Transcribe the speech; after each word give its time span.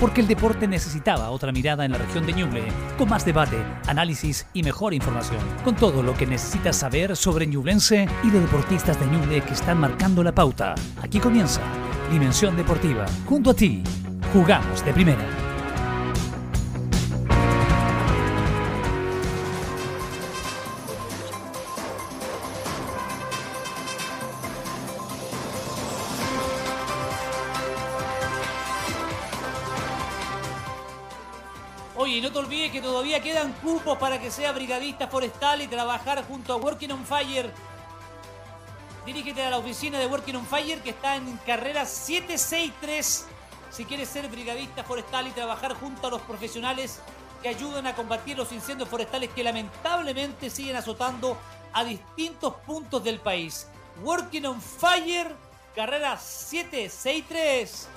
porque 0.00 0.20
el 0.20 0.28
deporte 0.28 0.68
necesitaba 0.68 1.30
otra 1.30 1.52
mirada 1.52 1.84
en 1.84 1.92
la 1.92 1.98
región 1.98 2.26
de 2.26 2.32
Ñuble, 2.32 2.62
con 2.96 3.08
más 3.08 3.24
debate, 3.24 3.56
análisis 3.86 4.46
y 4.52 4.62
mejor 4.62 4.94
información, 4.94 5.40
con 5.64 5.76
todo 5.76 6.02
lo 6.02 6.14
que 6.14 6.26
necesitas 6.26 6.76
saber 6.76 7.16
sobre 7.16 7.46
Ñublense 7.46 8.08
y 8.22 8.30
de 8.30 8.40
deportistas 8.40 8.98
de 9.00 9.06
Ñuble 9.06 9.40
que 9.40 9.54
están 9.54 9.78
marcando 9.78 10.22
la 10.22 10.32
pauta. 10.32 10.74
Aquí 11.02 11.18
comienza 11.18 11.60
Dimensión 12.10 12.56
Deportiva, 12.56 13.06
junto 13.26 13.50
a 13.50 13.54
ti, 13.54 13.82
jugamos 14.32 14.84
de 14.84 14.92
primera. 14.92 15.47
Cupos 33.52 33.98
para 33.98 34.20
que 34.20 34.30
sea 34.30 34.52
brigadista 34.52 35.08
forestal 35.08 35.62
y 35.62 35.68
trabajar 35.68 36.24
junto 36.26 36.52
a 36.52 36.56
Working 36.56 36.92
on 36.92 37.04
Fire. 37.04 37.50
Dirígete 39.06 39.42
a 39.42 39.50
la 39.50 39.58
oficina 39.58 39.98
de 39.98 40.06
Working 40.06 40.36
on 40.36 40.46
Fire 40.46 40.80
que 40.82 40.90
está 40.90 41.16
en 41.16 41.36
carrera 41.38 41.86
763 41.86 43.26
si 43.70 43.84
quieres 43.84 44.08
ser 44.08 44.28
brigadista 44.28 44.84
forestal 44.84 45.26
y 45.26 45.30
trabajar 45.30 45.74
junto 45.74 46.06
a 46.06 46.10
los 46.10 46.22
profesionales 46.22 47.00
que 47.42 47.48
ayudan 47.48 47.86
a 47.86 47.94
combatir 47.94 48.36
los 48.36 48.52
incendios 48.52 48.88
forestales 48.88 49.30
que 49.30 49.44
lamentablemente 49.44 50.50
siguen 50.50 50.76
azotando 50.76 51.36
a 51.72 51.84
distintos 51.84 52.54
puntos 52.66 53.04
del 53.04 53.20
país. 53.20 53.68
Working 54.02 54.46
on 54.46 54.60
Fire, 54.60 55.34
carrera 55.74 56.16
763. 56.16 57.88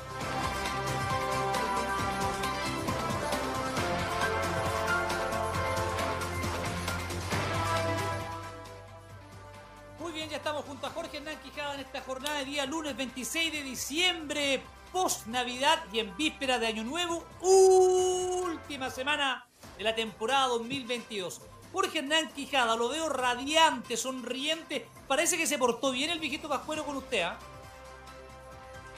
Estamos 10.42 10.66
junto 10.66 10.88
a 10.88 10.90
Jorge 10.90 11.18
Hernán 11.18 11.40
Quijada 11.44 11.76
en 11.76 11.82
esta 11.82 12.02
jornada 12.02 12.40
de 12.40 12.46
día 12.46 12.66
lunes 12.66 12.98
26 12.98 13.54
de 13.54 13.62
diciembre, 13.62 14.64
post 14.92 15.28
Navidad 15.28 15.78
y 15.94 16.00
en 16.00 16.18
víspera 16.18 16.58
de 16.58 16.66
Año 16.66 16.84
Nuevo, 16.84 17.24
última 17.42 18.90
semana 18.90 19.46
de 19.78 19.84
la 19.84 19.94
temporada 19.94 20.48
2022. 20.48 21.42
Jorge 21.72 22.00
Hernán 22.00 22.32
Quijada, 22.34 22.76
lo 22.76 22.90
veo 22.90 23.08
radiante, 23.08 23.96
sonriente. 23.96 24.88
Parece 25.08 25.38
que 25.38 25.46
se 25.46 25.60
portó 25.60 25.92
bien 25.92 26.10
el 26.10 26.20
viejito 26.20 26.50
Pascuero 26.50 26.86
con 26.86 26.98
usted, 26.98 27.22
¿ah? 27.22 27.38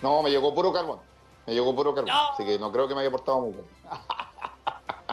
No, 0.02 0.24
me 0.24 0.30
llegó 0.30 0.56
puro 0.56 0.72
carbón. 0.72 1.02
Me 1.46 1.54
llegó 1.54 1.76
puro 1.76 1.94
carbón. 1.94 2.16
Así 2.32 2.46
que 2.46 2.58
no 2.58 2.72
creo 2.72 2.88
que 2.88 2.96
me 2.96 3.02
haya 3.02 3.12
portado 3.12 3.42
muy 3.42 3.52
bien. 3.52 3.66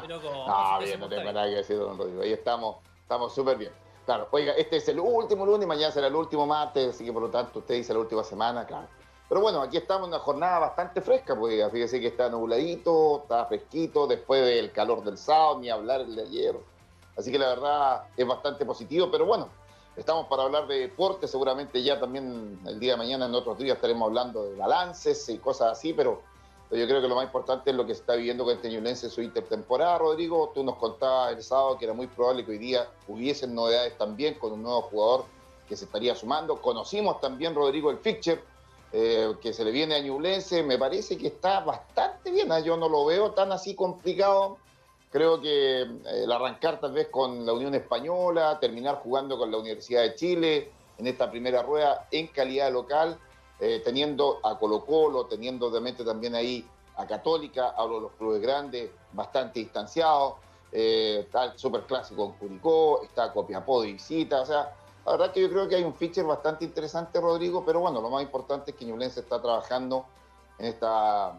Pero 0.01 0.23
como. 0.23 0.47
No, 0.47 0.79
bien, 0.79 1.01
no 1.01 1.09
tengo 1.09 1.33
nada 1.33 1.49
que 1.49 1.57
decir, 1.57 1.77
don 1.77 1.99
Rodrigo. 1.99 2.23
Ahí 2.23 2.33
estamos, 2.33 2.77
estamos 3.03 3.35
súper 3.35 3.59
bien. 3.59 3.73
Claro, 4.11 4.27
oiga, 4.33 4.55
este 4.55 4.79
es 4.79 4.89
el 4.89 4.99
último 4.99 5.47
lunes, 5.47 5.69
mañana 5.69 5.93
será 5.93 6.09
el 6.09 6.17
último 6.17 6.45
martes, 6.45 6.97
así 6.97 7.05
que 7.05 7.13
por 7.13 7.23
lo 7.23 7.31
tanto 7.31 7.61
usted 7.61 7.77
dice 7.77 7.93
la 7.93 8.01
última 8.01 8.25
semana, 8.25 8.67
claro. 8.67 8.89
Pero 9.29 9.41
bueno, 9.41 9.63
aquí 9.63 9.77
estamos 9.77 10.09
en 10.09 10.15
una 10.15 10.19
jornada 10.19 10.59
bastante 10.59 11.01
fresca, 11.01 11.39
pues 11.39 11.71
fíjese 11.71 12.01
que 12.01 12.09
está 12.09 12.29
nubladito, 12.29 13.21
está 13.23 13.47
fresquito, 13.47 14.09
después 14.09 14.45
del 14.45 14.73
calor 14.73 15.05
del 15.05 15.17
sábado, 15.17 15.61
ni 15.61 15.71
hablar 15.71 16.01
el 16.01 16.17
de 16.17 16.23
ayer. 16.23 16.57
Así 17.17 17.31
que 17.31 17.39
la 17.39 17.51
verdad 17.51 18.03
es 18.17 18.27
bastante 18.27 18.67
positivo, 18.67 19.09
pero 19.13 19.27
bueno, 19.27 19.49
estamos 19.97 20.27
para 20.27 20.43
hablar 20.43 20.67
de 20.67 20.81
deporte, 20.81 21.29
seguramente 21.29 21.81
ya 21.81 22.01
también 22.01 22.59
el 22.67 22.81
día 22.81 22.95
de 22.95 22.99
mañana 22.99 23.27
en 23.27 23.35
otros 23.37 23.59
días 23.59 23.77
estaremos 23.77 24.09
hablando 24.09 24.43
de 24.43 24.57
balances 24.57 25.29
y 25.29 25.39
cosas 25.39 25.71
así, 25.71 25.93
pero 25.93 26.21
yo 26.79 26.87
creo 26.87 27.03
que 27.03 27.09
lo 27.09 27.17
más 27.17 27.25
importante 27.25 27.71
es 27.71 27.77
lo 27.77 27.85
que 27.85 27.95
se 27.95 28.01
está 28.01 28.15
viviendo 28.15 28.45
con 28.45 28.55
este 28.55 28.71
Ñublense 28.71 29.07
en 29.07 29.13
su 29.13 29.23
intertemporada, 29.23 29.99
Rodrigo. 29.99 30.53
Tú 30.55 30.63
nos 30.63 30.77
contabas 30.77 31.33
el 31.33 31.43
sábado 31.43 31.77
que 31.77 31.85
era 31.85 31.95
muy 31.95 32.07
probable 32.07 32.45
que 32.45 32.53
hoy 32.53 32.59
día 32.59 32.89
hubiesen 33.09 33.55
novedades 33.55 33.99
también 33.99 34.35
con 34.35 34.53
un 34.53 34.63
nuevo 34.63 34.83
jugador 34.83 35.25
que 35.69 35.77
se 35.77 35.87
estaría 35.87 36.15
sumando. 36.15 36.63
Conocimos 36.63 37.21
también, 37.21 37.57
Rodrigo, 37.57 37.91
el 37.91 37.99
fixture 37.99 38.41
eh, 38.93 39.35
que 39.43 39.53
se 39.53 39.65
le 39.65 39.73
viene 39.73 39.97
a 39.97 40.01
Ñublense. 40.01 40.63
Me 40.63 40.79
parece 40.79 41.19
que 41.19 41.27
está 41.27 41.59
bastante 41.61 42.31
bien. 42.31 42.53
¿ah? 42.53 42.61
Yo 42.61 42.77
no 42.77 42.89
lo 42.89 43.05
veo 43.05 43.33
tan 43.33 43.51
así 43.51 43.75
complicado. 43.75 44.59
Creo 45.11 45.41
que 45.41 45.81
eh, 45.81 45.89
el 46.23 46.31
arrancar 46.31 46.79
tal 46.79 46.93
vez 46.93 47.09
con 47.09 47.45
la 47.45 47.53
Unión 47.53 47.75
Española, 47.75 48.59
terminar 48.61 49.01
jugando 49.03 49.37
con 49.37 49.51
la 49.51 49.59
Universidad 49.59 50.03
de 50.03 50.15
Chile 50.15 50.71
en 50.99 51.09
esta 51.09 51.29
primera 51.29 51.65
rueda 51.65 52.07
en 52.13 52.29
calidad 52.29 52.73
local 52.73 53.19
eh, 53.61 53.83
teniendo 53.85 54.41
a 54.43 54.59
Colo 54.59 54.85
Colo, 54.85 55.27
teniendo 55.27 55.67
obviamente 55.67 56.05
también 56.05 56.35
ahí 56.35 56.67
a 56.97 57.07
Católica, 57.07 57.75
hablo 57.77 57.97
de 57.97 58.01
los 58.03 58.13
clubes 58.13 58.41
grandes, 58.41 58.91
bastante 59.13 59.61
distanciados, 59.61 60.35
eh, 60.73 61.25
está 61.25 61.57
Superclásico 61.59 62.25
en 62.25 62.33
Curicó, 62.33 63.03
está 63.03 63.33
Copiapó 63.33 63.83
de 63.83 63.93
visita, 63.93 64.41
o 64.41 64.47
sea, 64.47 64.75
la 65.05 65.13
verdad 65.13 65.33
que 65.33 65.41
yo 65.41 65.51
creo 65.51 65.69
que 65.69 65.77
hay 65.77 65.85
un 65.85 65.95
feature 65.95 66.27
bastante 66.27 66.65
interesante, 66.65 67.21
Rodrigo, 67.21 67.65
pero 67.65 67.81
bueno, 67.81 68.01
lo 68.01 68.11
más 68.11 68.23
importante 68.23 68.71
es 68.71 68.77
que 68.77 68.85
Ñublense 68.85 69.21
está 69.21 69.41
trabajando 69.41 70.05
en 70.59 70.67
esta 70.67 71.39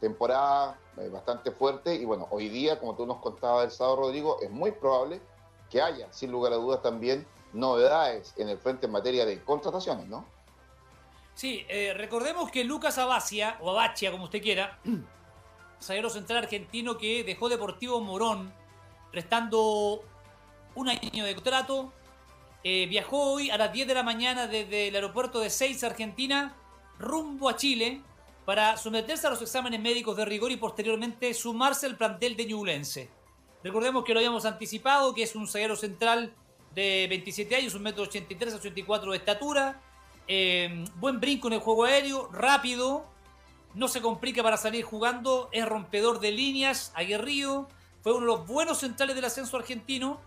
temporada 0.00 0.78
eh, 0.96 1.08
bastante 1.08 1.50
fuerte 1.50 1.94
y 1.94 2.04
bueno, 2.04 2.26
hoy 2.30 2.48
día, 2.48 2.78
como 2.78 2.94
tú 2.94 3.06
nos 3.06 3.18
contabas 3.18 3.64
el 3.64 3.70
sábado, 3.70 3.96
Rodrigo, 3.96 4.38
es 4.40 4.50
muy 4.50 4.72
probable 4.72 5.20
que 5.70 5.80
haya, 5.82 6.12
sin 6.12 6.30
lugar 6.30 6.52
a 6.52 6.56
dudas 6.56 6.82
también, 6.82 7.26
novedades 7.52 8.34
en 8.36 8.48
el 8.48 8.58
frente 8.58 8.86
en 8.86 8.92
materia 8.92 9.24
de 9.24 9.42
contrataciones, 9.44 10.06
¿no? 10.08 10.24
Sí, 11.38 11.64
eh, 11.68 11.94
recordemos 11.96 12.50
que 12.50 12.64
Lucas 12.64 12.98
Abacia, 12.98 13.58
o 13.60 13.70
Abacia 13.70 14.10
como 14.10 14.24
usted 14.24 14.42
quiera, 14.42 14.80
zaguero 15.80 16.10
central 16.10 16.38
argentino 16.38 16.98
que 16.98 17.22
dejó 17.22 17.48
Deportivo 17.48 18.00
Morón, 18.00 18.52
restando 19.12 20.02
un 20.74 20.88
año 20.88 21.24
de 21.24 21.34
contrato, 21.36 21.92
eh, 22.64 22.86
viajó 22.86 23.34
hoy 23.34 23.50
a 23.50 23.56
las 23.56 23.72
10 23.72 23.86
de 23.86 23.94
la 23.94 24.02
mañana 24.02 24.48
desde 24.48 24.88
el 24.88 24.96
aeropuerto 24.96 25.38
de 25.38 25.48
Seis, 25.48 25.84
Argentina, 25.84 26.56
rumbo 26.98 27.48
a 27.48 27.54
Chile, 27.54 28.02
para 28.44 28.76
someterse 28.76 29.28
a 29.28 29.30
los 29.30 29.40
exámenes 29.40 29.78
médicos 29.78 30.16
de 30.16 30.24
rigor 30.24 30.50
y 30.50 30.56
posteriormente 30.56 31.32
sumarse 31.34 31.86
al 31.86 31.96
plantel 31.96 32.34
de 32.34 32.46
Ñublense. 32.46 33.10
Recordemos 33.62 34.02
que 34.02 34.12
lo 34.12 34.18
habíamos 34.18 34.44
anticipado, 34.44 35.14
que 35.14 35.22
es 35.22 35.36
un 35.36 35.46
zaguero 35.46 35.76
central 35.76 36.34
de 36.74 37.06
27 37.08 37.54
años, 37.54 37.76
un 37.76 37.82
metro 37.82 38.02
83 38.02 38.54
a 38.54 38.56
84 38.56 39.12
de 39.12 39.18
estatura, 39.18 39.82
Em, 40.30 40.84
buen 40.96 41.20
brinco 41.20 41.48
en 41.48 41.54
el 41.54 41.60
juego 41.60 41.84
aéreo, 41.84 42.28
rápido, 42.30 43.06
no 43.74 43.88
se 43.88 44.02
complica 44.02 44.42
para 44.42 44.58
salir 44.58 44.84
jugando, 44.84 45.48
es 45.52 45.66
rompedor 45.66 46.20
de 46.20 46.32
líneas, 46.32 46.92
aguerrido, 46.94 47.66
fue 48.02 48.12
uno 48.12 48.20
de 48.20 48.26
los 48.26 48.46
buenos 48.46 48.78
centrales 48.78 49.16
del 49.16 49.24
ascenso 49.24 49.56
argentino. 49.56 50.20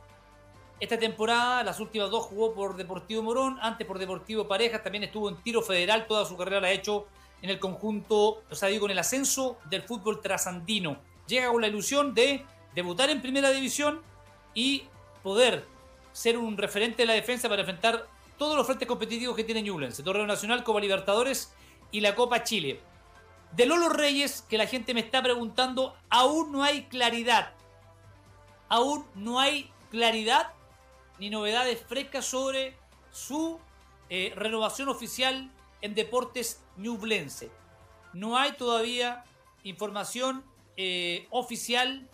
Esta 0.79 0.97
temporada, 0.97 1.63
las 1.63 1.79
últimas 1.79 2.09
dos 2.09 2.25
jugó 2.25 2.55
por 2.55 2.75
Deportivo 2.75 3.21
Morón, 3.21 3.59
antes 3.61 3.85
por 3.85 3.99
Deportivo 3.99 4.47
Parejas, 4.47 4.81
también 4.81 5.03
estuvo 5.03 5.29
en 5.29 5.35
tiro 5.37 5.61
federal, 5.61 6.07
toda 6.07 6.25
su 6.25 6.35
carrera 6.35 6.59
la 6.59 6.67
ha 6.67 6.71
hecho 6.71 7.05
en 7.43 7.51
el 7.51 7.59
conjunto, 7.59 8.41
o 8.49 8.55
sea, 8.55 8.69
digo, 8.69 8.87
en 8.87 8.93
el 8.93 8.99
ascenso 8.99 9.59
del 9.69 9.83
fútbol 9.83 10.19
trasandino. 10.19 10.97
Llega 11.27 11.51
con 11.51 11.61
la 11.61 11.67
ilusión 11.67 12.15
de 12.15 12.43
debutar 12.73 13.11
en 13.11 13.21
primera 13.21 13.51
división 13.51 14.01
y 14.55 14.85
poder 15.21 15.65
ser 16.11 16.39
un 16.39 16.57
referente 16.57 17.03
de 17.03 17.05
la 17.05 17.13
defensa 17.13 17.47
para 17.47 17.61
enfrentar 17.61 18.07
todos 18.41 18.57
los 18.57 18.65
frentes 18.65 18.87
competitivos 18.87 19.35
que 19.35 19.43
tiene 19.43 19.61
Ñublense, 19.61 20.01
Torneo 20.01 20.25
Nacional, 20.25 20.63
Copa 20.63 20.79
Libertadores 20.79 21.53
y 21.91 21.99
la 21.99 22.15
Copa 22.15 22.43
Chile. 22.43 22.81
De 23.51 23.67
Lolo 23.67 23.87
Reyes, 23.87 24.41
que 24.49 24.57
la 24.57 24.65
gente 24.65 24.95
me 24.95 24.99
está 24.99 25.21
preguntando, 25.21 25.95
aún 26.09 26.51
no 26.51 26.63
hay 26.63 26.85
claridad. 26.85 27.53
Aún 28.67 29.05
no 29.13 29.39
hay 29.39 29.69
claridad 29.91 30.53
ni 31.19 31.29
novedades 31.29 31.85
frescas 31.87 32.25
sobre 32.25 32.75
su 33.11 33.59
eh, 34.09 34.33
renovación 34.35 34.89
oficial 34.89 35.51
en 35.81 35.93
Deportes 35.93 36.63
Ñublense. 36.77 37.51
No 38.11 38.39
hay 38.39 38.53
todavía 38.53 39.23
información 39.63 40.43
eh, 40.77 41.27
oficial 41.29 42.09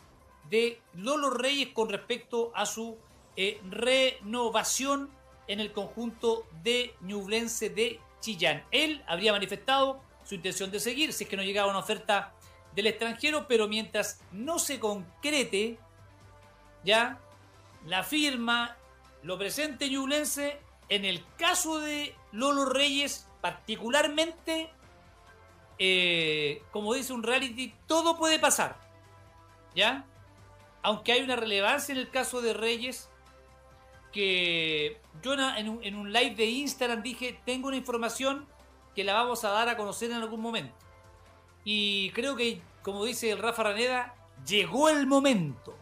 de 0.49 0.81
Lolo 0.93 1.29
Reyes 1.29 1.69
con 1.69 1.87
respecto 1.87 2.51
a 2.53 2.65
su 2.65 2.97
eh, 3.37 3.61
renovación 3.69 5.15
en 5.47 5.59
el 5.59 5.71
conjunto 5.71 6.47
de 6.63 6.93
Ñublense 7.01 7.69
de 7.69 7.99
Chillán. 8.19 8.63
Él 8.71 9.03
habría 9.07 9.31
manifestado 9.31 10.01
su 10.23 10.35
intención 10.35 10.71
de 10.71 10.79
seguir 10.79 11.13
si 11.13 11.23
es 11.23 11.29
que 11.29 11.37
no 11.37 11.43
llegaba 11.43 11.69
una 11.69 11.79
oferta 11.79 12.33
del 12.75 12.87
extranjero, 12.87 13.47
pero 13.47 13.67
mientras 13.67 14.21
no 14.31 14.59
se 14.59 14.79
concrete 14.79 15.79
ya 16.83 17.19
la 17.85 18.03
firma, 18.03 18.77
lo 19.23 19.37
presente 19.37 19.89
Ñublense, 19.89 20.59
en 20.89 21.05
el 21.05 21.25
caso 21.37 21.79
de 21.79 22.15
Lolo 22.31 22.65
Reyes 22.65 23.27
particularmente, 23.41 24.69
eh, 25.79 26.61
como 26.71 26.93
dice 26.93 27.13
un 27.13 27.23
reality, 27.23 27.73
todo 27.87 28.17
puede 28.17 28.39
pasar. 28.39 28.77
¿Ya? 29.75 30.05
Aunque 30.81 31.11
hay 31.11 31.21
una 31.21 31.35
relevancia 31.35 31.93
en 31.93 31.99
el 31.99 32.09
caso 32.09 32.41
de 32.41 32.53
Reyes, 32.53 33.09
que 34.11 34.99
yo 35.21 35.33
en 35.33 35.95
un, 35.95 36.13
live 36.13 36.35
de 36.35 36.45
Instagram 36.45 37.01
dije, 37.01 37.39
tengo 37.45 37.67
una 37.67 37.77
información 37.77 38.45
que 38.95 39.03
la 39.03 39.13
vamos 39.13 39.43
a 39.43 39.49
dar 39.49 39.69
a 39.69 39.77
conocer 39.77 40.11
en 40.11 40.17
algún 40.17 40.41
momento. 40.41 40.73
Y 41.63 42.11
creo 42.11 42.35
que, 42.35 42.61
como 42.81 43.03
dice 43.05 43.31
el 43.31 43.39
Rafa 43.39 43.63
Raneda, 43.63 44.15
llegó 44.45 44.89
el 44.89 45.05
momento. 45.05 45.75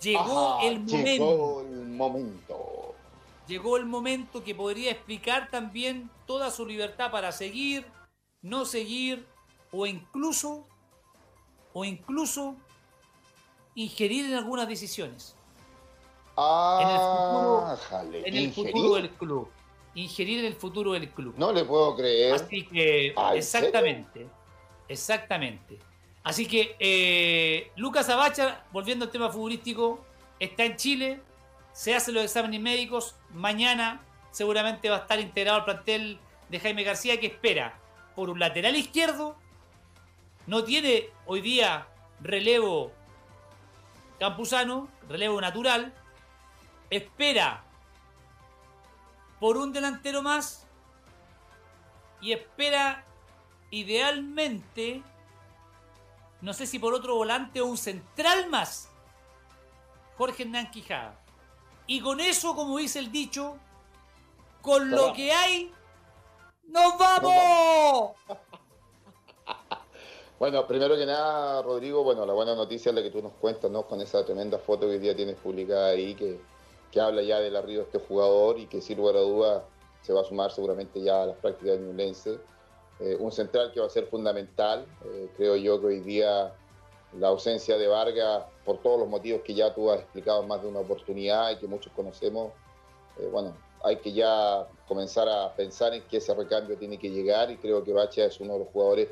Llegó 0.00 0.60
el 0.62 0.80
momento. 0.80 1.04
Llegó 1.04 1.60
el 1.60 1.86
momento. 1.86 2.94
Llegó 3.46 3.76
el 3.76 3.86
momento 3.86 4.44
que 4.44 4.54
podría 4.54 4.90
explicar 4.90 5.50
también 5.50 6.10
toda 6.26 6.50
su 6.50 6.66
libertad 6.66 7.10
para 7.10 7.32
seguir, 7.32 7.86
no 8.40 8.64
seguir 8.64 9.26
o 9.70 9.86
incluso 9.86 10.66
o 11.72 11.84
incluso 11.84 12.56
ingerir 13.74 14.26
en 14.26 14.34
algunas 14.34 14.68
decisiones. 14.68 15.36
Ah, 16.36 17.76
en 18.24 18.36
el 18.36 18.52
futuro, 18.52 18.96
del 18.96 19.10
club. 19.10 19.48
Ingerir 19.94 20.40
en 20.40 20.46
el 20.46 20.54
futuro 20.54 20.92
del 20.92 21.08
club. 21.10 21.34
No 21.36 21.52
le 21.52 21.64
puedo 21.64 21.94
creer. 21.96 22.34
Así 22.34 22.66
que, 22.66 23.14
ah, 23.16 23.34
exactamente. 23.36 24.26
Exactamente. 24.88 25.78
Así 26.24 26.46
que 26.46 26.76
eh, 26.78 27.70
Lucas 27.76 28.08
Abacha, 28.08 28.64
volviendo 28.72 29.04
al 29.04 29.10
tema 29.10 29.30
futbolístico, 29.30 30.04
está 30.40 30.64
en 30.64 30.76
Chile, 30.76 31.20
se 31.72 31.94
hacen 31.94 32.14
los 32.14 32.24
exámenes 32.24 32.60
médicos, 32.60 33.14
mañana 33.30 34.02
seguramente 34.30 34.88
va 34.88 34.96
a 34.96 35.00
estar 35.00 35.20
integrado 35.20 35.58
al 35.58 35.64
plantel 35.64 36.18
de 36.48 36.60
Jaime 36.60 36.82
García 36.82 37.20
que 37.20 37.26
espera 37.26 37.78
por 38.16 38.30
un 38.30 38.38
lateral 38.38 38.74
izquierdo, 38.74 39.36
no 40.46 40.64
tiene 40.64 41.08
hoy 41.26 41.40
día 41.40 41.88
relevo 42.20 42.92
campusano, 44.18 44.88
relevo 45.08 45.40
natural, 45.40 45.92
espera 46.90 47.64
por 49.40 49.56
un 49.56 49.72
delantero 49.72 50.22
más 50.22 50.66
y 52.20 52.32
espera 52.32 53.04
idealmente, 53.70 55.02
no 56.40 56.52
sé 56.52 56.66
si 56.66 56.78
por 56.78 56.94
otro 56.94 57.16
volante 57.16 57.60
o 57.60 57.66
un 57.66 57.76
central 57.76 58.48
más, 58.48 58.88
Jorge 60.16 60.44
Hernán 60.44 60.70
Quijada. 60.70 61.20
Y 61.86 62.00
con 62.00 62.20
eso, 62.20 62.54
como 62.54 62.78
dice 62.78 62.98
el 62.98 63.12
dicho, 63.12 63.58
con 64.62 64.90
lo 64.90 65.12
que 65.12 65.32
hay, 65.32 65.72
¡nos 66.68 66.98
vamos! 66.98 68.12
Bueno, 70.36 70.66
primero 70.66 70.96
que 70.96 71.06
nada, 71.06 71.62
Rodrigo, 71.62 72.02
bueno, 72.02 72.26
la 72.26 72.32
buena 72.32 72.54
noticia 72.56 72.90
es 72.90 72.94
la 72.94 73.02
que 73.02 73.10
tú 73.10 73.22
nos 73.22 73.32
cuentas, 73.34 73.70
¿no? 73.70 73.86
Con 73.86 74.00
esa 74.00 74.24
tremenda 74.26 74.58
foto 74.58 74.80
que 74.80 74.94
hoy 74.94 74.98
día 74.98 75.14
tienes 75.14 75.36
publicada 75.36 75.90
ahí, 75.90 76.14
que, 76.14 76.40
que 76.94 77.00
habla 77.00 77.22
ya 77.22 77.40
del 77.40 77.56
arribo 77.56 77.80
de 77.80 77.86
este 77.86 77.98
jugador 77.98 78.56
y 78.56 78.66
que 78.66 78.80
sin 78.80 78.98
lugar 78.98 79.16
a 79.16 79.20
duda 79.20 79.64
se 80.02 80.12
va 80.12 80.20
a 80.20 80.24
sumar 80.24 80.52
seguramente 80.52 81.02
ya 81.02 81.24
a 81.24 81.26
las 81.26 81.36
prácticas 81.38 81.80
de 81.80 81.86
Ñublense. 81.86 82.38
Eh, 83.00 83.16
un 83.18 83.32
central 83.32 83.72
que 83.72 83.80
va 83.80 83.86
a 83.86 83.90
ser 83.90 84.06
fundamental. 84.06 84.86
Eh, 85.04 85.28
creo 85.36 85.56
yo 85.56 85.80
que 85.80 85.86
hoy 85.86 86.00
día 86.00 86.54
la 87.18 87.28
ausencia 87.28 87.76
de 87.76 87.88
Vargas, 87.88 88.44
por 88.64 88.78
todos 88.78 89.00
los 89.00 89.08
motivos 89.08 89.42
que 89.42 89.54
ya 89.54 89.74
tú 89.74 89.90
has 89.90 90.00
explicado 90.00 90.44
más 90.44 90.62
de 90.62 90.68
una 90.68 90.78
oportunidad 90.80 91.50
y 91.50 91.56
que 91.56 91.66
muchos 91.66 91.92
conocemos, 91.94 92.52
eh, 93.18 93.28
bueno, 93.32 93.56
hay 93.82 93.96
que 93.96 94.12
ya 94.12 94.68
comenzar 94.86 95.28
a 95.28 95.52
pensar 95.54 95.94
en 95.94 96.02
que 96.02 96.18
ese 96.18 96.32
recambio 96.32 96.78
tiene 96.78 96.96
que 96.96 97.10
llegar 97.10 97.50
y 97.50 97.56
creo 97.56 97.82
que 97.82 97.92
Bacha 97.92 98.24
es 98.24 98.38
uno 98.38 98.52
de 98.52 98.60
los 98.60 98.68
jugadores 98.68 99.08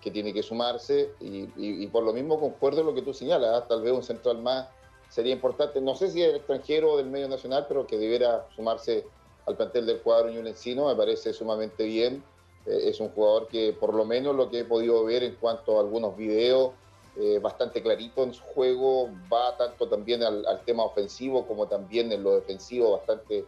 que 0.00 0.10
tiene 0.10 0.32
que 0.32 0.42
sumarse 0.42 1.10
y, 1.20 1.86
por 1.88 2.04
lo 2.04 2.12
mismo 2.12 2.38
concuerdo 2.38 2.80
en 2.80 2.86
lo 2.86 2.94
que 2.94 3.02
tú 3.02 3.12
señalas, 3.12 3.62
¿ah? 3.62 3.66
tal 3.66 3.82
vez 3.82 3.92
un 3.92 4.02
central 4.02 4.38
más 4.38 4.68
sería 5.14 5.32
importante, 5.32 5.80
no 5.80 5.94
sé 5.94 6.10
si 6.10 6.24
es 6.24 6.34
extranjero 6.34 6.94
o 6.94 6.96
del 6.96 7.06
medio 7.06 7.28
nacional, 7.28 7.66
pero 7.68 7.86
que 7.86 7.96
debiera 7.96 8.48
sumarse 8.56 9.06
al 9.46 9.56
plantel 9.56 9.86
del 9.86 10.00
cuadro 10.00 10.28
Ñulencino, 10.28 10.88
me 10.88 10.96
parece 10.96 11.32
sumamente 11.32 11.84
bien, 11.84 12.24
eh, 12.66 12.88
es 12.88 12.98
un 12.98 13.10
jugador 13.10 13.46
que 13.46 13.72
por 13.72 13.94
lo 13.94 14.04
menos 14.04 14.34
lo 14.34 14.50
que 14.50 14.60
he 14.60 14.64
podido 14.64 15.04
ver 15.04 15.22
en 15.22 15.36
cuanto 15.36 15.76
a 15.76 15.82
algunos 15.82 16.16
videos, 16.16 16.72
eh, 17.16 17.38
bastante 17.38 17.80
clarito 17.80 18.24
en 18.24 18.34
su 18.34 18.42
juego, 18.42 19.08
va 19.32 19.56
tanto 19.56 19.86
también 19.88 20.24
al, 20.24 20.44
al, 20.46 20.64
tema 20.64 20.82
ofensivo 20.82 21.46
como 21.46 21.68
también 21.68 22.10
en 22.10 22.24
lo 22.24 22.34
defensivo, 22.34 22.90
bastante 22.90 23.44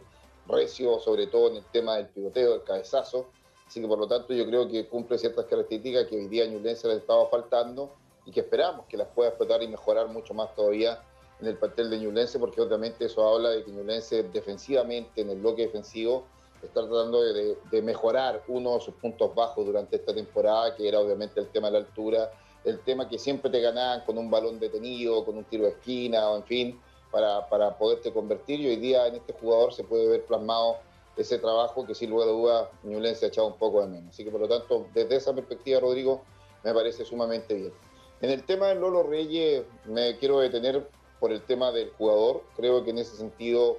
recio, 0.47 0.99
sobre 0.99 1.27
todo 1.27 1.49
en 1.49 1.57
el 1.57 1.65
tema 1.65 1.97
del 1.97 2.07
pivoteo, 2.07 2.51
del 2.51 2.63
cabezazo. 2.63 3.25
Así 3.67 3.81
que 3.81 3.87
por 3.89 3.99
lo 3.99 4.07
tanto 4.07 4.33
yo 4.33 4.45
creo 4.45 4.69
que 4.69 4.87
cumple 4.87 5.17
ciertas 5.17 5.43
características 5.43 6.07
que 6.07 6.15
hoy 6.15 6.29
día 6.29 6.45
a 6.45 6.47
Ñublense 6.47 6.87
le 6.87 6.95
estaba 6.95 7.27
faltando 7.27 7.91
y 8.25 8.31
que 8.31 8.39
esperamos 8.39 8.85
que 8.85 8.95
las 8.95 9.09
pueda 9.09 9.31
explotar 9.31 9.61
y 9.61 9.67
mejorar 9.67 10.07
mucho 10.07 10.33
más 10.33 10.55
todavía 10.55 11.03
en 11.39 11.47
el 11.47 11.57
plantel 11.57 11.89
de 11.89 11.99
Ñublense, 11.99 12.39
porque 12.39 12.61
obviamente 12.61 13.05
eso 13.05 13.27
habla 13.27 13.49
de 13.49 13.63
que 13.63 13.71
Ñublense 13.71 14.23
defensivamente, 14.23 15.21
en 15.21 15.29
el 15.29 15.39
bloque 15.39 15.63
defensivo, 15.63 16.25
está 16.61 16.81
tratando 16.87 17.21
de, 17.21 17.57
de, 17.69 17.81
mejorar 17.81 18.43
uno 18.47 18.75
de 18.75 18.81
sus 18.81 18.95
puntos 18.95 19.33
bajos 19.35 19.65
durante 19.65 19.95
esta 19.97 20.13
temporada, 20.13 20.75
que 20.75 20.87
era 20.87 20.99
obviamente 20.99 21.39
el 21.39 21.47
tema 21.49 21.67
de 21.67 21.73
la 21.73 21.79
altura, 21.79 22.31
el 22.63 22.79
tema 22.79 23.07
que 23.07 23.19
siempre 23.19 23.51
te 23.51 23.61
ganaban 23.61 24.01
con 24.01 24.17
un 24.17 24.29
balón 24.29 24.59
detenido, 24.59 25.23
con 25.23 25.37
un 25.37 25.43
tiro 25.45 25.65
de 25.65 25.71
esquina, 25.71 26.29
o 26.29 26.37
en 26.37 26.43
fin, 26.43 26.81
para, 27.11 27.47
para 27.47 27.77
poderte 27.77 28.11
convertir. 28.11 28.59
Y 28.59 28.67
hoy 28.69 28.75
día 28.77 29.07
en 29.07 29.15
este 29.15 29.33
jugador 29.33 29.73
se 29.73 29.83
puede 29.83 30.07
ver 30.07 30.25
plasmado 30.25 30.77
ese 31.15 31.39
trabajo 31.39 31.85
que 31.85 31.95
sin 31.95 32.09
lugar 32.09 32.29
a 32.29 32.31
duda 32.31 32.71
Ñublense 32.83 33.25
ha 33.25 33.29
echado 33.29 33.47
un 33.47 33.57
poco 33.57 33.81
de 33.81 33.87
menos. 33.87 34.13
Así 34.13 34.23
que 34.23 34.31
por 34.31 34.41
lo 34.41 34.47
tanto, 34.47 34.87
desde 34.93 35.15
esa 35.15 35.33
perspectiva, 35.33 35.79
Rodrigo, 35.79 36.23
me 36.63 36.73
parece 36.73 37.05
sumamente 37.05 37.53
bien. 37.53 37.73
En 38.21 38.31
el 38.31 38.43
tema 38.43 38.67
del 38.67 38.79
Lolo 38.79 39.03
Reyes, 39.03 39.63
me 39.85 40.17
quiero 40.17 40.39
detener 40.39 40.87
por 41.19 41.31
el 41.31 41.41
tema 41.41 41.71
del 41.71 41.91
jugador. 41.97 42.43
Creo 42.55 42.83
que 42.83 42.91
en 42.91 42.99
ese 42.99 43.15
sentido 43.17 43.77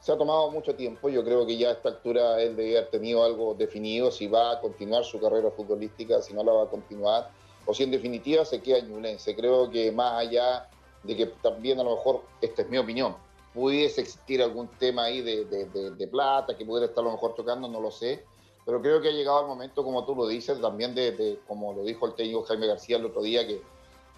se 0.00 0.12
ha 0.12 0.18
tomado 0.18 0.50
mucho 0.50 0.74
tiempo. 0.74 1.08
Yo 1.08 1.24
creo 1.24 1.46
que 1.46 1.56
ya 1.56 1.68
a 1.68 1.72
esta 1.72 1.88
altura 1.88 2.40
él 2.42 2.56
debe 2.56 2.78
haber 2.78 2.90
tenido 2.90 3.24
algo 3.24 3.54
definido, 3.54 4.10
si 4.10 4.26
va 4.26 4.52
a 4.52 4.60
continuar 4.60 5.04
su 5.04 5.18
carrera 5.18 5.50
futbolística, 5.50 6.20
si 6.20 6.34
no 6.34 6.44
la 6.44 6.52
va 6.52 6.64
a 6.64 6.68
continuar, 6.68 7.30
o 7.64 7.72
si 7.72 7.84
en 7.84 7.90
definitiva 7.90 8.44
se 8.44 8.60
queda 8.60 8.78
en 8.78 8.90
Ñublense. 8.90 9.34
Creo 9.34 9.70
que 9.70 9.90
más 9.92 10.20
allá 10.20 10.68
de 11.02 11.16
que 11.16 11.26
también 11.42 11.80
a 11.80 11.84
lo 11.84 11.96
mejor, 11.96 12.22
esta 12.40 12.62
es 12.62 12.68
mi 12.68 12.78
opinión, 12.78 13.16
pudiese 13.54 14.00
existir 14.00 14.42
algún 14.42 14.68
tema 14.78 15.04
ahí 15.04 15.22
de, 15.22 16.08
plata 16.10 16.56
que 16.56 16.66
pudiera 16.66 16.86
estar 16.86 17.02
a 17.02 17.06
lo 17.06 17.12
mejor 17.12 17.34
tocando, 17.34 17.68
no 17.68 17.80
lo 17.80 17.90
sé. 17.90 18.24
Pero 18.66 18.80
creo 18.80 19.00
que 19.00 19.08
ha 19.08 19.12
llegado 19.12 19.42
el 19.42 19.46
momento, 19.46 19.84
como 19.84 20.04
tú 20.04 20.14
lo 20.14 20.26
dices, 20.26 20.60
también 20.60 20.94
de, 20.94 21.38
como 21.46 21.72
lo 21.72 21.82
dijo 21.82 22.06
el 22.06 22.14
técnico 22.14 22.42
Jaime 22.44 22.66
García 22.66 22.96
el 22.96 23.04
otro 23.06 23.22
día, 23.22 23.46
que 23.46 23.62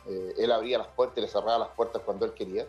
eh, 0.08 0.35
él 0.38 0.53
abría 0.53 0.79
las 0.79 0.88
puertas 0.88 1.19
y 1.19 1.20
le 1.23 1.29
cerraba 1.29 1.58
las 1.58 1.69
puertas 1.70 2.03
cuando 2.05 2.26
él 2.26 2.32
quería. 2.32 2.67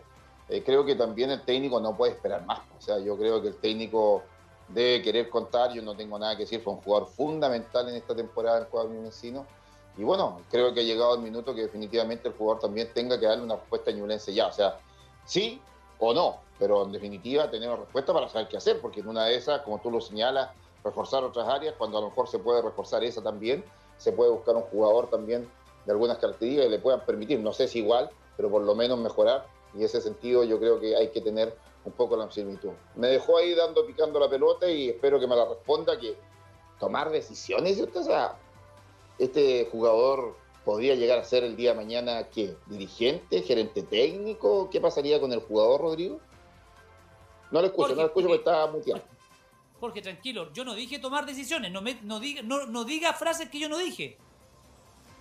Eh, 0.49 0.63
creo 0.63 0.85
que 0.85 0.95
también 0.95 1.29
el 1.31 1.41
técnico 1.41 1.79
no 1.79 1.95
puede 1.95 2.13
esperar 2.13 2.45
más. 2.45 2.59
O 2.77 2.81
sea, 2.81 2.99
yo 2.99 3.17
creo 3.17 3.41
que 3.41 3.49
el 3.49 3.55
técnico 3.57 4.23
debe 4.69 5.01
querer 5.01 5.29
contar, 5.29 5.73
yo 5.73 5.81
no 5.81 5.95
tengo 5.95 6.17
nada 6.17 6.35
que 6.35 6.43
decir, 6.43 6.61
fue 6.61 6.73
un 6.73 6.81
jugador 6.81 7.07
fundamental 7.07 7.87
en 7.89 7.95
esta 7.95 8.15
temporada 8.15 8.57
en 8.57 8.63
el 8.63 8.69
cuadro 8.69 9.01
vecino. 9.01 9.45
Y 9.97 10.03
bueno, 10.03 10.41
creo 10.51 10.73
que 10.73 10.81
ha 10.81 10.83
llegado 10.83 11.15
el 11.15 11.21
minuto 11.21 11.55
que 11.55 11.61
definitivamente 11.61 12.27
el 12.27 12.35
jugador 12.35 12.61
también 12.61 12.91
tenga 12.93 13.19
que 13.19 13.25
darle 13.25 13.43
una 13.43 13.55
respuesta 13.55 13.91
a 13.91 13.93
Ñublense 13.93 14.33
ya. 14.33 14.47
O 14.47 14.51
sea, 14.51 14.77
sí 15.25 15.59
o 15.99 16.13
no, 16.13 16.37
pero 16.59 16.83
en 16.83 16.91
definitiva 16.91 17.49
tenemos 17.49 17.79
respuesta 17.79 18.13
para 18.13 18.29
saber 18.29 18.47
qué 18.47 18.57
hacer, 18.57 18.79
porque 18.79 18.99
en 18.99 19.07
una 19.07 19.25
de 19.25 19.35
esas, 19.35 19.61
como 19.61 19.79
tú 19.79 19.89
lo 19.89 19.99
señalas, 19.99 20.51
reforzar 20.83 21.23
otras 21.23 21.47
áreas, 21.47 21.73
cuando 21.77 21.97
a 21.97 22.01
lo 22.01 22.09
mejor 22.09 22.27
se 22.27 22.39
puede 22.39 22.61
reforzar 22.61 23.03
esa 23.03 23.21
también, 23.23 23.63
se 23.97 24.11
puede 24.11 24.29
buscar 24.29 24.55
un 24.55 24.61
jugador 24.63 25.09
también 25.09 25.49
de 25.87 25.91
algunas 25.93 26.19
características 26.19 26.65
que 26.65 26.71
le 26.71 26.79
puedan 26.79 27.03
permitir, 27.05 27.39
no 27.39 27.53
sé 27.53 27.67
si 27.67 27.79
igual, 27.79 28.11
pero 28.35 28.51
por 28.51 28.61
lo 28.61 28.75
menos 28.75 28.99
mejorar, 28.99 29.47
y 29.73 29.77
en 29.77 29.85
ese 29.85 30.01
sentido 30.01 30.43
yo 30.43 30.59
creo 30.59 30.79
que 30.79 30.95
hay 30.95 31.09
que 31.09 31.21
tener 31.21 31.57
un 31.85 31.93
poco 31.93 32.15
la 32.15 32.29
similitud. 32.29 32.71
Me 32.95 33.07
dejó 33.07 33.37
ahí 33.37 33.55
dando, 33.55 33.85
picando 33.85 34.19
la 34.19 34.29
pelota 34.29 34.69
y 34.69 34.89
espero 34.89 35.19
que 35.19 35.27
me 35.27 35.35
la 35.35 35.45
responda, 35.45 35.97
que 35.97 36.15
tomar 36.79 37.09
decisiones, 37.09 37.81
o 37.81 38.03
sea, 38.03 38.37
este 39.17 39.67
jugador 39.71 40.35
podría 40.65 40.95
llegar 40.95 41.17
a 41.19 41.23
ser 41.23 41.45
el 41.45 41.55
día 41.55 41.71
de 41.71 41.77
mañana, 41.77 42.27
¿qué? 42.27 42.55
¿Dirigente, 42.65 43.41
gerente 43.41 43.83
técnico? 43.83 44.69
¿Qué 44.69 44.81
pasaría 44.81 45.19
con 45.21 45.31
el 45.31 45.39
jugador, 45.39 45.81
Rodrigo? 45.81 46.19
No 47.49 47.61
lo 47.61 47.67
escucho, 47.67 47.95
no 47.95 48.01
lo 48.01 48.07
escucho 48.07 48.27
porque 48.27 48.39
está 48.39 48.67
muteado. 48.67 49.01
Jorge, 49.79 50.01
tranquilo, 50.01 50.51
yo 50.53 50.65
no 50.65 50.73
dije 50.73 50.99
tomar 50.99 51.25
decisiones, 51.25 51.71
no, 51.71 51.81
me, 51.81 51.99
no, 52.01 52.19
diga, 52.19 52.41
no, 52.41 52.83
diga 52.83 53.13
frases 53.13 53.49
que 53.49 53.59
yo 53.59 53.69
no 53.69 53.77
dije. 53.77 54.17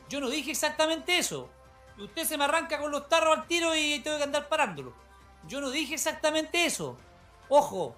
Yo 0.08 0.20
no 0.20 0.28
dije 0.28 0.52
exactamente 0.52 1.18
eso. 1.18 1.48
Usted 1.98 2.24
se 2.24 2.36
me 2.36 2.44
arranca 2.44 2.78
con 2.78 2.90
los 2.90 3.08
tarros 3.08 3.38
al 3.38 3.46
tiro 3.46 3.74
y 3.74 4.00
tengo 4.00 4.18
que 4.18 4.24
andar 4.24 4.48
parándolo. 4.48 4.92
Yo 5.48 5.60
no 5.60 5.70
dije 5.70 5.94
exactamente 5.94 6.64
eso. 6.64 6.96
Ojo, 7.48 7.94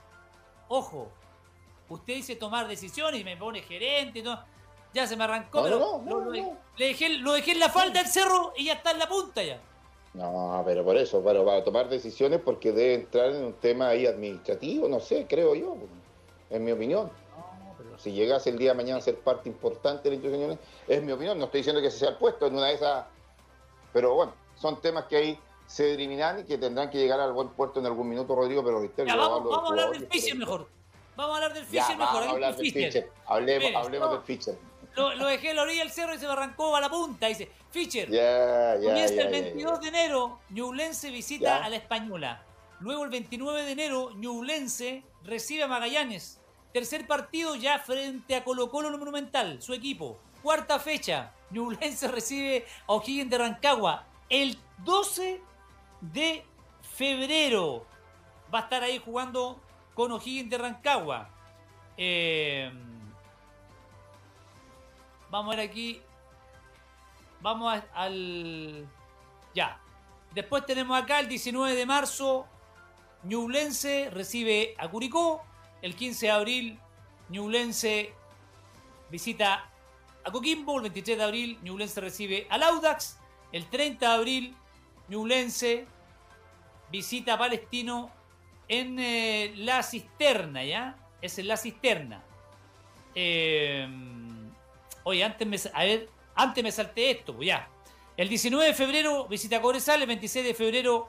ojo. 0.68 1.10
Usted 1.88 2.14
dice 2.14 2.36
tomar 2.36 2.68
decisiones 2.68 3.20
y 3.20 3.24
me 3.24 3.36
pone 3.36 3.62
gerente 3.62 4.20
y 4.20 4.22
todo. 4.22 4.44
Ya 4.94 5.06
se 5.06 5.16
me 5.16 5.24
arrancó, 5.24 5.62
pero 5.62 6.02
lo, 6.06 6.30
le 6.30 6.56
dejé, 6.78 7.10
lo 7.18 7.32
dejé 7.32 7.52
en 7.52 7.60
la 7.60 7.68
falda 7.68 8.02
del 8.02 8.10
cerro 8.10 8.52
y 8.56 8.64
ya 8.64 8.74
está 8.74 8.92
en 8.92 8.98
la 8.98 9.08
punta 9.08 9.42
ya. 9.42 9.60
No, 10.14 10.62
pero 10.64 10.84
por 10.84 10.96
eso, 10.96 11.22
pero 11.22 11.44
para 11.44 11.62
tomar 11.62 11.88
decisiones 11.88 12.40
porque 12.40 12.72
debe 12.72 12.94
entrar 12.94 13.30
en 13.30 13.44
un 13.44 13.52
tema 13.54 13.88
ahí 13.88 14.06
administrativo, 14.06 14.88
no 14.88 15.00
sé, 15.00 15.26
creo 15.28 15.54
yo, 15.54 15.76
en 16.50 16.64
mi 16.64 16.72
opinión. 16.72 17.10
Si 17.98 18.12
llegase 18.12 18.50
el 18.50 18.58
día 18.58 18.70
de 18.70 18.76
mañana 18.76 18.98
a 18.98 19.02
ser 19.02 19.18
parte 19.18 19.48
importante 19.48 20.04
de 20.04 20.10
la 20.10 20.14
institución, 20.16 20.58
es 20.86 21.02
mi 21.02 21.12
opinión, 21.12 21.38
no 21.38 21.46
estoy 21.46 21.60
diciendo 21.60 21.82
que 21.82 21.90
se 21.90 21.98
sea 21.98 22.10
el 22.10 22.16
puesto 22.16 22.46
en 22.46 22.54
una 22.54 22.66
de 22.66 22.74
esas, 22.74 23.06
pero 23.92 24.14
bueno, 24.14 24.34
son 24.56 24.80
temas 24.80 25.04
que 25.06 25.16
ahí 25.16 25.38
se 25.66 25.94
eliminan 25.94 26.40
y 26.40 26.44
que 26.44 26.58
tendrán 26.58 26.90
que 26.90 26.98
llegar 26.98 27.20
al 27.20 27.32
buen 27.32 27.48
puerto 27.48 27.80
en 27.80 27.86
algún 27.86 28.08
minuto, 28.08 28.34
Rodrigo, 28.34 28.62
pero 28.64 28.80
vamos, 28.80 29.44
vamos 29.44 29.64
a 29.64 29.66
hablar 29.68 29.90
del 29.90 30.06
Fischer 30.08 30.36
mejor. 30.36 30.68
Vamos 31.16 31.32
a 31.32 31.36
hablar 31.36 31.54
del 31.54 31.64
Fischer 31.66 31.96
mejor. 31.96 32.14
Vamos 32.14 32.26
a 32.26 32.30
hablar 32.30 32.56
del 32.56 32.72
Fischer. 32.72 33.12
Hablemos, 33.26 33.84
hablemos 33.84 34.10
del 34.12 34.22
Fischer. 34.22 34.58
lo, 34.94 35.26
dejé 35.26 35.50
a 35.50 35.54
la 35.54 35.62
orilla 35.62 35.82
del 35.82 35.90
cerro 35.90 36.14
y 36.14 36.18
se 36.18 36.26
me 36.26 36.32
arrancó 36.32 36.76
a 36.76 36.80
la 36.80 36.88
punta. 36.88 37.26
Dice, 37.26 37.50
Fischer, 37.70 38.06
comienza 38.06 39.22
el 39.22 39.28
22 39.28 39.80
de 39.80 39.88
enero, 39.88 40.38
Ñublense 40.50 41.10
visita 41.10 41.64
a 41.64 41.68
la 41.68 41.76
Española. 41.76 42.44
Luego 42.80 43.04
el 43.04 43.10
29 43.10 43.64
de 43.64 43.72
enero, 43.72 44.10
Ñublense 44.14 45.02
recibe 45.24 45.64
a 45.64 45.66
Magallanes. 45.66 46.40
Tercer 46.72 47.06
partido 47.06 47.54
ya 47.54 47.78
frente 47.78 48.36
a 48.36 48.44
Colo 48.44 48.70
Colo 48.70 48.90
Monumental, 48.96 49.62
su 49.62 49.72
equipo. 49.72 50.18
Cuarta 50.42 50.78
fecha, 50.78 51.32
Ñublense 51.50 52.08
recibe 52.08 52.66
a 52.86 52.92
O'Higgins 52.92 53.30
de 53.30 53.38
Rancagua. 53.38 54.06
El 54.28 54.58
12 54.84 55.40
de 56.00 56.44
febrero 56.96 57.86
va 58.52 58.60
a 58.60 58.62
estar 58.62 58.82
ahí 58.82 58.98
jugando 58.98 59.60
con 59.94 60.12
O'Higgins 60.12 60.50
de 60.50 60.58
Rancagua. 60.58 61.30
Eh, 61.96 62.70
vamos 65.30 65.54
a 65.54 65.56
ver 65.56 65.68
aquí. 65.68 66.02
Vamos 67.40 67.82
al. 67.94 68.86
Ya. 69.54 69.80
Después 70.34 70.66
tenemos 70.66 71.00
acá 71.00 71.20
el 71.20 71.28
19 71.28 71.74
de 71.74 71.86
marzo. 71.86 72.46
Ñublense 73.24 74.10
recibe 74.10 74.74
a 74.78 74.88
Curicó. 74.88 75.47
El 75.82 75.94
15 75.94 76.26
de 76.26 76.32
abril, 76.32 76.78
Ñublense 77.28 78.12
visita 79.10 79.70
a 80.24 80.30
Coquimbo. 80.30 80.76
El 80.76 80.82
23 80.82 81.18
de 81.18 81.24
abril, 81.24 81.58
Ñublense 81.62 82.00
recibe 82.00 82.46
al 82.50 82.62
Audax. 82.62 83.18
El 83.52 83.66
30 83.66 84.08
de 84.08 84.14
abril, 84.14 84.56
Ñublense 85.08 85.86
visita 86.90 87.34
a 87.34 87.38
Palestino 87.38 88.10
en 88.68 88.98
eh, 88.98 89.52
La 89.56 89.82
Cisterna, 89.82 90.64
¿ya? 90.64 90.96
Es 91.20 91.38
en 91.38 91.48
La 91.48 91.56
Cisterna. 91.56 92.22
Eh, 93.14 93.88
oye, 95.04 95.24
antes 95.24 95.46
me, 95.46 95.56
a 95.72 95.84
ver, 95.84 96.08
antes 96.34 96.62
me 96.62 96.72
salté 96.72 97.10
esto, 97.10 97.34
pues 97.34 97.48
ya. 97.48 97.68
El 98.16 98.28
19 98.28 98.66
de 98.66 98.74
febrero 98.74 99.26
visita 99.28 99.56
a 99.56 99.60
Cobresal, 99.60 100.02
el 100.02 100.08
26 100.08 100.44
de 100.44 100.54
febrero 100.54 101.08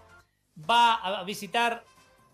va 0.70 0.96
a 0.96 1.24
visitar 1.24 1.84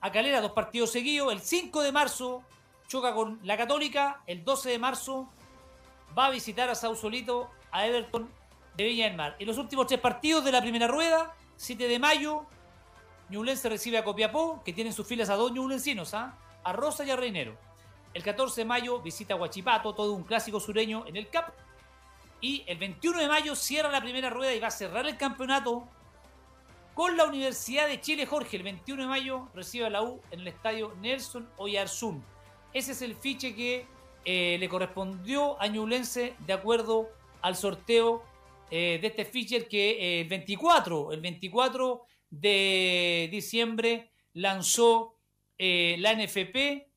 a 0.06 0.12
Calera, 0.12 0.40
dos 0.40 0.52
partidos 0.52 0.92
seguidos. 0.92 1.34
El 1.34 1.42
5 1.42 1.82
de 1.82 1.92
marzo 1.92 2.44
choca 2.88 3.16
con 3.16 3.40
la 3.42 3.58
Católica, 3.58 4.22
el 4.28 4.46
12 4.46 4.70
de 4.70 4.78
marzo 4.78 5.28
va 6.16 6.28
a 6.28 6.30
visitar 6.30 6.70
a 6.70 6.76
Sausolito, 6.76 7.50
a 7.72 7.88
Everton 7.88 8.30
de 8.78 8.84
Viña 8.84 9.08
del 9.08 9.18
Mar. 9.18 9.36
En 9.40 9.48
los 9.48 9.58
últimos 9.58 9.88
tres 9.88 10.00
partidos 10.00 10.46
de 10.46 10.52
la 10.52 10.62
primera 10.62 10.88
rueda, 10.88 11.34
7 11.56 11.88
de 11.88 11.98
mayo, 11.98 12.46
Ñublense 13.30 13.68
recibe 13.68 13.98
a 13.98 14.04
Copiapó, 14.04 14.62
que 14.64 14.74
tiene 14.74 14.92
en 14.92 14.96
sus 14.96 15.08
filas 15.08 15.32
a 15.32 15.36
dos 15.36 15.52
ñublencinos, 15.52 16.14
¿ah? 16.14 16.38
a 16.64 16.72
Rosa 16.72 17.04
y 17.04 17.10
a 17.10 17.16
Reinero. 17.16 17.58
El 18.14 18.22
14 18.22 18.62
de 18.62 18.66
mayo 18.66 19.02
visita 19.02 19.34
a 19.34 19.38
Huachipato, 19.38 19.96
todo 19.96 20.14
un 20.14 20.24
clásico 20.24 20.60
sureño 20.60 21.04
en 21.08 21.16
el 21.16 21.30
CAP. 21.30 21.50
Y 22.42 22.64
el 22.68 22.78
21 22.78 23.22
de 23.22 23.28
mayo 23.28 23.56
cierra 23.56 23.90
la 23.90 24.02
primera 24.02 24.30
rueda 24.30 24.54
y 24.54 24.60
va 24.60 24.68
a 24.68 24.72
cerrar 24.72 25.08
el 25.08 25.18
campeonato 25.18 25.88
con 26.96 27.18
la 27.18 27.26
Universidad 27.26 27.88
de 27.88 28.00
Chile 28.02 28.26
Jorge. 28.26 28.58
El 28.58 28.64
21 28.64 29.04
de 29.04 29.08
mayo 29.08 29.50
recibe 29.54 29.86
a 29.86 29.90
la 29.90 30.02
U 30.02 30.22
en 30.32 30.40
el 30.40 30.48
estadio 30.48 30.96
Nelson 31.02 31.48
Oyarzún. 31.58 32.24
Ese 32.74 32.94
es 32.94 33.02
el 33.02 33.16
fiche 33.16 33.54
que 33.54 33.86
eh, 34.24 34.58
le 34.60 34.70
correspondió 34.70 35.62
a 35.62 35.68
Ñublense 35.68 36.36
de 36.40 36.54
acuerdo 36.54 37.10
al 37.42 37.56
sorteo 37.56 38.24
eh, 38.72 38.98
de 39.00 39.08
este 39.08 39.26
fiche 39.26 39.68
que 39.68 39.92
eh, 39.92 40.22
el 40.22 40.30
24, 40.30 41.12
el 41.12 41.22
24 41.22 42.02
de 42.32 43.28
diciembre 43.30 44.10
lanzó 44.34 45.12
la 45.58 46.14
NFP 46.14 46.88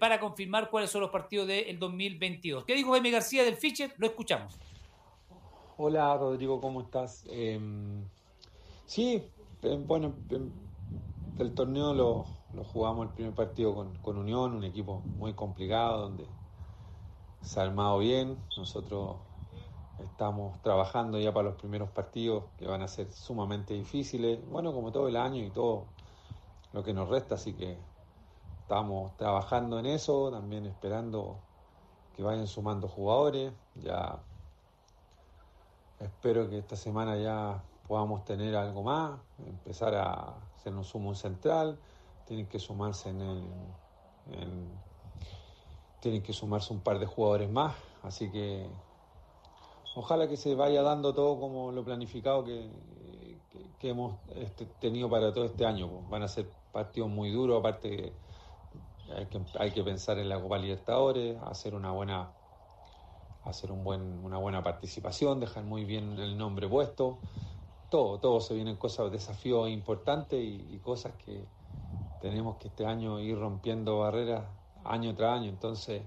para 0.00 0.18
confirmar 0.18 0.70
cuáles 0.70 0.90
son 0.90 1.02
los 1.02 1.10
partidos 1.10 1.46
del 1.46 1.78
2022. 1.78 2.64
¿Qué 2.64 2.74
dijo 2.74 2.92
Jaime 2.92 3.12
García 3.12 3.44
del 3.44 3.56
Fischer? 3.56 3.94
Lo 3.98 4.08
escuchamos. 4.08 4.58
Hola 5.76 6.16
Rodrigo, 6.16 6.60
¿cómo 6.60 6.80
estás? 6.80 7.24
Sí, 8.86 9.30
bueno, 9.86 10.14
el 11.38 11.54
torneo 11.54 11.94
lo, 11.94 12.26
jugamos 12.72 13.08
el 13.08 13.14
primer 13.14 13.34
partido 13.34 13.74
con, 13.74 13.96
con, 13.98 14.18
Unión, 14.18 14.54
un 14.54 14.64
equipo 14.64 15.00
muy 15.18 15.32
complicado 15.34 16.02
donde 16.02 16.26
se 17.40 17.60
ha 17.60 17.62
armado 17.64 17.98
bien. 17.98 18.38
Nosotros 18.56 19.16
Estamos 19.98 20.60
trabajando 20.62 21.20
ya 21.20 21.32
para 21.32 21.50
los 21.50 21.56
primeros 21.56 21.88
partidos 21.90 22.44
que 22.58 22.66
van 22.66 22.82
a 22.82 22.88
ser 22.88 23.12
sumamente 23.12 23.74
difíciles, 23.74 24.40
bueno, 24.48 24.72
como 24.72 24.90
todo 24.90 25.06
el 25.06 25.16
año 25.16 25.42
y 25.42 25.50
todo 25.50 25.84
lo 26.72 26.82
que 26.82 26.92
nos 26.92 27.08
resta, 27.08 27.36
así 27.36 27.52
que 27.52 27.78
estamos 28.60 29.16
trabajando 29.16 29.78
en 29.78 29.86
eso, 29.86 30.32
también 30.32 30.66
esperando 30.66 31.36
que 32.16 32.24
vayan 32.24 32.48
sumando 32.48 32.88
jugadores. 32.88 33.52
Ya 33.76 34.18
espero 36.00 36.50
que 36.50 36.58
esta 36.58 36.74
semana 36.74 37.16
ya 37.16 37.62
podamos 37.86 38.24
tener 38.24 38.56
algo 38.56 38.82
más, 38.82 39.20
empezar 39.46 39.94
a 39.94 40.34
hacer 40.56 40.74
un 40.74 40.84
sumo 40.84 41.14
central, 41.14 41.78
tienen 42.26 42.46
que 42.46 42.58
sumarse 42.58 43.10
en 43.10 43.20
el, 43.20 43.44
tienen 46.00 46.22
que 46.22 46.32
sumarse 46.32 46.72
un 46.72 46.80
par 46.80 46.98
de 46.98 47.06
jugadores 47.06 47.50
más, 47.50 47.74
así 48.02 48.30
que 48.30 48.66
ojalá 49.94 50.28
que 50.28 50.36
se 50.36 50.54
vaya 50.54 50.82
dando 50.82 51.14
todo 51.14 51.38
como 51.38 51.72
lo 51.72 51.84
planificado 51.84 52.44
que, 52.44 52.70
hemos 53.82 54.16
este, 54.36 54.64
tenido 54.80 55.10
para 55.10 55.30
todo 55.34 55.44
este 55.44 55.66
año. 55.66 55.90
Van 56.08 56.22
a 56.22 56.28
ser 56.28 56.48
partidos 56.72 57.10
muy 57.10 57.30
duros, 57.30 57.58
aparte 57.58 58.14
hay 59.14 59.26
que, 59.26 59.42
hay 59.58 59.72
que 59.72 59.84
pensar 59.84 60.18
en 60.18 60.30
la 60.30 60.40
Copa 60.40 60.56
Libertadores, 60.56 61.36
hacer 61.42 61.74
una 61.74 61.90
buena 61.92 62.32
hacer 63.44 63.70
un 63.70 63.84
buen, 63.84 64.24
una 64.24 64.38
buena 64.38 64.62
participación, 64.62 65.40
dejar 65.40 65.64
muy 65.64 65.84
bien 65.84 66.18
el 66.18 66.36
nombre 66.36 66.68
puesto. 66.68 67.18
Todo, 67.94 68.18
todo 68.18 68.40
se 68.40 68.54
vienen 68.54 68.74
cosas, 68.74 69.12
desafíos 69.12 69.70
importantes 69.70 70.42
y, 70.42 70.80
cosas 70.82 71.12
que 71.24 71.44
tenemos 72.20 72.56
que 72.56 72.66
este 72.66 72.84
año 72.84 73.20
ir 73.20 73.38
rompiendo 73.38 74.00
barreras 74.00 74.46
año 74.82 75.14
tras 75.14 75.38
año. 75.38 75.48
Entonces, 75.48 76.02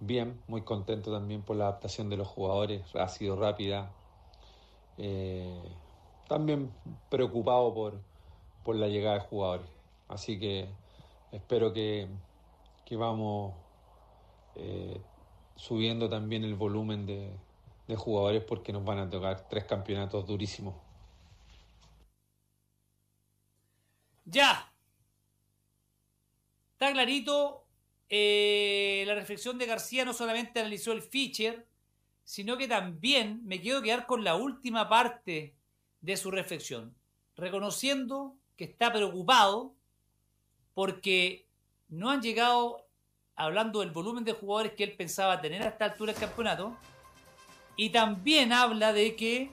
bien, 0.00 0.42
muy 0.48 0.62
contento 0.62 1.12
también 1.12 1.42
por 1.42 1.54
la 1.54 1.68
adaptación 1.68 2.10
de 2.10 2.16
los 2.16 2.26
jugadores, 2.26 2.82
ha 2.96 3.06
sido 3.06 3.36
rápida. 3.36 3.92
Eh, 4.98 5.62
también 6.26 6.72
preocupado 7.08 7.72
por, 7.72 8.00
por, 8.64 8.74
la 8.74 8.88
llegada 8.88 9.20
de 9.20 9.20
jugadores. 9.20 9.68
Así 10.08 10.40
que 10.40 10.68
espero 11.30 11.72
que, 11.72 12.08
que 12.84 12.96
vamos 12.96 13.54
eh, 14.56 15.00
subiendo 15.54 16.08
también 16.08 16.42
el 16.42 16.56
volumen 16.56 17.06
de 17.06 17.30
jugadores 17.94 18.42
porque 18.42 18.72
nos 18.72 18.84
van 18.84 18.98
a 18.98 19.08
tocar 19.08 19.46
tres 19.48 19.62
campeonatos 19.66 20.26
durísimos. 20.26 20.74
Ya. 24.32 24.72
Está 26.72 26.90
clarito 26.90 27.66
eh, 28.08 29.04
la 29.06 29.14
reflexión 29.14 29.58
de 29.58 29.66
García 29.66 30.06
no 30.06 30.14
solamente 30.14 30.58
analizó 30.58 30.92
el 30.92 31.02
feature, 31.02 31.66
sino 32.24 32.56
que 32.56 32.66
también 32.66 33.42
me 33.44 33.60
quiero 33.60 33.82
quedar 33.82 34.06
con 34.06 34.24
la 34.24 34.34
última 34.34 34.88
parte 34.88 35.54
de 36.00 36.16
su 36.16 36.30
reflexión, 36.30 36.96
reconociendo 37.36 38.36
que 38.56 38.64
está 38.64 38.90
preocupado 38.90 39.74
porque 40.72 41.46
no 41.88 42.10
han 42.10 42.22
llegado, 42.22 42.88
hablando 43.36 43.80
del 43.80 43.90
volumen 43.90 44.24
de 44.24 44.32
jugadores 44.32 44.72
que 44.72 44.84
él 44.84 44.96
pensaba 44.96 45.42
tener 45.42 45.62
a 45.62 45.68
esta 45.68 45.84
altura 45.84 46.12
del 46.12 46.20
campeonato, 46.22 46.76
y 47.76 47.90
también 47.90 48.52
habla 48.52 48.94
de 48.94 49.14
que 49.14 49.50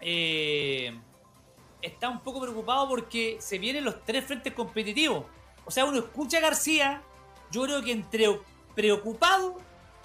eh, 0.00 1.00
está 1.84 2.08
un 2.08 2.20
poco 2.20 2.40
preocupado 2.40 2.88
porque 2.88 3.36
se 3.40 3.58
vienen 3.58 3.84
los 3.84 4.02
tres 4.04 4.24
frentes 4.24 4.52
competitivos. 4.54 5.24
O 5.64 5.70
sea, 5.70 5.84
uno 5.84 5.98
escucha 5.98 6.38
a 6.38 6.40
García 6.40 7.02
yo 7.54 7.62
creo 7.62 7.82
que 7.82 7.92
entre 7.92 8.40
preocupado 8.74 9.56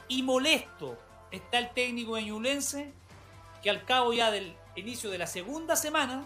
y 0.07 0.21
molesto 0.21 0.99
está 1.31 1.57
el 1.57 1.71
técnico 1.71 2.15
de 2.15 2.23
Ñublense, 2.23 2.93
que 3.63 3.71
al 3.71 3.85
cabo 3.85 4.13
ya 4.13 4.29
del 4.29 4.55
inicio 4.75 5.09
de 5.09 5.17
la 5.17 5.25
segunda 5.25 5.75
semana, 5.75 6.25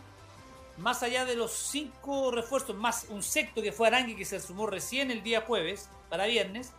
más 0.77 1.01
allá 1.01 1.23
de 1.23 1.35
los 1.35 1.51
cinco 1.51 2.29
refuerzos, 2.31 2.75
más 2.75 3.05
un 3.07 3.23
sexto 3.23 3.61
que 3.61 3.71
fue 3.71 3.87
Arangui, 3.87 4.17
que 4.17 4.25
se 4.25 4.41
sumó 4.41 4.67
recién 4.67 5.11
el 5.11 5.23
día 5.23 5.45
jueves 5.47 5.89
para 6.09 6.25
viernes, 6.25 6.73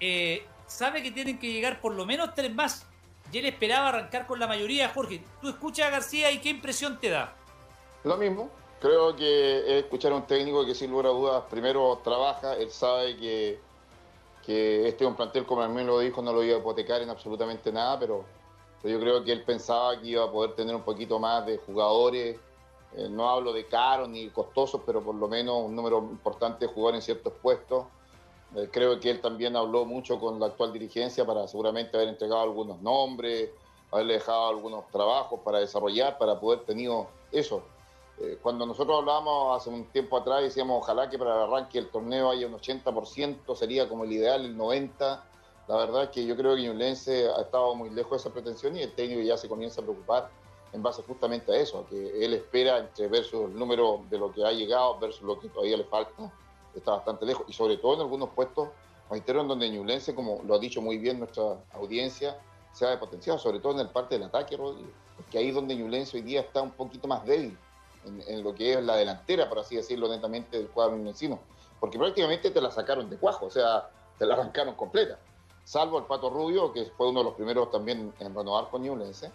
eh, 0.00 0.44
sabe 0.66 1.04
que 1.04 1.12
tienen 1.12 1.38
que 1.38 1.52
llegar 1.52 1.80
por 1.80 1.94
lo 1.94 2.04
menos 2.04 2.34
tres 2.34 2.52
más. 2.52 2.84
Y 3.32 3.38
él 3.38 3.46
esperaba 3.46 3.90
arrancar 3.90 4.26
con 4.26 4.40
la 4.40 4.48
mayoría. 4.48 4.88
Jorge, 4.88 5.22
tú 5.40 5.48
escuchas 5.48 5.86
a 5.86 5.90
García 5.90 6.32
y 6.32 6.38
qué 6.38 6.48
impresión 6.48 6.98
te 6.98 7.10
da. 7.10 7.36
Lo 8.06 8.16
mismo, 8.16 8.48
Creo 8.80 9.16
que 9.16 9.78
es 9.78 9.84
escuchar 9.84 10.12
a 10.12 10.16
un 10.16 10.26
técnico 10.26 10.64
que 10.66 10.74
sin 10.74 10.90
lugar 10.90 11.06
a 11.06 11.08
dudas 11.08 11.44
primero 11.48 11.98
trabaja, 12.04 12.54
él 12.54 12.70
sabe 12.70 13.16
que, 13.16 13.58
este 14.46 15.04
es 15.04 15.08
un 15.08 15.16
plantel, 15.16 15.46
como 15.46 15.62
a 15.62 15.68
mí 15.68 15.82
lo 15.82 15.98
dijo, 15.98 16.20
no 16.20 16.32
lo 16.32 16.44
iba 16.44 16.56
a 16.56 16.60
hipotecar 16.60 17.00
en 17.00 17.08
absolutamente 17.08 17.72
nada, 17.72 17.98
pero, 17.98 18.24
yo 18.84 19.00
creo 19.00 19.24
que 19.24 19.32
él 19.32 19.42
pensaba 19.42 19.98
que 19.98 20.08
iba 20.08 20.24
a 20.24 20.30
poder 20.30 20.54
tener 20.54 20.76
un 20.76 20.82
poquito 20.82 21.18
más 21.18 21.46
de 21.46 21.56
jugadores, 21.56 22.38
eh, 22.96 23.08
no 23.10 23.28
hablo 23.28 23.52
de 23.52 23.66
caros 23.66 24.08
ni 24.08 24.28
costosos, 24.28 24.82
pero 24.84 25.02
por 25.02 25.14
lo 25.14 25.26
menos 25.26 25.64
un 25.64 25.74
número 25.74 25.98
importante 25.98 26.66
de 26.66 26.72
jugadores 26.72 27.00
en 27.00 27.14
ciertos 27.14 27.32
puestos. 27.42 27.86
Eh, 28.54 28.68
creo 28.70 29.00
que 29.00 29.10
él 29.10 29.20
también 29.20 29.56
habló 29.56 29.84
mucho 29.84 30.20
con 30.20 30.38
la 30.38 30.46
actual 30.46 30.72
dirigencia 30.72 31.24
para 31.24 31.48
seguramente 31.48 31.96
haber 31.96 32.10
entregado 32.10 32.42
algunos 32.42 32.80
nombres, 32.80 33.50
haberle 33.90 34.14
dejado 34.14 34.48
algunos 34.48 34.88
trabajos 34.92 35.40
para 35.40 35.58
desarrollar, 35.58 36.16
para 36.18 36.38
poder 36.38 36.60
tener 36.60 36.90
eso. 37.32 37.62
Eh, 38.18 38.38
cuando 38.40 38.64
nosotros 38.64 38.98
hablábamos 38.98 39.60
hace 39.60 39.68
un 39.68 39.84
tiempo 39.86 40.16
atrás, 40.16 40.42
decíamos 40.42 40.82
ojalá 40.82 41.10
que 41.10 41.18
para 41.18 41.34
el 41.34 41.42
arranque 41.42 41.80
del 41.80 41.90
torneo 41.90 42.30
haya 42.30 42.46
un 42.46 42.54
80%, 42.54 43.54
sería 43.54 43.88
como 43.88 44.04
el 44.04 44.12
ideal, 44.12 44.44
el 44.44 44.56
90%. 44.56 45.20
La 45.68 45.76
verdad 45.76 46.04
es 46.04 46.10
que 46.10 46.24
yo 46.24 46.36
creo 46.36 46.54
que 46.54 46.62
Ñublense 46.62 47.28
ha 47.28 47.40
estado 47.40 47.74
muy 47.74 47.90
lejos 47.90 48.12
de 48.12 48.16
esa 48.18 48.30
pretensión 48.30 48.76
y 48.76 48.82
el 48.82 48.92
técnico 48.92 49.20
ya 49.20 49.36
se 49.36 49.48
comienza 49.48 49.80
a 49.80 49.84
preocupar 49.84 50.30
en 50.72 50.82
base 50.82 51.02
justamente 51.02 51.52
a 51.52 51.56
eso, 51.56 51.84
que 51.90 52.24
él 52.24 52.34
espera 52.34 52.78
entre 52.78 53.08
versus 53.08 53.50
el 53.50 53.58
número 53.58 54.02
de 54.08 54.18
lo 54.18 54.32
que 54.32 54.44
ha 54.44 54.52
llegado 54.52 54.98
versus 55.00 55.22
lo 55.22 55.38
que 55.40 55.48
todavía 55.48 55.76
le 55.76 55.84
falta, 55.84 56.32
está 56.74 56.92
bastante 56.92 57.26
lejos. 57.26 57.44
Y 57.48 57.52
sobre 57.52 57.78
todo 57.78 57.94
en 57.94 58.00
algunos 58.00 58.30
puestos, 58.30 58.68
reitero, 59.10 59.40
en 59.40 59.48
donde 59.48 59.68
Ñublense, 59.68 60.14
como 60.14 60.40
lo 60.46 60.54
ha 60.54 60.58
dicho 60.58 60.80
muy 60.80 60.98
bien 60.98 61.18
nuestra 61.18 61.58
audiencia, 61.72 62.38
se 62.72 62.86
ha 62.86 63.00
potenciado, 63.00 63.38
sobre 63.38 63.58
todo 63.58 63.72
en 63.72 63.80
el 63.80 63.88
parte 63.88 64.14
del 64.14 64.28
ataque, 64.28 64.56
Rodrigo, 64.56 64.90
porque 65.16 65.38
ahí 65.38 65.48
es 65.48 65.54
donde 65.54 65.74
Ñublense 65.74 66.16
hoy 66.16 66.22
día 66.22 66.42
está 66.42 66.62
un 66.62 66.72
poquito 66.72 67.08
más 67.08 67.24
débil 67.26 67.58
en, 68.06 68.42
lo 68.42 68.54
que 68.54 68.74
es 68.74 68.82
la 68.82 68.96
delantera, 68.96 69.48
por 69.48 69.58
así 69.58 69.76
decirlo 69.76 70.08
netamente, 70.08 70.56
del 70.56 70.68
cuadro 70.68 70.96
ñublencino, 70.96 71.38
porque 71.80 71.98
prácticamente 71.98 72.50
te 72.50 72.60
la 72.60 72.70
sacaron 72.70 73.10
de 73.10 73.16
cuajo, 73.16 73.46
o 73.46 73.50
sea, 73.50 73.90
te 74.18 74.26
la 74.26 74.34
arrancaron 74.34 74.74
completa, 74.74 75.18
salvo 75.64 75.98
el 75.98 76.04
Pato 76.04 76.30
Rubio, 76.30 76.72
que 76.72 76.86
fue 76.96 77.08
uno 77.08 77.20
de 77.20 77.24
los 77.24 77.34
primeros 77.34 77.70
también 77.70 78.12
en 78.18 78.34
renovar 78.34 78.70
con 78.70 78.82
Ñublense, 78.82 79.30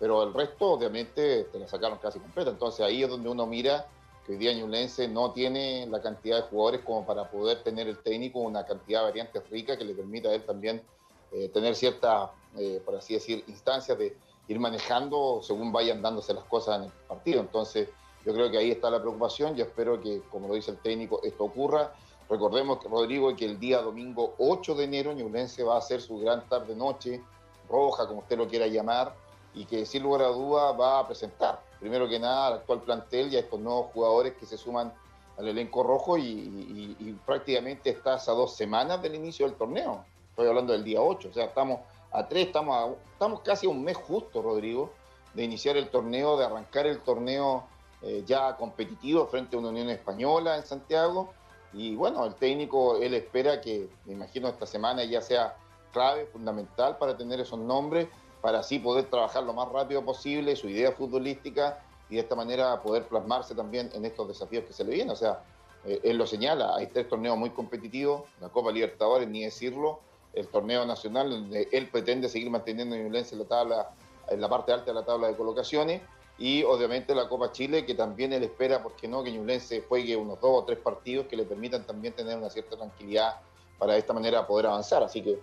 pero 0.00 0.22
el 0.22 0.34
resto 0.34 0.72
obviamente 0.72 1.44
te 1.44 1.58
la 1.58 1.68
sacaron 1.68 1.98
casi 1.98 2.18
completa, 2.18 2.50
entonces 2.50 2.84
ahí 2.84 3.02
es 3.02 3.08
donde 3.08 3.28
uno 3.28 3.46
mira 3.46 3.86
que 4.26 4.32
hoy 4.32 4.38
día 4.38 4.54
Ñublense 4.54 5.06
no 5.06 5.32
tiene 5.32 5.86
la 5.86 6.00
cantidad 6.00 6.36
de 6.36 6.42
jugadores 6.48 6.80
como 6.80 7.04
para 7.04 7.30
poder 7.30 7.62
tener 7.62 7.88
el 7.88 7.98
técnico 7.98 8.40
una 8.40 8.64
cantidad 8.64 9.00
de 9.00 9.06
variantes 9.06 9.50
ricas 9.50 9.76
que 9.76 9.84
le 9.84 9.94
permita 9.94 10.30
a 10.30 10.34
él 10.34 10.44
también 10.44 10.82
eh, 11.30 11.48
tener 11.48 11.74
ciertas, 11.74 12.30
eh, 12.56 12.80
por 12.84 12.96
así 12.96 13.14
decir, 13.14 13.44
instancias 13.48 13.98
de 13.98 14.16
ir 14.48 14.60
manejando 14.60 15.40
según 15.42 15.72
vayan 15.72 16.00
dándose 16.00 16.32
las 16.32 16.44
cosas 16.44 16.78
en 16.78 16.84
el 16.84 16.90
partido. 17.08 17.40
Entonces, 17.40 17.88
yo 18.24 18.32
creo 18.32 18.50
que 18.50 18.58
ahí 18.58 18.70
está 18.70 18.90
la 18.90 19.00
preocupación. 19.00 19.54
Yo 19.54 19.64
espero 19.64 20.00
que, 20.00 20.22
como 20.30 20.48
lo 20.48 20.54
dice 20.54 20.70
el 20.70 20.78
técnico, 20.78 21.20
esto 21.22 21.44
ocurra. 21.44 21.92
Recordemos 22.28 22.78
que 22.78 22.88
Rodrigo 22.88 23.34
que 23.36 23.44
el 23.44 23.60
día 23.60 23.82
domingo 23.82 24.34
8 24.38 24.74
de 24.74 24.84
enero 24.84 25.12
Ñublense 25.12 25.62
va 25.62 25.74
a 25.74 25.78
hacer 25.78 26.00
su 26.00 26.18
gran 26.18 26.48
tarde-noche, 26.48 27.22
roja, 27.68 28.06
como 28.06 28.20
usted 28.20 28.38
lo 28.38 28.48
quiera 28.48 28.66
llamar, 28.66 29.14
y 29.52 29.66
que 29.66 29.84
sin 29.84 30.02
lugar 30.02 30.22
a 30.22 30.28
duda 30.28 30.72
va 30.72 31.00
a 31.00 31.06
presentar, 31.06 31.60
primero 31.78 32.08
que 32.08 32.18
nada, 32.18 32.48
al 32.48 32.52
actual 32.54 32.80
plantel 32.80 33.32
y 33.32 33.36
a 33.36 33.40
estos 33.40 33.60
nuevos 33.60 33.92
jugadores 33.92 34.34
que 34.34 34.46
se 34.46 34.56
suman 34.56 34.92
al 35.36 35.48
elenco 35.48 35.82
rojo 35.82 36.16
y, 36.16 37.16
prácticamente 37.26 37.90
estás 37.90 38.28
a 38.28 38.32
dos 38.32 38.56
semanas 38.56 39.02
del 39.02 39.14
inicio 39.14 39.46
del 39.46 39.56
torneo. 39.56 40.04
Estoy 40.30 40.48
hablando 40.48 40.72
del 40.72 40.82
día 40.82 41.00
8, 41.00 41.28
o 41.30 41.32
sea, 41.32 41.44
estamos 41.44 41.80
a 42.10 42.26
tres, 42.26 42.46
estamos, 42.46 42.96
estamos 43.12 43.40
casi 43.40 43.66
a 43.66 43.70
un 43.70 43.84
mes 43.84 43.96
justo, 43.96 44.40
Rodrigo, 44.42 44.90
de 45.34 45.44
iniciar 45.44 45.76
el 45.76 45.88
torneo, 45.90 46.36
de 46.36 46.44
arrancar 46.44 46.86
el 46.86 47.00
torneo 47.00 47.64
eh, 48.06 48.22
ya 48.26 48.54
competitivo 48.56 49.26
frente 49.26 49.56
a 49.56 49.58
una 49.58 49.70
Unión 49.70 49.88
Española 49.88 50.56
en 50.56 50.64
Santiago. 50.64 51.32
Y 51.72 51.96
bueno, 51.96 52.26
el 52.26 52.34
técnico, 52.34 52.96
él 52.98 53.14
espera 53.14 53.62
que, 53.62 53.88
me 54.04 54.12
imagino, 54.12 54.46
esta 54.48 54.66
semana 54.66 55.04
ya 55.04 55.22
sea 55.22 55.56
clave, 55.90 56.26
fundamental 56.26 56.98
para 56.98 57.16
tener 57.16 57.40
esos 57.40 57.58
nombres, 57.58 58.08
para 58.42 58.58
así 58.58 58.78
poder 58.78 59.06
trabajar 59.06 59.44
lo 59.44 59.54
más 59.54 59.70
rápido 59.70 60.04
posible 60.04 60.54
su 60.54 60.68
idea 60.68 60.92
futbolística 60.92 61.82
y 62.10 62.16
de 62.16 62.20
esta 62.20 62.34
manera 62.34 62.82
poder 62.82 63.04
plasmarse 63.04 63.54
también 63.54 63.90
en 63.94 64.04
estos 64.04 64.28
desafíos 64.28 64.64
que 64.64 64.74
se 64.74 64.84
le 64.84 64.90
vienen. 64.90 65.10
O 65.10 65.16
sea, 65.16 65.42
eh, 65.86 66.00
él 66.04 66.18
lo 66.18 66.26
señala, 66.26 66.76
hay 66.76 66.88
tres 66.88 67.08
torneos 67.08 67.38
muy 67.38 67.50
competitivos, 67.50 68.24
la 68.40 68.50
Copa 68.50 68.70
Libertadores, 68.70 69.28
ni 69.28 69.44
decirlo, 69.44 70.00
el 70.34 70.46
torneo 70.48 70.84
nacional, 70.84 71.30
donde 71.30 71.68
él 71.72 71.88
pretende 71.88 72.28
seguir 72.28 72.50
manteniendo 72.50 72.96
violencia 72.96 73.34
en 73.34 73.42
la 73.42 73.48
tabla, 73.48 73.90
en 74.28 74.40
la 74.40 74.48
parte 74.48 74.72
alta 74.72 74.86
de 74.86 74.94
la 74.94 75.06
tabla 75.06 75.28
de 75.28 75.36
colocaciones, 75.36 76.02
y 76.38 76.64
obviamente 76.64 77.14
la 77.14 77.28
Copa 77.28 77.52
Chile, 77.52 77.86
que 77.86 77.94
también 77.94 78.32
él 78.32 78.42
espera, 78.42 78.82
¿por 78.82 78.94
qué 78.96 79.06
no?, 79.06 79.22
que 79.22 79.30
Ñublense 79.30 79.84
juegue 79.88 80.16
unos 80.16 80.40
dos 80.40 80.62
o 80.62 80.64
tres 80.64 80.78
partidos 80.78 81.26
que 81.26 81.36
le 81.36 81.44
permitan 81.44 81.84
también 81.86 82.14
tener 82.14 82.36
una 82.36 82.50
cierta 82.50 82.76
tranquilidad 82.76 83.36
para 83.78 83.92
de 83.92 84.00
esta 84.00 84.12
manera 84.12 84.46
poder 84.46 84.66
avanzar. 84.66 85.02
Así 85.02 85.22
que 85.22 85.38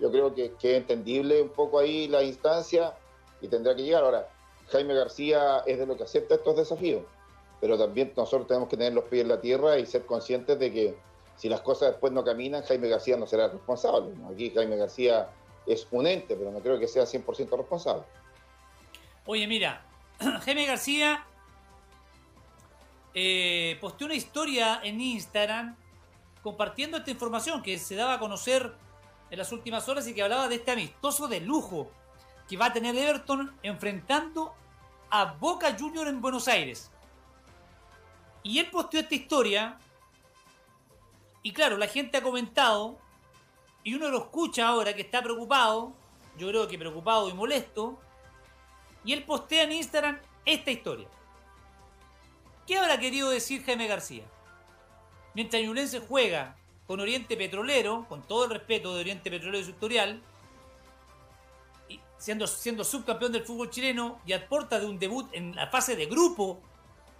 yo 0.00 0.10
creo 0.10 0.34
que, 0.34 0.52
que 0.54 0.72
es 0.72 0.78
entendible 0.78 1.40
un 1.40 1.50
poco 1.50 1.78
ahí 1.78 2.08
la 2.08 2.22
instancia 2.22 2.94
y 3.40 3.48
tendrá 3.48 3.74
que 3.76 3.82
llegar. 3.82 4.02
Ahora, 4.02 4.28
Jaime 4.70 4.94
García 4.94 5.62
es 5.66 5.78
de 5.78 5.86
lo 5.86 5.96
que 5.96 6.04
acepta 6.04 6.34
estos 6.34 6.56
desafíos, 6.56 7.02
pero 7.60 7.78
también 7.78 8.12
nosotros 8.16 8.48
tenemos 8.48 8.68
que 8.68 8.76
tener 8.76 8.92
los 8.92 9.04
pies 9.04 9.22
en 9.22 9.28
la 9.28 9.40
tierra 9.40 9.78
y 9.78 9.86
ser 9.86 10.06
conscientes 10.06 10.58
de 10.58 10.72
que 10.72 10.94
si 11.36 11.48
las 11.48 11.60
cosas 11.60 11.92
después 11.92 12.12
no 12.12 12.24
caminan, 12.24 12.62
Jaime 12.64 12.88
García 12.88 13.16
no 13.16 13.26
será 13.26 13.48
responsable. 13.48 14.12
Aquí 14.32 14.50
Jaime 14.50 14.76
García 14.76 15.30
es 15.66 15.86
un 15.90 16.06
ente, 16.06 16.36
pero 16.36 16.50
no 16.50 16.58
creo 16.60 16.78
que 16.78 16.88
sea 16.88 17.04
100% 17.04 17.56
responsable. 17.56 18.02
Oye, 19.26 19.46
mira, 19.46 19.84
Jaime 20.44 20.66
García 20.66 21.24
eh, 23.14 23.78
posteó 23.80 24.06
una 24.06 24.14
historia 24.14 24.80
en 24.82 25.00
Instagram 25.00 25.76
compartiendo 26.42 26.98
esta 26.98 27.10
información 27.10 27.62
que 27.62 27.78
se 27.78 27.94
daba 27.94 28.14
a 28.14 28.18
conocer 28.18 28.74
en 29.30 29.38
las 29.38 29.50
últimas 29.52 29.88
horas 29.88 30.06
y 30.06 30.14
que 30.14 30.22
hablaba 30.22 30.48
de 30.48 30.56
este 30.56 30.72
amistoso 30.72 31.26
de 31.26 31.40
lujo 31.40 31.90
que 32.48 32.56
va 32.56 32.66
a 32.66 32.72
tener 32.72 32.96
Everton 32.96 33.56
enfrentando 33.62 34.54
a 35.08 35.24
Boca 35.24 35.74
Junior 35.78 36.06
en 36.08 36.20
Buenos 36.20 36.48
Aires. 36.48 36.90
Y 38.42 38.58
él 38.58 38.70
posteó 38.70 39.00
esta 39.00 39.14
historia 39.14 39.78
y 41.42 41.52
claro, 41.52 41.78
la 41.78 41.86
gente 41.86 42.18
ha 42.18 42.22
comentado 42.22 42.98
y 43.84 43.94
uno 43.94 44.10
lo 44.10 44.18
escucha 44.18 44.68
ahora 44.68 44.94
que 44.94 45.02
está 45.02 45.22
preocupado, 45.22 45.94
yo 46.36 46.48
creo 46.48 46.68
que 46.68 46.78
preocupado 46.78 47.30
y 47.30 47.32
molesto, 47.32 47.98
y 49.04 49.12
él 49.12 49.24
postea 49.24 49.64
en 49.64 49.72
Instagram 49.72 50.18
esta 50.44 50.70
historia. 50.70 51.08
¿Qué 52.66 52.78
habrá 52.78 52.98
querido 52.98 53.30
decir 53.30 53.64
Jaime 53.64 53.86
García? 53.86 54.24
Mientras 55.34 55.62
Ñublense 55.62 56.00
juega 56.00 56.56
con 56.86 57.00
Oriente 57.00 57.36
Petrolero, 57.36 58.06
con 58.08 58.22
todo 58.22 58.44
el 58.44 58.50
respeto 58.50 58.94
de 58.94 59.00
Oriente 59.00 59.30
Petrolero 59.30 59.66
y 59.68 60.20
y 61.94 62.00
siendo, 62.18 62.46
siendo 62.46 62.84
subcampeón 62.84 63.32
del 63.32 63.44
fútbol 63.44 63.70
chileno 63.70 64.20
y 64.26 64.32
a 64.32 64.48
puerta 64.48 64.78
de 64.78 64.86
un 64.86 64.98
debut 64.98 65.28
en 65.32 65.54
la 65.54 65.68
fase 65.68 65.96
de 65.96 66.06
grupo 66.06 66.60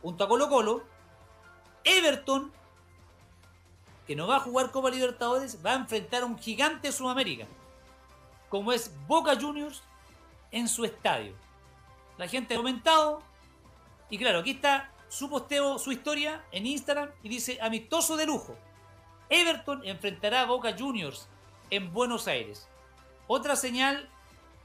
junto 0.02 0.24
a 0.24 0.28
Colo 0.28 0.48
Colo, 0.48 0.84
Everton, 1.84 2.52
que 4.06 4.16
no 4.16 4.26
va 4.26 4.36
a 4.36 4.40
jugar 4.40 4.70
Copa 4.70 4.90
Libertadores, 4.90 5.64
va 5.64 5.72
a 5.72 5.76
enfrentar 5.76 6.22
a 6.22 6.26
un 6.26 6.38
gigante 6.38 6.88
de 6.88 6.92
Sudamérica, 6.92 7.46
como 8.48 8.72
es 8.72 8.92
Boca 9.06 9.38
Juniors 9.40 9.82
en 10.50 10.68
su 10.68 10.84
estadio 10.84 11.34
la 12.20 12.28
gente 12.28 12.52
ha 12.52 12.58
comentado. 12.58 13.22
Y 14.10 14.18
claro, 14.18 14.40
aquí 14.40 14.50
está 14.50 14.92
su 15.08 15.30
posteo, 15.30 15.78
su 15.78 15.90
historia 15.90 16.44
en 16.52 16.66
Instagram 16.66 17.08
y 17.22 17.30
dice 17.30 17.58
amistoso 17.62 18.14
de 18.18 18.26
lujo. 18.26 18.56
Everton 19.30 19.80
enfrentará 19.86 20.42
a 20.42 20.44
Boca 20.44 20.76
Juniors 20.78 21.30
en 21.70 21.94
Buenos 21.94 22.28
Aires. 22.28 22.68
Otra 23.26 23.56
señal 23.56 24.06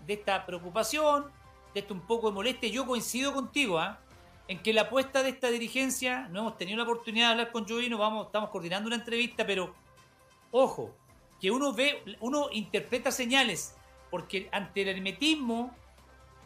de 0.06 0.16
esta 0.16 0.46
preocupación, 0.46 1.32
de 1.74 1.80
esto 1.80 1.94
un 1.94 2.02
poco 2.02 2.28
de 2.28 2.34
molestia. 2.34 2.68
Yo 2.68 2.86
coincido 2.86 3.34
contigo, 3.34 3.80
¿ah? 3.80 4.00
en 4.50 4.62
que 4.62 4.74
la 4.74 4.82
apuesta 4.82 5.24
de 5.24 5.30
esta 5.30 5.50
dirigencia, 5.50 6.28
no 6.28 6.42
hemos 6.42 6.58
tenido 6.58 6.78
la 6.78 6.84
oportunidad 6.84 7.28
de 7.28 7.32
hablar 7.32 7.52
con 7.54 7.66
Jovino, 7.66 7.98
vamos, 7.98 8.26
estamos 8.26 8.50
coordinando 8.50 8.88
una 8.88 8.98
entrevista, 8.98 9.48
pero 9.48 9.74
ojo, 10.52 10.94
que 11.40 11.52
uno 11.52 11.72
ve, 11.72 12.18
uno 12.20 12.50
interpreta 12.52 13.14
señales, 13.14 13.78
porque 14.12 14.50
ante 14.52 14.82
el 14.82 14.90
hermetismo 14.90 15.74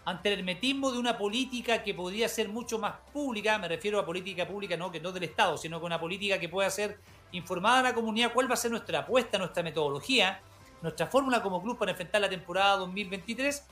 ante 0.10 0.34
el 0.34 0.40
hermetismo 0.40 0.92
de 0.92 0.98
una 0.98 1.20
política 1.20 1.84
que 1.84 1.94
podría 1.94 2.28
ser 2.28 2.50
mucho 2.50 2.80
más 2.80 2.96
pública, 3.14 3.60
me 3.60 3.68
refiero 3.68 4.00
a 4.00 4.06
política 4.08 4.48
pública 4.48 4.76
no 4.76 4.92
que 4.92 5.00
no 5.00 5.12
del 5.12 5.26
Estado, 5.26 5.56
sino 5.56 5.80
que 5.80 5.86
una 5.86 6.00
política 6.00 6.40
que 6.40 6.50
pueda 6.50 6.68
ser 6.72 6.98
informada 7.32 7.80
a 7.80 7.84
la 7.84 7.94
comunidad 7.94 8.34
cuál 8.34 8.50
va 8.50 8.56
a 8.56 8.58
ser 8.58 8.72
nuestra 8.72 9.00
apuesta, 9.00 9.38
nuestra 9.38 9.62
metodología, 9.62 10.42
nuestra 10.82 11.06
fórmula 11.06 11.44
como 11.44 11.62
club 11.62 11.78
para 11.78 11.92
enfrentar 11.92 12.22
la 12.22 12.30
temporada 12.30 12.78
2023, 12.78 13.68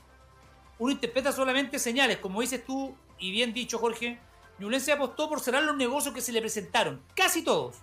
uno 0.78 0.92
interpreta 0.92 1.32
solamente 1.32 1.76
señales, 1.80 2.18
como 2.18 2.40
dices 2.40 2.64
tú 2.64 2.94
y 3.18 3.32
bien 3.32 3.52
dicho 3.52 3.76
Jorge, 3.76 4.20
Ñublense 4.60 4.92
apostó 4.92 5.28
por 5.28 5.40
cerrar 5.40 5.64
los 5.64 5.76
negocios 5.76 6.14
que 6.14 6.20
se 6.20 6.30
le 6.30 6.40
presentaron, 6.40 7.02
casi 7.16 7.42
todos. 7.42 7.78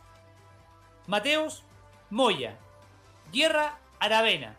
Mateos, 1.07 1.63
Moya, 2.09 2.57
Guerra, 3.33 3.79
Aravena, 3.99 4.55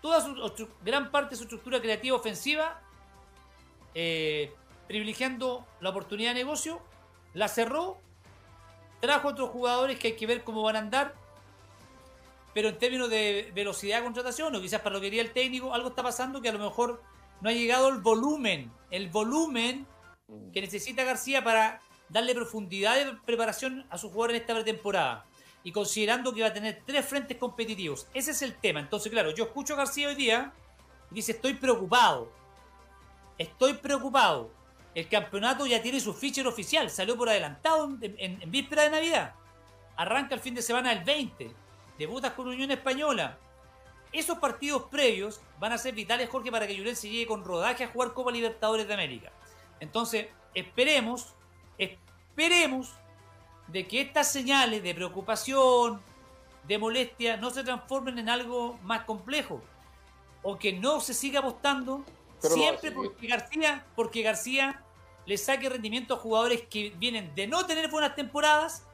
toda 0.00 0.20
su, 0.20 0.68
gran 0.84 1.10
parte 1.10 1.30
de 1.30 1.36
su 1.36 1.42
estructura 1.44 1.80
creativa 1.80 2.16
ofensiva, 2.16 2.80
eh, 3.94 4.52
privilegiando 4.86 5.66
la 5.80 5.90
oportunidad 5.90 6.30
de 6.30 6.44
negocio, 6.44 6.80
la 7.34 7.48
cerró, 7.48 7.98
trajo 9.00 9.28
otros 9.28 9.50
jugadores 9.50 9.98
que 9.98 10.08
hay 10.08 10.16
que 10.16 10.26
ver 10.26 10.44
cómo 10.44 10.62
van 10.62 10.76
a 10.76 10.80
andar, 10.80 11.14
pero 12.54 12.70
en 12.70 12.78
términos 12.78 13.10
de 13.10 13.52
velocidad 13.54 13.98
de 13.98 14.04
contratación, 14.04 14.54
o 14.54 14.60
quizás 14.60 14.80
para 14.80 14.94
lo 14.94 15.00
que 15.00 15.06
quería 15.06 15.22
el 15.22 15.32
técnico, 15.32 15.74
algo 15.74 15.90
está 15.90 16.02
pasando 16.02 16.40
que 16.40 16.48
a 16.48 16.52
lo 16.52 16.58
mejor 16.58 17.02
no 17.40 17.50
ha 17.50 17.52
llegado 17.52 17.88
el 17.88 17.98
volumen, 17.98 18.72
el 18.90 19.08
volumen 19.08 19.86
que 20.52 20.60
necesita 20.60 21.04
García 21.04 21.44
para 21.44 21.80
darle 22.08 22.34
profundidad 22.34 22.96
de 22.96 23.16
preparación 23.24 23.86
a 23.90 23.98
su 23.98 24.10
jugador 24.10 24.30
en 24.30 24.36
esta 24.36 24.54
pretemporada. 24.54 25.27
Y 25.62 25.72
considerando 25.72 26.32
que 26.32 26.42
va 26.42 26.48
a 26.48 26.52
tener 26.52 26.82
tres 26.86 27.04
frentes 27.04 27.36
competitivos. 27.36 28.06
Ese 28.14 28.30
es 28.30 28.42
el 28.42 28.54
tema. 28.54 28.80
Entonces, 28.80 29.10
claro, 29.10 29.30
yo 29.32 29.44
escucho 29.44 29.74
a 29.74 29.78
García 29.78 30.08
hoy 30.08 30.14
día 30.14 30.52
y 31.10 31.16
dice, 31.16 31.32
estoy 31.32 31.54
preocupado. 31.54 32.30
Estoy 33.36 33.74
preocupado. 33.74 34.50
El 34.94 35.08
campeonato 35.08 35.66
ya 35.66 35.82
tiene 35.82 36.00
su 36.00 36.14
ficha 36.14 36.46
oficial, 36.48 36.90
salió 36.90 37.16
por 37.16 37.28
adelantado 37.28 37.88
en, 38.00 38.50
víspera 38.50 38.82
de 38.82 38.90
Navidad. 38.90 39.34
Arranca 39.96 40.34
el 40.34 40.40
fin 40.40 40.54
de 40.54 40.62
semana 40.62 40.92
el 40.92 41.04
20. 41.04 41.54
Debutas 41.98 42.32
con 42.32 42.48
Unión 42.48 42.70
Española. 42.70 43.38
Esos 44.12 44.38
partidos 44.38 44.84
previos 44.90 45.40
van 45.60 45.72
a 45.72 45.78
ser 45.78 45.94
vitales, 45.94 46.28
Jorge, 46.30 46.50
para 46.50 46.66
que 46.66 46.96
se 46.96 47.10
llegue 47.10 47.26
con 47.26 47.44
rodaje 47.44 47.84
a 47.84 47.88
jugar 47.88 48.14
Copa 48.14 48.30
Libertadores 48.30 48.88
de 48.88 48.94
América. 48.94 49.30
Entonces, 49.80 50.28
esperemos, 50.54 51.34
esperemos 51.76 52.94
de 53.68 53.86
que 53.86 54.00
estas 54.00 54.32
señales 54.32 54.82
de 54.82 54.94
preocupación, 54.94 56.00
de 56.66 56.78
molestia, 56.78 57.36
no 57.36 57.50
se 57.50 57.64
transformen 57.64 58.18
en 58.18 58.28
algo 58.28 58.78
más 58.82 59.04
complejo. 59.04 59.60
O 60.42 60.58
que 60.58 60.72
no 60.72 61.00
se 61.00 61.14
siga 61.14 61.40
apostando 61.40 62.04
siempre 62.38 62.92
porque 62.92 63.26
García, 63.26 63.86
porque 63.94 64.22
García 64.22 64.82
le 65.26 65.36
saque 65.36 65.68
rendimiento 65.68 66.14
a 66.14 66.18
jugadores 66.18 66.62
que 66.70 66.90
vienen 66.96 67.34
de 67.34 67.46
no 67.46 67.66
tener 67.66 67.90
buenas 67.90 68.14
temporadas, 68.14 68.84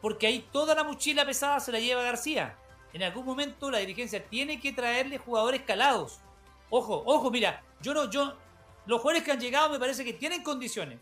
porque 0.00 0.26
ahí 0.26 0.46
toda 0.52 0.74
la 0.74 0.84
mochila 0.84 1.26
pesada 1.26 1.60
se 1.60 1.72
la 1.72 1.80
lleva 1.80 2.02
García. 2.02 2.56
En 2.92 3.02
algún 3.02 3.26
momento 3.26 3.70
la 3.70 3.78
dirigencia 3.78 4.24
tiene 4.24 4.60
que 4.60 4.72
traerle 4.72 5.18
jugadores 5.18 5.62
calados. 5.62 6.20
Ojo, 6.70 7.02
ojo, 7.04 7.30
mira, 7.30 7.62
yo 7.82 7.92
no, 7.92 8.10
yo, 8.10 8.34
los 8.86 9.00
jugadores 9.00 9.24
que 9.24 9.32
han 9.32 9.40
llegado 9.40 9.70
me 9.70 9.78
parece 9.78 10.04
que 10.04 10.14
tienen 10.14 10.42
condiciones 10.42 10.98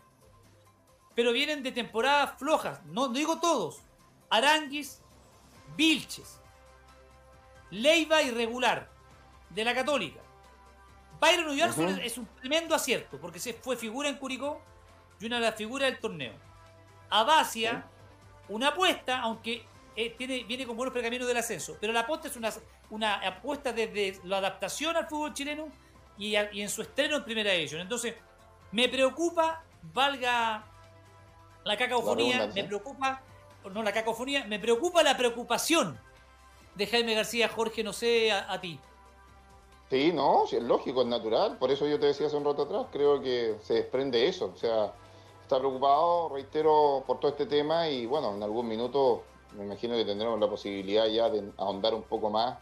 pero 1.17 1.31
vienen 1.31 1.63
de 1.63 1.71
temporadas 1.71 2.37
flojas. 2.37 2.79
No, 2.85 3.07
digo 3.07 3.39
todos. 3.39 3.81
Aranguis, 4.29 5.01
Vilches, 5.75 6.39
Leiva 7.71 8.21
irregular, 8.21 8.87
de 9.49 9.65
la 9.65 9.73
Católica. 9.73 10.19
Byron 11.19 11.47
Ulloa 11.47 11.69
es 12.03 12.19
un 12.19 12.27
tremendo 12.39 12.75
acierto, 12.75 13.19
porque 13.19 13.39
se 13.39 13.53
fue 13.53 13.75
figura 13.75 14.07
en 14.09 14.17
Curicó 14.17 14.61
y 15.19 15.25
una 15.25 15.37
de 15.37 15.41
las 15.41 15.55
figuras 15.55 15.89
del 15.89 15.99
torneo. 15.99 16.33
Abacia, 17.09 17.83
una 18.47 18.67
apuesta, 18.67 19.19
aunque 19.21 19.65
eh, 19.95 20.11
tiene, 20.11 20.43
viene 20.43 20.67
con 20.67 20.77
buenos 20.77 20.93
pergaminos 20.93 21.27
del 21.27 21.37
ascenso, 21.37 21.77
pero 21.81 21.93
la 21.93 22.01
apuesta 22.01 22.27
es 22.27 22.35
una, 22.35 22.53
una 22.91 23.15
apuesta 23.27 23.73
desde 23.73 24.19
la 24.23 24.37
adaptación 24.37 24.95
al 24.95 25.07
fútbol 25.07 25.33
chileno 25.33 25.69
y, 26.15 26.37
y 26.37 26.61
en 26.61 26.69
su 26.69 26.83
estreno 26.83 27.15
en 27.15 27.23
Primera 27.23 27.51
Edición. 27.55 27.81
Entonces, 27.81 28.13
me 28.71 28.87
preocupa, 28.87 29.63
valga 29.81 30.63
la 31.67 31.77
cacofonía, 31.77 32.49
me 32.55 32.63
preocupa, 32.63 33.21
no 33.71 33.83
la 33.83 33.91
cacofonía, 33.91 34.45
me 34.45 34.57
preocupa 34.57 35.03
la 35.03 35.17
preocupación 35.17 35.99
de 36.75 36.87
Jaime 36.87 37.13
García, 37.13 37.49
Jorge, 37.49 37.83
no 37.83 37.91
sé, 37.91 38.31
a, 38.31 38.59
ti. 38.61 38.79
Sí, 39.89 40.11
no, 40.13 40.45
es 40.45 40.63
lógico, 40.63 41.01
es 41.01 41.07
natural. 41.07 41.57
Por 41.57 41.69
eso 41.71 41.85
yo 41.85 41.99
te 41.99 42.07
decía 42.07 42.27
hace 42.27 42.37
un 42.37 42.45
rato 42.45 42.63
atrás, 42.63 42.87
creo 42.91 43.21
que 43.21 43.57
se 43.63 43.73
desprende 43.75 44.27
eso. 44.27 44.51
O 44.53 44.57
sea, 44.57 44.93
está 45.43 45.59
preocupado, 45.59 46.29
reitero, 46.29 47.03
por 47.05 47.19
todo 47.19 47.31
este 47.31 47.45
tema 47.45 47.89
y 47.89 48.05
bueno, 48.05 48.33
en 48.33 48.43
algún 48.43 48.67
minuto 48.67 49.23
me 49.57 49.65
imagino 49.65 49.95
que 49.95 50.05
tendremos 50.05 50.39
la 50.39 50.49
posibilidad 50.49 51.05
ya 51.07 51.29
de 51.29 51.51
ahondar 51.57 51.93
un 51.93 52.03
poco 52.03 52.29
más 52.29 52.57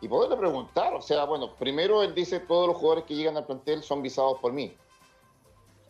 y 0.00 0.08
poderle 0.08 0.36
preguntar. 0.36 0.94
O 0.94 1.02
sea, 1.02 1.24
bueno, 1.26 1.54
primero 1.54 2.02
él 2.02 2.14
dice 2.14 2.40
todos 2.40 2.66
los 2.66 2.76
jugadores 2.76 3.04
que 3.04 3.14
llegan 3.14 3.36
al 3.36 3.46
plantel 3.46 3.84
son 3.84 4.02
visados 4.02 4.38
por 4.40 4.52
mí. 4.52 4.76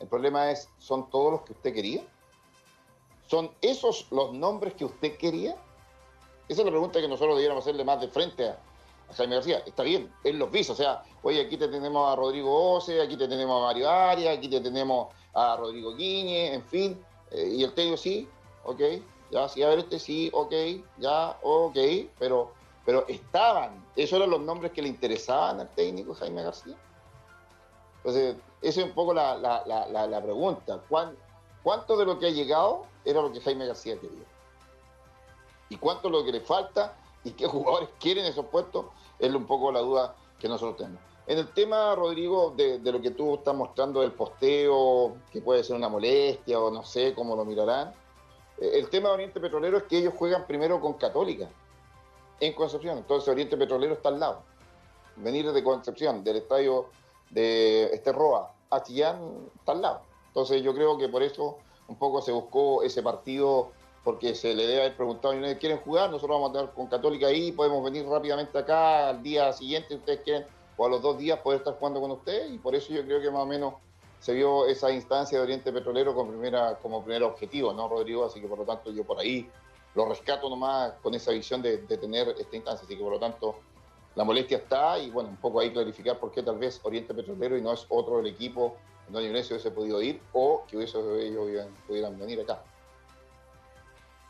El 0.00 0.08
problema 0.08 0.50
es, 0.50 0.68
¿son 0.78 1.08
todos 1.08 1.32
los 1.32 1.42
que 1.42 1.52
usted 1.52 1.72
quería? 1.72 2.02
¿Son 3.26 3.50
esos 3.60 4.06
los 4.10 4.32
nombres 4.32 4.74
que 4.74 4.84
usted 4.84 5.16
quería? 5.16 5.56
Esa 6.48 6.60
es 6.60 6.64
la 6.64 6.70
pregunta 6.70 7.00
que 7.00 7.08
nosotros 7.08 7.36
debiéramos 7.36 7.64
hacerle 7.64 7.84
más 7.84 8.00
de 8.00 8.08
frente 8.08 8.48
a, 8.48 8.58
Jaime 9.16 9.34
García. 9.34 9.62
Está 9.66 9.82
bien, 9.82 10.10
él 10.24 10.38
los 10.38 10.50
visa. 10.50 10.72
O 10.72 10.76
sea, 10.76 11.02
oye, 11.22 11.40
aquí 11.40 11.56
te 11.56 11.68
tenemos 11.68 12.10
a 12.10 12.16
Rodrigo 12.16 12.74
Ose, 12.74 13.00
aquí 13.00 13.16
te 13.16 13.28
tenemos 13.28 13.60
a 13.60 13.66
Mario 13.66 13.90
Arias, 13.90 14.38
aquí 14.38 14.48
te 14.48 14.60
tenemos 14.60 15.08
a 15.34 15.56
Rodrigo 15.56 15.94
Guiñe, 15.94 16.54
en 16.54 16.62
fin. 16.64 17.04
Eh, 17.30 17.54
y 17.56 17.64
el 17.64 17.72
técnico 17.74 17.96
sí, 17.96 18.28
ok, 18.64 18.80
ya, 19.30 19.48
sí, 19.48 19.62
a 19.62 19.68
ver 19.68 19.80
este 19.80 19.98
sí, 19.98 20.30
ok, 20.32 20.52
ya, 20.98 21.38
ok, 21.42 21.76
pero, 22.18 22.52
pero 22.84 23.06
estaban, 23.08 23.84
esos 23.96 24.18
eran 24.18 24.30
los 24.30 24.40
nombres 24.40 24.72
que 24.72 24.82
le 24.82 24.88
interesaban 24.88 25.60
al 25.60 25.68
técnico 25.74 26.14
Jaime 26.14 26.42
García. 26.42 26.76
Entonces, 27.98 28.36
esa 28.60 28.80
es 28.80 28.86
un 28.86 28.92
poco 28.92 29.14
la, 29.14 29.36
la 29.36 30.22
pregunta. 30.22 30.82
¿Cuánto 31.62 31.96
de 31.96 32.04
lo 32.04 32.18
que 32.18 32.26
ha 32.26 32.30
llegado 32.30 32.86
era 33.04 33.22
lo 33.22 33.32
que 33.32 33.40
Jaime 33.40 33.66
García 33.66 33.98
quería. 33.98 34.24
¿Y 35.68 35.76
cuánto 35.76 36.08
es 36.08 36.12
lo 36.12 36.24
que 36.24 36.32
le 36.32 36.40
falta 36.40 36.96
y 37.24 37.32
qué 37.32 37.46
jugadores 37.48 37.88
quieren 37.98 38.24
esos 38.24 38.46
puestos? 38.46 38.86
Es 39.18 39.32
un 39.34 39.46
poco 39.46 39.72
la 39.72 39.80
duda 39.80 40.14
que 40.38 40.48
nosotros 40.48 40.76
tenemos. 40.76 41.00
En 41.26 41.38
el 41.38 41.48
tema, 41.52 41.94
Rodrigo, 41.94 42.52
de, 42.56 42.80
lo 42.82 43.00
que 43.00 43.12
tú 43.12 43.34
estás 43.34 43.54
mostrando 43.54 44.00
del 44.00 44.12
posteo, 44.12 45.16
que 45.30 45.40
puede 45.40 45.62
ser 45.62 45.76
una 45.76 45.88
molestia 45.88 46.58
o 46.58 46.70
no 46.70 46.82
sé 46.82 47.14
cómo 47.14 47.36
lo 47.36 47.44
mirarán, 47.44 47.94
eh, 48.58 48.72
el 48.74 48.90
tema 48.90 49.08
de 49.08 49.14
Oriente 49.14 49.40
Petrolero 49.40 49.78
es 49.78 49.84
que 49.84 49.98
ellos 49.98 50.14
juegan 50.16 50.46
primero 50.46 50.80
con 50.80 50.94
Católica 50.94 51.48
en 52.40 52.52
Concepción. 52.54 52.98
Entonces 52.98 53.28
Oriente 53.28 53.56
Petrolero 53.56 53.94
está 53.94 54.08
al 54.08 54.18
lado. 54.18 54.42
Venir 55.16 55.52
de 55.52 55.62
Concepción, 55.62 56.24
del 56.24 56.38
estadio 56.38 56.86
de 57.30 57.84
Esterroa 57.94 58.52
a 58.70 58.82
Chillán, 58.82 59.48
está 59.56 59.72
al 59.72 59.82
lado. 59.82 60.11
Entonces 60.32 60.62
yo 60.62 60.74
creo 60.74 60.96
que 60.96 61.10
por 61.10 61.22
eso 61.22 61.58
un 61.88 61.96
poco 61.96 62.22
se 62.22 62.32
buscó 62.32 62.82
ese 62.82 63.02
partido 63.02 63.70
porque 64.02 64.34
se 64.34 64.54
le 64.54 64.66
debe 64.66 64.80
haber 64.80 64.96
preguntado, 64.96 65.34
¿quieren 65.60 65.78
jugar? 65.78 66.10
Nosotros 66.10 66.40
vamos 66.40 66.56
a 66.56 66.60
estar 66.60 66.74
con 66.74 66.86
Católica 66.86 67.26
ahí, 67.26 67.52
podemos 67.52 67.84
venir 67.84 68.06
rápidamente 68.06 68.56
acá 68.58 69.10
al 69.10 69.22
día 69.22 69.52
siguiente, 69.52 69.94
ustedes 69.94 70.20
quieren, 70.20 70.46
o 70.76 70.86
a 70.86 70.88
los 70.88 71.02
dos 71.02 71.18
días 71.18 71.38
poder 71.40 71.58
estar 71.58 71.78
jugando 71.78 72.00
con 72.00 72.10
ustedes, 72.12 72.50
y 72.50 72.58
por 72.58 72.74
eso 72.74 72.94
yo 72.94 73.04
creo 73.04 73.20
que 73.20 73.30
más 73.30 73.42
o 73.42 73.46
menos 73.46 73.74
se 74.20 74.32
vio 74.32 74.66
esa 74.66 74.90
instancia 74.90 75.38
de 75.38 75.44
Oriente 75.44 75.70
Petrolero 75.70 76.14
como, 76.14 76.30
primera, 76.30 76.78
como 76.80 77.04
primer 77.04 77.22
objetivo, 77.24 77.72
¿no, 77.72 77.88
Rodrigo? 77.88 78.24
Así 78.24 78.40
que 78.40 78.48
por 78.48 78.58
lo 78.58 78.64
tanto 78.64 78.90
yo 78.90 79.04
por 79.04 79.20
ahí 79.20 79.48
lo 79.94 80.06
rescato 80.06 80.48
nomás 80.48 80.94
con 81.02 81.14
esa 81.14 81.30
visión 81.30 81.60
de, 81.60 81.78
de 81.78 81.98
tener 81.98 82.28
esta 82.30 82.56
instancia, 82.56 82.84
así 82.84 82.96
que 82.96 83.02
por 83.02 83.12
lo 83.12 83.20
tanto 83.20 83.56
la 84.14 84.24
molestia 84.24 84.58
está 84.58 84.98
y 84.98 85.10
bueno, 85.10 85.28
un 85.28 85.36
poco 85.36 85.60
ahí 85.60 85.70
clarificar 85.72 86.18
por 86.18 86.32
qué 86.32 86.42
tal 86.42 86.58
vez 86.58 86.80
Oriente 86.82 87.14
Petrolero 87.14 87.56
y 87.56 87.62
no 87.62 87.72
es 87.72 87.86
otro 87.88 88.16
del 88.16 88.26
equipo 88.26 88.76
donde 89.08 89.28
Ignacio 89.28 89.54
hubiese 89.54 89.70
podido 89.70 90.00
ir 90.00 90.20
o 90.32 90.64
que 90.66 90.76
hubiese, 90.76 90.98
ellos 90.98 91.66
pudieran 91.86 92.18
venir 92.18 92.40
acá. 92.40 92.62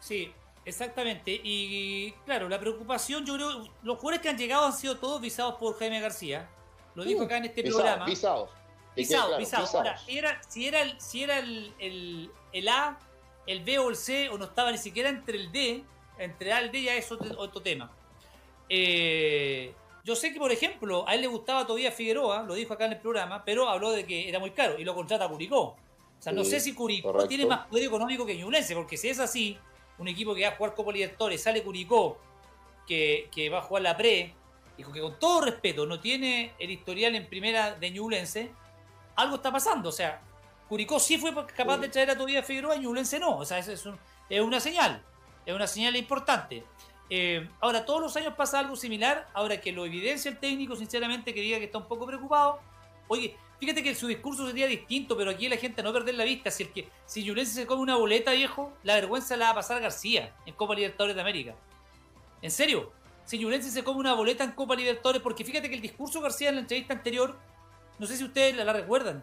Sí, 0.00 0.32
exactamente. 0.64 1.40
Y 1.42 2.12
claro, 2.24 2.48
la 2.48 2.58
preocupación, 2.58 3.24
yo 3.24 3.34
creo, 3.34 3.68
los 3.82 3.98
jugadores 3.98 4.20
que 4.20 4.28
han 4.28 4.38
llegado 4.38 4.66
han 4.66 4.72
sido 4.72 4.98
todos 4.98 5.20
visados 5.20 5.54
por 5.54 5.78
Jaime 5.78 6.00
García. 6.00 6.48
Lo 6.94 7.04
dijo 7.04 7.20
uh, 7.22 7.24
acá 7.24 7.36
en 7.38 7.44
este 7.44 7.62
programa. 7.62 8.04
Visados. 8.04 8.50
Visados, 8.94 9.38
visados. 9.38 9.74
Ahora, 9.74 9.98
era, 10.06 10.42
si 10.48 10.66
era, 10.66 10.82
el, 10.82 11.00
si 11.00 11.22
era 11.22 11.38
el, 11.38 11.72
el, 11.78 12.30
el, 12.52 12.68
A, 12.68 12.98
el 13.46 13.64
B 13.64 13.78
o 13.78 13.88
el 13.88 13.96
C, 13.96 14.28
o 14.28 14.36
no 14.36 14.44
estaba 14.44 14.70
ni 14.70 14.78
siquiera 14.78 15.08
entre 15.08 15.38
el 15.38 15.50
D, 15.50 15.82
entre 16.18 16.52
A 16.52 16.60
y 16.60 16.64
el 16.64 16.72
D 16.72 16.82
ya 16.82 16.94
es 16.96 17.10
otro, 17.10 17.38
otro 17.38 17.62
tema. 17.62 17.90
Eh, 18.68 19.74
yo 20.04 20.16
sé 20.16 20.32
que, 20.32 20.38
por 20.38 20.50
ejemplo, 20.50 21.08
a 21.08 21.14
él 21.14 21.20
le 21.20 21.28
gustaba 21.28 21.64
todavía 21.64 21.92
Figueroa, 21.92 22.42
lo 22.42 22.54
dijo 22.54 22.74
acá 22.74 22.86
en 22.86 22.92
el 22.92 22.98
programa, 22.98 23.44
pero 23.44 23.68
habló 23.68 23.92
de 23.92 24.04
que 24.04 24.28
era 24.28 24.40
muy 24.40 24.50
caro 24.50 24.78
y 24.78 24.84
lo 24.84 24.94
contrata 24.94 25.28
Curicó. 25.28 25.60
O 25.60 25.76
sea, 26.18 26.32
no 26.32 26.44
sé 26.44 26.60
si 26.60 26.74
Curicó 26.74 27.26
tiene 27.28 27.46
más 27.46 27.66
poder 27.66 27.84
económico 27.84 28.26
que 28.26 28.36
Ñublense, 28.36 28.74
porque 28.74 28.96
si 28.96 29.08
es 29.08 29.20
así, 29.20 29.58
un 29.98 30.08
equipo 30.08 30.34
que 30.34 30.42
va 30.42 30.48
a 30.48 30.56
jugar 30.56 30.74
Copa 30.74 30.92
Libertadores, 30.92 31.42
sale 31.42 31.62
Curicó, 31.62 32.18
que, 32.86 33.50
va 33.52 33.58
a 33.58 33.62
jugar 33.62 33.82
la 33.82 33.96
Pre, 33.96 34.34
y 34.76 34.82
que 34.82 35.00
con 35.00 35.18
todo 35.18 35.42
respeto 35.42 35.86
no 35.86 36.00
tiene 36.00 36.54
el 36.58 36.70
historial 36.70 37.14
en 37.14 37.28
primera 37.28 37.74
de 37.74 37.90
Ñublense, 37.90 38.50
algo 39.14 39.36
está 39.36 39.52
pasando. 39.52 39.88
O 39.88 39.92
sea, 39.92 40.20
Curicó 40.68 40.98
sí 40.98 41.16
fue 41.18 41.32
capaz 41.46 41.78
de 41.78 41.88
traer 41.88 42.10
a 42.10 42.14
todavía 42.14 42.42
Figueroa 42.42 42.74
y 42.76 42.80
Ñublense 42.80 43.20
no. 43.20 43.38
O 43.38 43.44
sea, 43.44 43.58
es, 43.58 43.68
es 43.68 44.40
una 44.40 44.58
señal, 44.58 45.02
es 45.46 45.54
una 45.54 45.66
señal 45.68 45.94
importante. 45.94 46.64
Eh, 47.14 47.46
ahora, 47.60 47.84
todos 47.84 48.00
los 48.00 48.16
años 48.16 48.32
pasa 48.34 48.58
algo 48.58 48.74
similar. 48.74 49.28
Ahora 49.34 49.60
que 49.60 49.70
lo 49.70 49.84
evidencia 49.84 50.30
el 50.30 50.38
técnico, 50.38 50.76
sinceramente, 50.76 51.34
que 51.34 51.42
diga 51.42 51.58
que 51.58 51.66
está 51.66 51.76
un 51.76 51.86
poco 51.86 52.06
preocupado. 52.06 52.58
Oye, 53.06 53.36
fíjate 53.60 53.82
que 53.82 53.94
su 53.94 54.06
discurso 54.06 54.46
sería 54.46 54.66
distinto, 54.66 55.14
pero 55.14 55.30
aquí 55.30 55.46
la 55.46 55.58
gente 55.58 55.82
no 55.82 55.92
perder 55.92 56.14
la 56.14 56.24
vista. 56.24 56.50
Si 56.50 56.62
el 56.62 56.72
que 56.72 56.88
si 57.04 57.44
se 57.44 57.66
come 57.66 57.82
una 57.82 57.96
boleta, 57.96 58.32
viejo, 58.32 58.72
la 58.82 58.94
vergüenza 58.94 59.36
la 59.36 59.44
va 59.44 59.50
a 59.50 59.54
pasar 59.56 59.82
García 59.82 60.34
en 60.46 60.54
Copa 60.54 60.74
Libertadores 60.74 61.14
de 61.14 61.20
América. 61.20 61.54
¿En 62.40 62.50
serio? 62.50 62.90
Si 63.26 63.36
Yulense 63.36 63.70
se 63.70 63.84
come 63.84 64.00
una 64.00 64.14
boleta 64.14 64.42
en 64.42 64.52
Copa 64.52 64.74
Libertadores, 64.74 65.20
porque 65.20 65.44
fíjate 65.44 65.68
que 65.68 65.74
el 65.74 65.82
discurso 65.82 66.22
García 66.22 66.48
en 66.48 66.54
la 66.54 66.60
entrevista 66.62 66.94
anterior, 66.94 67.38
no 67.98 68.06
sé 68.06 68.16
si 68.16 68.24
ustedes 68.24 68.56
la, 68.56 68.72
recuerdan, 68.72 69.22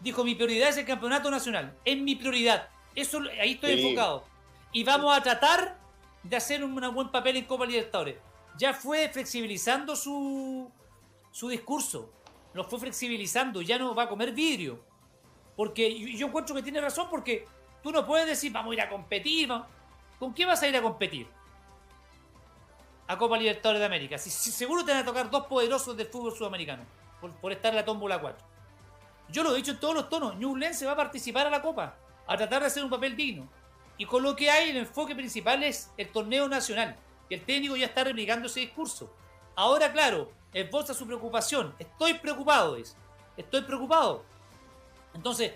dijo: 0.00 0.24
Mi 0.24 0.34
prioridad 0.34 0.70
es 0.70 0.78
el 0.78 0.86
campeonato 0.86 1.30
nacional. 1.30 1.72
Es 1.84 1.96
mi 1.96 2.16
prioridad. 2.16 2.68
Eso, 2.96 3.20
ahí 3.40 3.52
estoy 3.52 3.80
enfocado. 3.80 4.24
Y 4.72 4.82
vamos 4.82 5.16
a 5.16 5.22
tratar 5.22 5.81
de 6.22 6.36
hacer 6.36 6.62
un 6.62 6.74
buen 6.94 7.10
papel 7.10 7.36
en 7.36 7.44
Copa 7.44 7.66
Libertadores. 7.66 8.16
Ya 8.56 8.74
fue 8.74 9.08
flexibilizando 9.08 9.96
su, 9.96 10.70
su 11.30 11.48
discurso. 11.48 12.12
Lo 12.54 12.64
fue 12.64 12.78
flexibilizando. 12.78 13.62
Ya 13.62 13.78
no 13.78 13.94
va 13.94 14.04
a 14.04 14.08
comer 14.08 14.32
vidrio. 14.32 14.84
Porque 15.56 16.14
yo 16.16 16.26
encuentro 16.26 16.54
que 16.54 16.62
tiene 16.62 16.80
razón 16.80 17.08
porque 17.10 17.46
tú 17.82 17.90
no 17.90 18.06
puedes 18.06 18.26
decir 18.26 18.52
vamos 18.52 18.72
a 18.72 18.74
ir 18.74 18.80
a 18.80 18.88
competir. 18.88 19.50
¿Con 20.18 20.34
qué 20.34 20.46
vas 20.46 20.62
a 20.62 20.68
ir 20.68 20.76
a 20.76 20.82
competir? 20.82 21.26
a 23.12 23.18
Copa 23.18 23.36
Libertadores 23.36 23.80
de 23.80 23.86
América. 23.86 24.18
Si, 24.18 24.30
seguro 24.30 24.84
te 24.84 24.92
van 24.92 25.02
a 25.02 25.04
tocar 25.04 25.30
dos 25.30 25.46
poderosos 25.46 25.96
del 25.96 26.06
fútbol 26.06 26.34
sudamericano 26.34 26.84
por, 27.40 27.52
estar 27.52 27.70
en 27.70 27.76
la 27.76 27.84
tómbola 27.84 28.20
4. 28.20 28.46
Yo 29.28 29.42
lo 29.42 29.52
he 29.52 29.56
dicho 29.56 29.72
en 29.72 29.80
todos 29.80 29.94
los 29.94 30.08
tonos. 30.08 30.34
se 30.76 30.86
va 30.86 30.92
a 30.92 30.96
participar 30.96 31.46
a 31.46 31.50
la 31.50 31.62
Copa, 31.62 31.96
a 32.26 32.36
tratar 32.36 32.62
de 32.62 32.66
hacer 32.66 32.82
un 32.82 32.90
papel 32.90 33.16
digno. 33.16 33.48
Y 34.02 34.04
con 34.04 34.24
lo 34.24 34.34
que 34.34 34.50
hay, 34.50 34.70
el 34.70 34.78
enfoque 34.78 35.14
principal 35.14 35.62
es 35.62 35.92
el 35.96 36.08
torneo 36.08 36.48
nacional. 36.48 36.96
Y 37.28 37.34
el 37.34 37.44
técnico 37.44 37.76
ya 37.76 37.86
está 37.86 38.02
replicando 38.02 38.48
ese 38.48 38.58
discurso. 38.58 39.14
Ahora, 39.54 39.92
claro, 39.92 40.32
esboza 40.52 40.92
su 40.92 41.06
preocupación. 41.06 41.72
Estoy 41.78 42.14
preocupado, 42.14 42.74
dice. 42.74 42.96
Estoy 43.36 43.62
preocupado. 43.62 44.24
Entonces, 45.14 45.52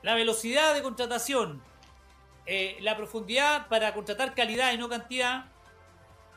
la 0.00 0.14
velocidad 0.14 0.72
de 0.72 0.80
contratación, 0.80 1.62
eh, 2.46 2.78
la 2.80 2.96
profundidad 2.96 3.68
para 3.68 3.92
contratar 3.92 4.34
calidad 4.34 4.72
y 4.72 4.78
no 4.78 4.88
cantidad, 4.88 5.44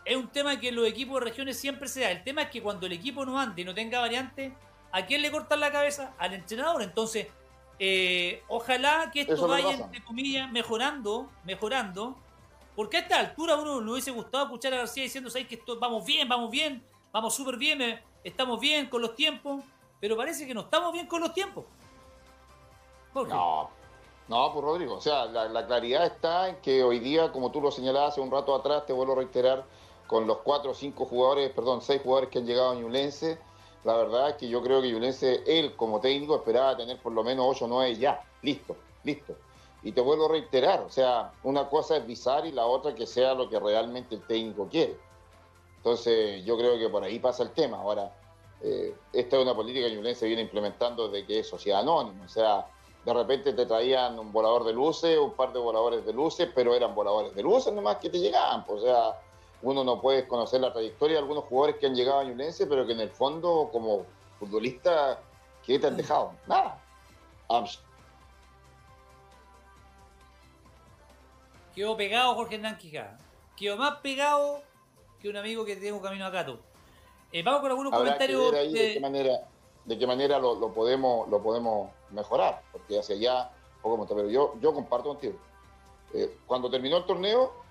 es 0.04 0.18
un 0.18 0.28
tema 0.28 0.60
que 0.60 0.68
en 0.68 0.76
los 0.76 0.86
equipos 0.86 1.22
de 1.22 1.26
regiones 1.30 1.58
siempre 1.58 1.88
se 1.88 2.02
da. 2.02 2.12
El 2.12 2.26
tema 2.26 2.42
es 2.42 2.50
que 2.50 2.62
cuando 2.62 2.86
el 2.86 2.92
equipo 2.92 3.26
no 3.26 3.40
ande 3.40 3.62
y 3.62 3.66
no 3.66 3.74
tenga 3.74 4.02
variante, 4.02 4.54
¿a 4.92 5.06
quién 5.06 5.22
le 5.22 5.32
cortan 5.32 5.62
la 5.62 5.72
cabeza? 5.72 6.16
Al 6.18 6.34
entrenador. 6.34 6.82
Entonces, 6.82 7.28
eh, 7.80 8.44
ojalá 8.48 9.10
que 9.12 9.22
esto 9.22 9.48
vaya, 9.48 9.72
entre 9.72 10.04
comillas, 10.04 10.52
mejorando, 10.52 11.30
mejorando. 11.44 12.16
Porque 12.76 12.98
a 12.98 13.00
esta 13.02 13.20
altura 13.20 13.56
uno 13.56 13.82
le 13.82 13.92
hubiese 13.92 14.12
gustado 14.12 14.46
escuchar 14.46 14.74
a 14.74 14.78
García 14.78 15.04
diciendo, 15.04 15.30
¿sabes 15.30 15.48
que 15.48 15.56
esto, 15.56 15.80
vamos 15.80 16.04
bien, 16.06 16.28
vamos 16.28 16.50
bien, 16.50 16.84
vamos 17.12 17.36
súper 17.36 17.58
bien, 17.58 17.82
eh, 17.82 18.04
estamos 18.24 18.60
bien 18.60 18.90
con 18.90 19.02
los 19.02 19.16
tiempos? 19.16 19.64
Pero 20.00 20.18
parece 20.18 20.48
que 20.48 20.54
no 20.54 20.62
estamos 20.62 20.92
bien 20.92 21.06
con 21.08 21.22
los 21.22 21.34
tiempos. 21.34 21.66
No, 23.14 23.70
no, 24.28 24.54
pues 24.54 24.66
Rodrigo, 24.66 24.96
o 24.96 25.02
sea, 25.02 25.26
la, 25.26 25.48
la, 25.48 25.68
claridad 25.68 26.06
está 26.06 26.50
en 26.50 26.56
que 26.62 26.84
hoy 26.84 27.00
día, 27.00 27.32
como 27.32 27.52
tú 27.52 27.62
lo 27.62 27.70
señalabas 27.70 28.14
hace 28.14 28.22
un 28.22 28.32
rato 28.32 28.56
atrás, 28.56 28.88
te 28.88 28.94
vuelvo 28.94 29.14
a 29.14 29.18
reiterar, 29.18 29.66
con 30.08 30.28
los 30.28 30.40
cuatro 30.40 30.72
o 30.72 30.74
cinco 30.74 31.06
jugadores, 31.06 31.52
perdón, 31.52 31.82
seis 31.82 32.02
jugadores 32.02 32.30
que 32.30 32.40
han 32.40 32.46
llegado 32.46 32.72
a 32.72 32.76
Ñulense, 32.76 33.40
la 33.84 33.98
verdad 33.98 34.30
es 34.30 34.36
que 34.36 34.48
yo 34.48 34.62
creo 34.62 34.82
que 34.82 34.92
Ñulense, 34.92 35.44
él 35.46 35.76
como 35.76 36.00
técnico, 36.00 36.36
esperaba 36.36 36.78
tener 36.78 37.02
por 37.02 37.12
lo 37.12 37.24
menos 37.24 37.46
ocho 37.50 37.66
o 37.66 37.68
nueve 37.68 37.96
ya, 37.96 38.22
listo, 38.42 38.76
listo. 39.04 39.36
Y 39.84 39.92
te 39.92 40.00
vuelvo 40.00 40.26
a 40.26 40.32
reiterar, 40.32 40.82
o 40.82 40.90
sea, 40.90 41.34
una 41.44 41.68
cosa 41.68 41.98
es 41.98 42.08
visar 42.08 42.46
y 42.46 42.52
la 42.52 42.66
otra 42.66 42.96
que 42.96 43.06
sea 43.06 43.34
lo 43.34 43.50
que 43.50 43.60
realmente 43.60 44.16
el 44.16 44.22
técnico 44.22 44.68
quiere. 44.70 44.98
Entonces, 45.78 46.46
yo 46.46 46.58
creo 46.58 46.78
que 46.78 46.88
por 46.88 47.04
ahí 47.04 47.20
pasa 47.20 47.44
el 47.44 47.52
tema. 47.52 47.78
Ahora, 47.78 48.16
eh, 48.62 48.96
esta 49.12 49.36
es 49.36 49.44
una 49.44 49.54
política 49.54 49.88
que 49.88 49.96
Ñulense 49.96 50.26
viene 50.26 50.44
implementando 50.44 51.10
desde 51.10 51.28
que 51.28 51.40
es 51.40 51.50
sociedad 51.50 51.82
anónima, 51.82 52.24
o 52.24 52.30
sea, 52.30 52.66
de 53.04 53.14
repente 53.14 53.52
te 53.52 53.66
traían 53.66 54.18
un 54.18 54.32
volador 54.32 54.64
de 54.64 54.72
luces, 54.72 55.18
un 55.18 55.34
par 55.34 55.52
de 55.52 55.60
voladores 55.60 56.06
de 56.06 56.14
luces, 56.14 56.48
pero 56.56 56.74
eran 56.74 56.96
voladores 56.96 57.36
de 57.36 57.44
luces 57.44 57.74
nomás 57.74 57.98
que 57.98 58.10
te 58.10 58.20
llegaban, 58.20 58.64
pues, 58.64 58.82
o 58.82 58.86
sea, 58.86 59.20
uno 59.64 59.84
no 59.84 60.02
puede 60.02 60.28
conocer 60.28 60.62
la 60.62 60.72
trayectoria 60.72 61.16
de 61.16 61.22
algunos 61.22 61.46
jugadores 61.46 61.78
que 61.78 61.88
han 61.88 61.96
llegado 61.96 62.20
a 62.20 62.24
Ñublense, 62.26 62.68
pero 62.68 62.86
que 62.86 62.94
en 62.94 63.00
el 63.00 63.10
fondo, 63.10 63.70
como 63.72 64.06
futbolista, 64.38 65.20
¿qué 65.66 65.80
te 65.80 65.88
han 65.88 65.98
dejado? 65.98 66.34
Nada. 66.48 66.80
Quedó 71.74 71.96
pegado 71.96 72.36
Jorge 72.36 72.56
Hernán 72.56 72.78
Quijada. 72.78 73.18
Quedó 73.56 73.78
más 73.78 74.00
pegado 74.02 74.62
que 75.22 75.30
un 75.30 75.38
amigo 75.38 75.64
que 75.64 75.78
tiene 75.78 75.94
un 75.94 76.04
camino 76.04 76.26
a 76.26 76.32
Cato. 76.32 76.60
Eh, 77.32 77.42
vamos 77.42 77.62
con 77.62 77.72
algunos 77.72 77.94
comentarios. 77.94 78.52
de... 78.52 78.94
qué 78.94 79.00
manera, 79.00 79.48
de 79.86 79.98
qué 79.98 80.06
manera 80.06 80.40
lo, 80.40 80.74
podemos, 80.74 81.30
lo 81.30 81.42
podemos 81.42 81.90
mejorar, 82.12 82.62
porque 82.72 83.00
hacia 83.00 83.16
allá, 83.16 83.52
poco 83.82 84.06
pero 84.08 84.30
yo, 84.30 84.56
yo 84.60 84.74
comparto 84.74 85.10
contigo. 85.10 85.36
Eh, 86.14 86.38
cuando 86.46 86.70
terminó 86.70 86.98
el 86.98 87.06
torneo, 87.06 87.63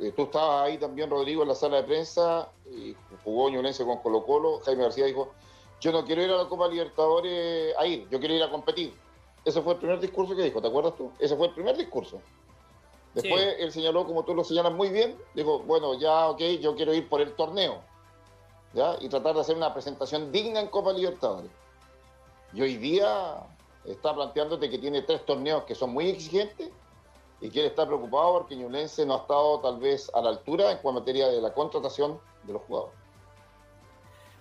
eh, 0.00 0.12
tú 0.14 0.24
estabas 0.24 0.66
ahí 0.66 0.78
también, 0.78 1.10
Rodrigo, 1.10 1.42
en 1.42 1.48
la 1.48 1.54
sala 1.54 1.78
de 1.78 1.82
prensa, 1.84 2.48
y 2.70 2.94
jugó 3.24 3.50
Ñonense 3.50 3.84
con 3.84 3.98
Colo 3.98 4.24
Colo, 4.24 4.60
Jaime 4.64 4.84
García 4.84 5.06
dijo, 5.06 5.32
yo 5.80 5.92
no 5.92 6.04
quiero 6.04 6.22
ir 6.22 6.30
a 6.30 6.36
la 6.36 6.48
Copa 6.48 6.68
Libertadores 6.68 7.74
a 7.76 7.86
ir, 7.86 8.08
yo 8.08 8.18
quiero 8.18 8.34
ir 8.34 8.42
a 8.42 8.50
competir. 8.50 8.94
Ese 9.44 9.60
fue 9.62 9.72
el 9.74 9.78
primer 9.78 9.98
discurso 10.00 10.36
que 10.36 10.42
dijo, 10.42 10.62
¿te 10.62 10.68
acuerdas 10.68 10.94
tú? 10.96 11.10
Ese 11.18 11.36
fue 11.36 11.48
el 11.48 11.54
primer 11.54 11.76
discurso. 11.76 12.20
Después 13.14 13.56
él 13.58 13.72
señaló, 13.72 14.06
como 14.06 14.24
tú 14.24 14.34
lo 14.34 14.44
señalas 14.44 14.72
muy 14.72 14.88
bien, 14.88 15.18
dijo, 15.34 15.58
bueno, 15.60 15.94
ya, 15.94 16.28
ok, 16.28 16.40
yo 16.60 16.74
quiero 16.74 16.94
ir 16.94 17.08
por 17.08 17.20
el 17.20 17.34
torneo, 17.34 17.80
¿ya? 18.72 18.96
Y 19.00 19.08
tratar 19.08 19.34
de 19.34 19.40
hacer 19.40 19.56
una 19.56 19.74
presentación 19.74 20.32
digna 20.32 20.60
en 20.60 20.68
Copa 20.68 20.92
Libertadores. 20.92 21.50
Y 22.54 22.62
hoy 22.62 22.76
día 22.76 23.42
está 23.84 24.14
planteándote 24.14 24.70
que 24.70 24.78
tiene 24.78 25.02
tres 25.02 25.26
torneos 25.26 25.64
que 25.64 25.74
son 25.74 25.92
muy 25.92 26.08
exigentes 26.08 26.70
y 27.42 27.50
que 27.50 27.60
él 27.60 27.66
está 27.66 27.84
preocupado 27.84 28.34
porque 28.34 28.54
Ñublense 28.54 29.04
no 29.04 29.14
ha 29.14 29.18
estado 29.18 29.60
tal 29.60 29.78
vez 29.78 30.08
a 30.14 30.20
la 30.22 30.30
altura 30.30 30.70
en 30.70 30.94
materia 30.94 31.26
de 31.26 31.40
la 31.40 31.52
contratación 31.52 32.20
de 32.44 32.52
los 32.52 32.62
jugadores. 32.62 32.94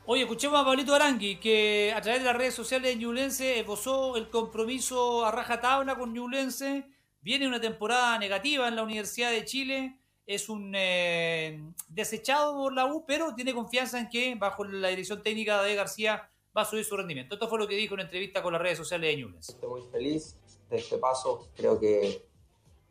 Oye, 0.06 0.22
escuchemos 0.22 0.60
a 0.60 0.66
Pablito 0.66 0.94
Arangui, 0.94 1.40
que 1.40 1.92
a 1.96 2.02
través 2.02 2.22
de 2.22 2.26
las 2.28 2.38
redes 2.38 2.54
sociales 2.54 2.92
de 2.92 2.98
Ñublense 2.98 3.60
esbozó 3.60 4.18
el 4.18 4.30
compromiso 4.30 5.26
a 5.26 5.32
rajatabla 5.32 5.96
con 5.96 6.14
Ñublense. 6.14 6.86
Viene 7.22 7.48
una 7.48 7.60
temporada 7.60 8.20
negativa 8.20 8.68
en 8.68 8.76
la 8.76 8.84
Universidad 8.84 9.32
de 9.32 9.46
Chile. 9.46 10.00
Es 10.28 10.48
un 10.48 10.74
eh, 10.76 11.60
desechado 11.88 12.54
por 12.54 12.74
la 12.74 12.86
U, 12.86 13.04
pero 13.08 13.34
tiene 13.34 13.54
confianza 13.54 14.00
en 14.00 14.10
que, 14.10 14.36
bajo 14.36 14.64
la 14.64 14.90
dirección 14.90 15.24
técnica 15.24 15.62
de 15.64 15.76
García, 15.76 16.30
va 16.56 16.64
a 16.64 16.66
subir 16.66 16.86
su 16.86 16.96
rendimiento. 16.96 17.36
Esto 17.36 17.48
fue 17.48 17.58
lo 17.58 17.68
que 17.68 17.76
dijo 17.76 17.96
en 17.96 18.02
entrevista 18.02 18.44
con 18.44 18.54
las 18.54 18.62
redes 18.62 18.78
sociales 18.78 19.10
de 19.10 19.22
Ñublense. 19.22 19.52
Estoy 19.54 19.70
muy 19.70 19.82
feliz 19.92 20.36
de 20.70 20.78
este 20.78 20.98
paso. 20.98 21.48
Creo 21.56 21.80
que 21.80 22.31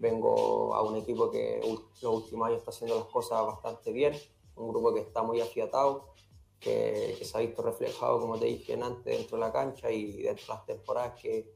Vengo 0.00 0.74
a 0.74 0.82
un 0.82 0.96
equipo 0.96 1.30
que 1.30 1.60
los 2.00 2.14
últimos 2.14 2.48
años 2.48 2.60
está 2.60 2.70
haciendo 2.70 2.96
las 2.96 3.04
cosas 3.04 3.44
bastante 3.46 3.92
bien, 3.92 4.14
un 4.56 4.68
grupo 4.70 4.94
que 4.94 5.00
está 5.00 5.22
muy 5.22 5.42
afiatado, 5.42 6.14
que, 6.58 7.18
se 7.22 7.36
ha 7.36 7.40
visto 7.40 7.62
reflejado, 7.62 8.18
como 8.18 8.38
te 8.38 8.46
dije 8.46 8.74
antes, 8.74 9.04
dentro 9.04 9.36
de 9.36 9.40
la 9.40 9.52
cancha 9.52 9.90
y 9.90 10.22
dentro 10.22 10.46
de 10.46 10.54
las 10.54 10.66
temporadas 10.66 11.20
que, 11.20 11.54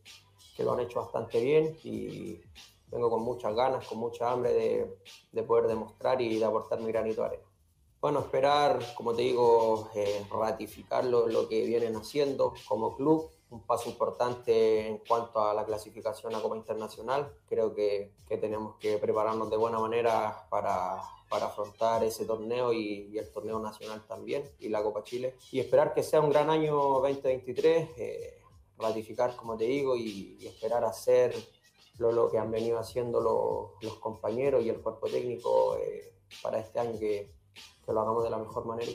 que 0.55 0.63
lo 0.63 0.75
han 0.75 0.81
hecho 0.81 1.01
bastante 1.01 1.41
bien 1.43 1.79
y 1.85 2.39
vengo 2.89 3.09
con 3.09 3.23
muchas 3.23 3.55
ganas, 3.55 3.87
con 3.89 3.99
mucha 3.99 4.31
hambre 4.31 4.53
de, 4.53 4.99
de 5.33 5.43
poder 5.43 5.67
demostrar 5.67 6.21
y 6.21 6.39
de 6.39 6.45
aportar 6.45 6.81
mi 6.81 6.93
granito 6.93 7.23
de 7.23 7.29
arena. 7.29 7.45
Bueno, 7.99 8.21
esperar, 8.21 8.79
como 8.95 9.15
te 9.15 9.23
digo, 9.23 9.89
eh, 9.95 10.27
ratificar 10.31 11.07
lo, 11.07 11.27
lo, 11.27 11.49
que 11.49 11.65
vienen 11.65 11.97
haciendo 11.97 12.53
como 12.69 12.95
club, 12.95 13.31
un 13.55 13.63
paso 13.63 13.89
importante 13.89 14.89
en 14.89 14.99
cuanto 14.99 15.41
a 15.41 15.55
la 15.55 15.65
clasificación 15.65 16.35
a 16.35 16.43
Copa 16.43 16.57
Internacional. 16.57 17.33
Creo 17.49 17.75
que, 17.75 18.13
que 18.29 18.37
tenemos 18.37 18.77
que 18.77 18.99
prepararnos 18.99 19.49
de 19.49 19.57
buena 19.57 19.79
manera 19.79 20.47
para, 20.51 21.01
para 21.29 21.47
afrontar 21.47 22.03
ese 22.03 22.25
torneo 22.25 22.73
y, 22.73 23.17
el 23.17 23.31
torneo 23.31 23.61
nacional 23.61 24.05
también 24.07 24.43
y 24.59 24.69
la 24.69 24.83
Copa 24.83 25.05
Chile. 25.05 25.37
Y 25.53 25.61
esperar 25.61 25.95
que 25.95 26.03
sea 26.03 26.21
un 26.21 26.31
gran 26.31 26.51
año 26.51 26.75
2023, 26.75 27.89
eh, 27.97 28.43
ratificar, 28.77 29.37
como 29.37 29.57
te 29.57 29.65
digo, 29.65 29.97
y, 29.97 30.37
esperar 30.45 30.85
hacer 30.85 31.35
lo, 31.99 32.11
lo, 32.11 32.29
que 32.29 32.39
han 32.39 32.51
venido 32.51 32.79
haciendo 32.79 33.21
los, 33.21 33.83
los 33.83 33.99
compañeros 34.01 34.65
y 34.65 34.69
el 34.69 34.81
cuerpo 34.81 35.07
técnico 35.07 35.77
eh, 35.77 36.13
para 36.43 36.59
este 36.59 36.81
año, 36.81 36.99
que, 36.99 37.33
que 37.87 37.93
lo 37.93 38.01
hagamos 38.01 38.25
de 38.25 38.31
la 38.31 38.39
mejor 38.39 38.65
manera. 38.65 38.91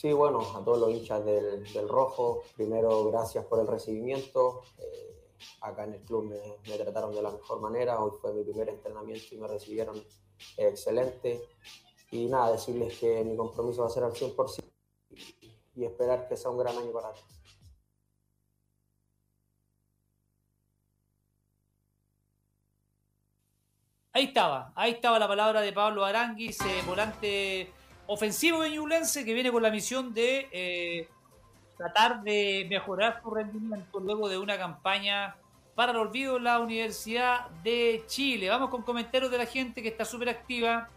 Sí, 0.00 0.12
bueno, 0.12 0.38
a 0.54 0.64
todos 0.64 0.78
los 0.78 0.90
hinchas 0.92 1.24
del, 1.24 1.88
Rojo, 1.88 2.44
primero 2.54 3.10
gracias 3.10 3.44
por 3.46 3.58
el 3.58 3.66
recibimiento. 3.66 4.62
Eh, 4.78 5.34
acá 5.62 5.82
en 5.82 5.94
el 5.94 6.02
club 6.02 6.26
me, 6.26 6.76
trataron 6.76 7.12
de 7.12 7.20
la 7.20 7.32
mejor 7.32 7.60
manera, 7.60 8.00
hoy 8.00 8.12
fue 8.20 8.32
mi 8.32 8.44
primer 8.44 8.68
entrenamiento 8.68 9.26
y 9.32 9.38
me 9.38 9.48
recibieron 9.48 10.00
excelente. 10.56 11.42
Y 12.12 12.26
nada, 12.26 12.52
decirles 12.52 12.96
que 12.96 13.24
mi 13.24 13.36
compromiso 13.36 13.80
va 13.80 13.88
a 13.88 13.90
ser 13.90 14.04
al 14.04 14.12
100% 14.12 14.62
y, 15.10 15.52
y 15.74 15.84
esperar 15.84 16.28
que 16.28 16.36
sea 16.36 16.52
un 16.52 16.58
gran 16.58 16.78
año 16.78 16.92
para 16.92 17.10
todos. 17.10 17.26
Ahí 24.12 24.26
estaba, 24.26 24.72
ahí 24.76 24.92
estaba 24.92 25.18
la 25.18 25.26
palabra 25.26 25.60
de 25.60 25.72
Pablo 25.72 26.04
Aranguis, 26.04 26.60
eh, 26.60 26.82
volante 26.86 27.72
ofensivo 28.08 28.62
de 28.62 28.70
Ñublense 28.70 29.24
que 29.24 29.34
viene 29.34 29.52
con 29.52 29.62
la 29.62 29.70
misión 29.70 30.12
de 30.14 30.48
eh, 30.50 31.08
tratar 31.76 32.22
de 32.22 32.66
mejorar 32.68 33.20
su 33.22 33.30
rendimiento 33.30 34.00
luego 34.00 34.28
de 34.28 34.38
una 34.38 34.58
campaña 34.58 35.36
para 35.74 35.92
el 35.92 35.98
olvido 35.98 36.38
en 36.38 36.44
la 36.44 36.58
Universidad 36.58 37.48
de 37.62 38.02
Chile. 38.06 38.48
Vamos 38.48 38.70
con 38.70 38.82
comentarios 38.82 39.30
de 39.30 39.38
la 39.38 39.46
gente 39.46 39.82
que 39.82 39.88
está 39.88 40.04
súper 40.04 40.30
activa. 40.30 40.88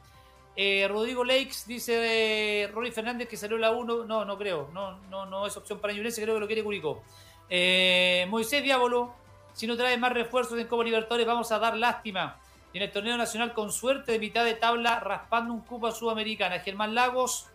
Eh, 0.55 0.87
Rodrigo 0.87 1.23
Lakes 1.23 1.65
dice 1.67 1.91
de 1.91 2.69
Rory 2.73 2.91
Fernández 2.91 3.27
que 3.27 3.37
salió 3.37 3.57
la 3.57 3.71
1. 3.71 4.05
No, 4.05 4.25
no 4.25 4.37
creo. 4.37 4.69
No, 4.73 4.97
no, 5.09 5.25
no 5.25 5.45
es 5.45 5.55
opción 5.57 5.79
para 5.79 5.93
Ñublense, 5.93 6.21
creo 6.21 6.35
que 6.35 6.41
lo 6.41 6.47
quiere 6.47 6.63
Curicó. 6.63 7.03
Eh, 7.49 8.25
Moisés 8.29 8.63
Diabolo, 8.63 9.13
si 9.53 9.67
no 9.67 9.75
trae 9.75 9.97
más 9.97 10.13
refuerzos 10.13 10.57
en 10.57 10.67
Copa 10.67 10.85
Libertadores, 10.85 11.27
vamos 11.27 11.51
a 11.51 11.59
dar 11.59 11.75
lástima 11.75 12.40
y 12.73 12.77
en 12.77 12.83
el 12.83 12.91
torneo 12.91 13.17
nacional 13.17 13.53
con 13.53 13.71
suerte 13.71 14.13
de 14.13 14.19
mitad 14.19 14.45
de 14.45 14.53
tabla 14.53 14.99
raspando 14.99 15.53
un 15.53 15.61
cupo 15.61 15.91
Sudamericana. 15.91 16.59
Germán 16.59 16.95
Lagos 16.95 17.47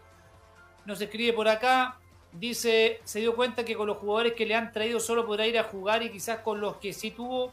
nos 0.85 1.01
escribe 1.01 1.33
por 1.33 1.49
acá, 1.49 1.99
dice, 2.33 3.01
se 3.05 3.21
dio 3.21 3.35
cuenta 3.35 3.65
que 3.65 3.77
con 3.77 3.87
los 3.87 3.97
jugadores 3.99 4.35
que 4.35 4.47
le 4.47 4.55
han 4.55 4.73
traído 4.73 5.01
solo 5.01 5.27
podrá 5.27 5.47
ir 5.47 5.59
a 5.59 5.65
jugar 5.65 6.03
y 6.03 6.11
quizás 6.11 6.41
con 6.41 6.61
los 6.61 6.77
que 6.77 6.93
sí 6.93 7.11
tuvo 7.11 7.53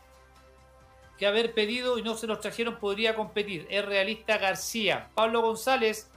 que 1.17 1.27
haber 1.27 1.53
pedido 1.53 1.97
y 1.97 2.01
no 2.01 2.15
se 2.15 2.27
los 2.27 2.41
trajeron 2.41 2.77
podría 2.77 3.15
competir. 3.15 3.67
Es 3.69 3.85
realista 3.85 4.37
García. 4.37 5.09
Pablo 5.15 5.41
González 5.41 6.09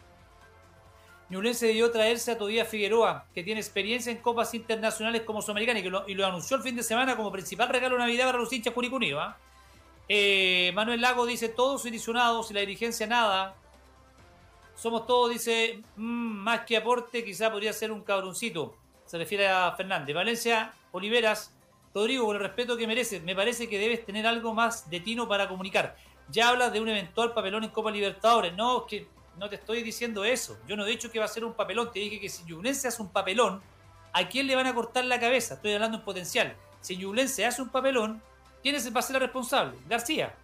Ñublense 1.28 1.66
debió 1.66 1.90
traerse 1.90 2.32
a 2.32 2.38
Todía 2.38 2.64
Figueroa, 2.64 3.26
que 3.34 3.42
tiene 3.42 3.60
experiencia 3.60 4.12
en 4.12 4.18
copas 4.18 4.54
internacionales 4.54 5.22
como 5.22 5.42
Sudamericana 5.42 5.80
y, 5.80 5.82
que 5.82 5.90
lo, 5.90 6.08
y 6.08 6.14
lo 6.14 6.24
anunció 6.24 6.56
el 6.56 6.62
fin 6.62 6.76
de 6.76 6.84
semana 6.84 7.16
como 7.16 7.32
principal 7.32 7.68
regalo 7.68 7.96
de 7.96 8.02
Navidad 8.02 8.26
para 8.26 8.38
los 8.38 8.52
hinchas 8.52 8.72
curicunidos. 8.72 9.22
¿ah? 9.24 9.36
Eh, 10.08 10.70
Manuel 10.74 11.00
Lago 11.00 11.26
dice, 11.26 11.48
todos 11.48 11.84
ilusionados 11.86 12.50
y 12.50 12.54
la 12.54 12.60
dirigencia 12.60 13.06
nada. 13.06 13.56
Somos 14.74 15.06
todos, 15.06 15.30
dice, 15.30 15.82
mm, 15.96 16.02
más 16.02 16.60
que 16.60 16.76
aporte, 16.76 17.24
quizá 17.24 17.50
podría 17.50 17.72
ser 17.72 17.90
un 17.90 18.02
cabroncito. 18.02 18.76
Se 19.06 19.18
refiere 19.18 19.48
a 19.48 19.72
Fernández. 19.72 20.14
Valencia, 20.14 20.74
Oliveras, 20.92 21.52
Rodrigo, 21.94 22.26
con 22.26 22.36
el 22.36 22.42
respeto 22.42 22.76
que 22.76 22.86
mereces, 22.86 23.22
me 23.22 23.34
parece 23.34 23.68
que 23.68 23.78
debes 23.78 24.04
tener 24.04 24.26
algo 24.26 24.52
más 24.52 24.90
de 24.90 25.00
tino 25.00 25.26
para 25.26 25.48
comunicar. 25.48 25.96
Ya 26.28 26.50
hablas 26.50 26.72
de 26.72 26.80
un 26.80 26.88
eventual 26.88 27.32
papelón 27.32 27.64
en 27.64 27.70
Copa 27.70 27.90
Libertadores. 27.90 28.54
No, 28.54 28.80
es 28.80 28.84
que 28.86 29.08
no 29.38 29.48
te 29.48 29.56
estoy 29.56 29.82
diciendo 29.82 30.24
eso. 30.24 30.58
Yo 30.66 30.76
no 30.76 30.84
he 30.84 30.90
dicho 30.90 31.10
que 31.10 31.18
va 31.18 31.24
a 31.24 31.28
ser 31.28 31.44
un 31.44 31.54
papelón. 31.54 31.90
Te 31.92 32.00
dije 32.00 32.20
que 32.20 32.28
si 32.28 32.44
Ñublense 32.44 32.88
hace 32.88 33.00
un 33.00 33.08
papelón, 33.08 33.62
¿a 34.12 34.28
quién 34.28 34.46
le 34.46 34.56
van 34.56 34.66
a 34.66 34.74
cortar 34.74 35.04
la 35.04 35.20
cabeza? 35.20 35.54
Estoy 35.54 35.72
hablando 35.72 35.98
en 35.98 36.04
potencial. 36.04 36.54
Si 36.80 36.96
Ñublense 36.96 37.46
hace 37.46 37.62
un 37.62 37.70
papelón, 37.70 38.22
¿quién 38.72 38.94
va 38.94 38.98
a 38.98 39.02
ser 39.02 39.16
el 39.16 39.22
responsable? 39.22 39.78
García. 39.88 40.34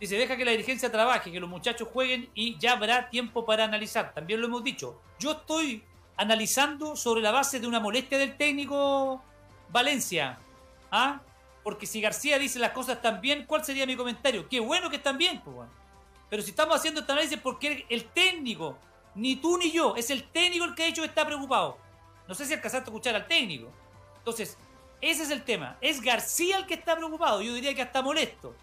Dice, 0.00 0.16
deja 0.16 0.36
que 0.36 0.44
la 0.44 0.50
dirigencia 0.50 0.90
trabaje, 0.90 1.30
que 1.30 1.38
los 1.38 1.48
muchachos 1.48 1.86
jueguen 1.92 2.28
y 2.34 2.58
ya 2.58 2.72
habrá 2.72 3.10
tiempo 3.10 3.44
para 3.44 3.64
analizar. 3.64 4.12
También 4.12 4.40
lo 4.40 4.48
hemos 4.48 4.64
dicho. 4.64 5.00
Yo 5.20 5.32
estoy 5.32 5.84
analizando 6.16 6.96
sobre 6.96 7.20
la 7.20 7.30
base 7.30 7.60
de 7.60 7.68
una 7.68 7.78
molestia 7.78 8.18
del 8.18 8.36
técnico 8.36 9.22
Valencia. 9.68 10.38
¿Ah? 10.90 11.20
Porque 11.62 11.86
si 11.86 12.00
García 12.00 12.40
dice 12.40 12.58
las 12.58 12.72
cosas 12.72 12.96
están 12.96 13.20
bien, 13.20 13.44
¿cuál 13.46 13.64
sería 13.64 13.86
mi 13.86 13.94
comentario? 13.94 14.48
Qué 14.48 14.58
bueno 14.58 14.90
que 14.90 14.96
están 14.96 15.16
bien, 15.16 15.40
pues. 15.40 15.68
Pero 16.28 16.42
si 16.42 16.50
estamos 16.50 16.74
haciendo 16.74 17.00
este 17.00 17.12
análisis 17.12 17.38
porque 17.38 17.86
el 17.88 18.06
técnico, 18.06 18.78
ni 19.14 19.36
tú 19.36 19.58
ni 19.58 19.70
yo, 19.70 19.94
es 19.94 20.10
el 20.10 20.24
técnico 20.24 20.64
el 20.64 20.74
que 20.74 20.82
ha 20.82 20.86
dicho 20.86 21.02
que 21.02 21.08
está 21.08 21.24
preocupado. 21.24 21.78
No 22.26 22.34
sé 22.34 22.46
si 22.46 22.54
alcanzaste 22.54 22.90
a 22.90 22.92
escuchar 22.92 23.14
al 23.14 23.28
técnico. 23.28 23.70
Entonces, 24.18 24.56
ese 25.00 25.22
es 25.22 25.30
el 25.30 25.44
tema. 25.44 25.78
Es 25.80 26.00
García 26.00 26.58
el 26.58 26.66
que 26.66 26.74
está 26.74 26.96
preocupado. 26.96 27.40
Yo 27.40 27.54
diría 27.54 27.74
que 27.74 27.82
hasta 27.82 28.02
molesto. 28.02 28.54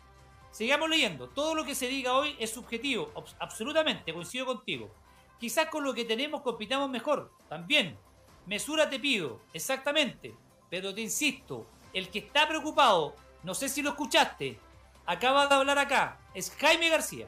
Sigamos 0.51 0.89
leyendo. 0.89 1.29
Todo 1.29 1.55
lo 1.55 1.65
que 1.65 1.75
se 1.75 1.87
diga 1.87 2.13
hoy 2.13 2.35
es 2.39 2.51
subjetivo. 2.51 3.11
Absolutamente, 3.39 4.13
coincido 4.13 4.45
contigo. 4.45 4.93
Quizás 5.39 5.67
con 5.67 5.83
lo 5.83 5.93
que 5.93 6.05
tenemos 6.05 6.41
compitamos 6.41 6.89
mejor. 6.89 7.31
También. 7.49 7.97
Mesura 8.45 8.89
te 8.89 8.99
pido. 8.99 9.41
Exactamente. 9.53 10.35
Pero 10.69 10.93
te 10.93 11.01
insisto, 11.01 11.67
el 11.93 12.09
que 12.09 12.19
está 12.19 12.47
preocupado, 12.47 13.15
no 13.43 13.53
sé 13.53 13.69
si 13.69 13.81
lo 13.81 13.91
escuchaste, 13.91 14.59
acaba 15.05 15.47
de 15.47 15.55
hablar 15.55 15.79
acá, 15.79 16.19
es 16.33 16.51
Jaime 16.51 16.89
García. 16.89 17.27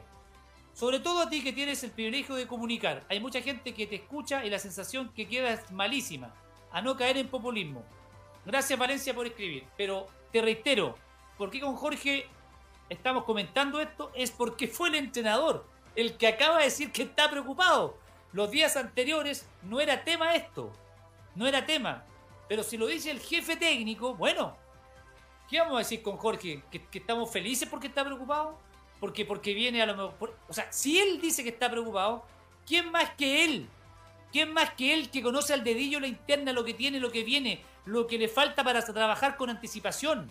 Sobre 0.72 1.00
todo 1.00 1.20
a 1.20 1.30
ti 1.30 1.42
que 1.42 1.52
tienes 1.52 1.82
el 1.82 1.90
privilegio 1.90 2.34
de 2.34 2.46
comunicar. 2.46 3.04
Hay 3.08 3.18
mucha 3.20 3.40
gente 3.40 3.74
que 3.74 3.86
te 3.86 3.96
escucha 3.96 4.44
y 4.44 4.50
la 4.50 4.58
sensación 4.58 5.12
que 5.14 5.26
queda 5.26 5.52
es 5.52 5.70
malísima. 5.72 6.32
A 6.70 6.80
no 6.80 6.96
caer 6.96 7.16
en 7.16 7.28
populismo. 7.28 7.84
Gracias 8.44 8.78
Valencia 8.78 9.14
por 9.14 9.26
escribir. 9.26 9.64
Pero 9.76 10.06
te 10.32 10.40
reitero, 10.40 10.96
¿por 11.38 11.50
qué 11.50 11.60
con 11.60 11.76
Jorge 11.76 12.26
estamos 12.88 13.24
comentando 13.24 13.80
esto? 13.80 14.10
Es 14.14 14.30
porque 14.30 14.68
fue 14.68 14.88
el 14.88 14.96
entrenador 14.96 15.66
el 15.96 16.16
que 16.16 16.28
acaba 16.28 16.58
de 16.58 16.64
decir 16.64 16.92
que 16.92 17.02
está 17.02 17.30
preocupado. 17.30 17.96
Los 18.32 18.50
días 18.50 18.76
anteriores 18.76 19.48
no 19.62 19.80
era 19.80 20.04
tema 20.04 20.34
esto. 20.34 20.72
No 21.34 21.46
era 21.46 21.66
tema. 21.66 22.04
Pero 22.48 22.62
si 22.62 22.76
lo 22.76 22.86
dice 22.86 23.10
el 23.10 23.20
jefe 23.20 23.56
técnico, 23.56 24.14
bueno, 24.14 24.56
¿qué 25.48 25.58
vamos 25.58 25.74
a 25.74 25.78
decir 25.78 26.02
con 26.02 26.16
Jorge? 26.16 26.62
¿Que, 26.70 26.80
estamos 26.92 27.30
felices 27.30 27.68
porque 27.68 27.88
está 27.88 28.04
preocupado? 28.04 28.58
porque, 29.00 29.24
porque 29.24 29.54
viene 29.54 29.82
a 29.82 29.86
lo 29.86 29.96
mejor. 29.96 30.36
o 30.46 30.52
sea, 30.52 30.70
si 30.70 31.00
él 31.00 31.20
dice 31.20 31.42
que 31.42 31.48
está 31.48 31.70
preocupado, 31.70 32.24
¿quién 32.66 32.90
más 32.92 33.10
que 33.14 33.44
él? 33.44 33.68
¿Quién 34.30 34.52
más 34.52 34.70
que 34.74 34.94
él 34.94 35.10
que 35.10 35.22
conoce 35.22 35.54
al 35.54 35.64
dedillo 35.64 35.98
la 35.98 36.06
interna, 36.06 36.52
lo 36.52 36.64
que 36.64 36.74
tiene, 36.74 37.00
lo 37.00 37.10
que 37.10 37.24
viene, 37.24 37.64
lo 37.84 38.06
que 38.06 38.18
le 38.18 38.28
falta 38.28 38.64
para 38.64 38.82
trabajar 38.84 39.36
con 39.36 39.50
anticipación? 39.50 40.30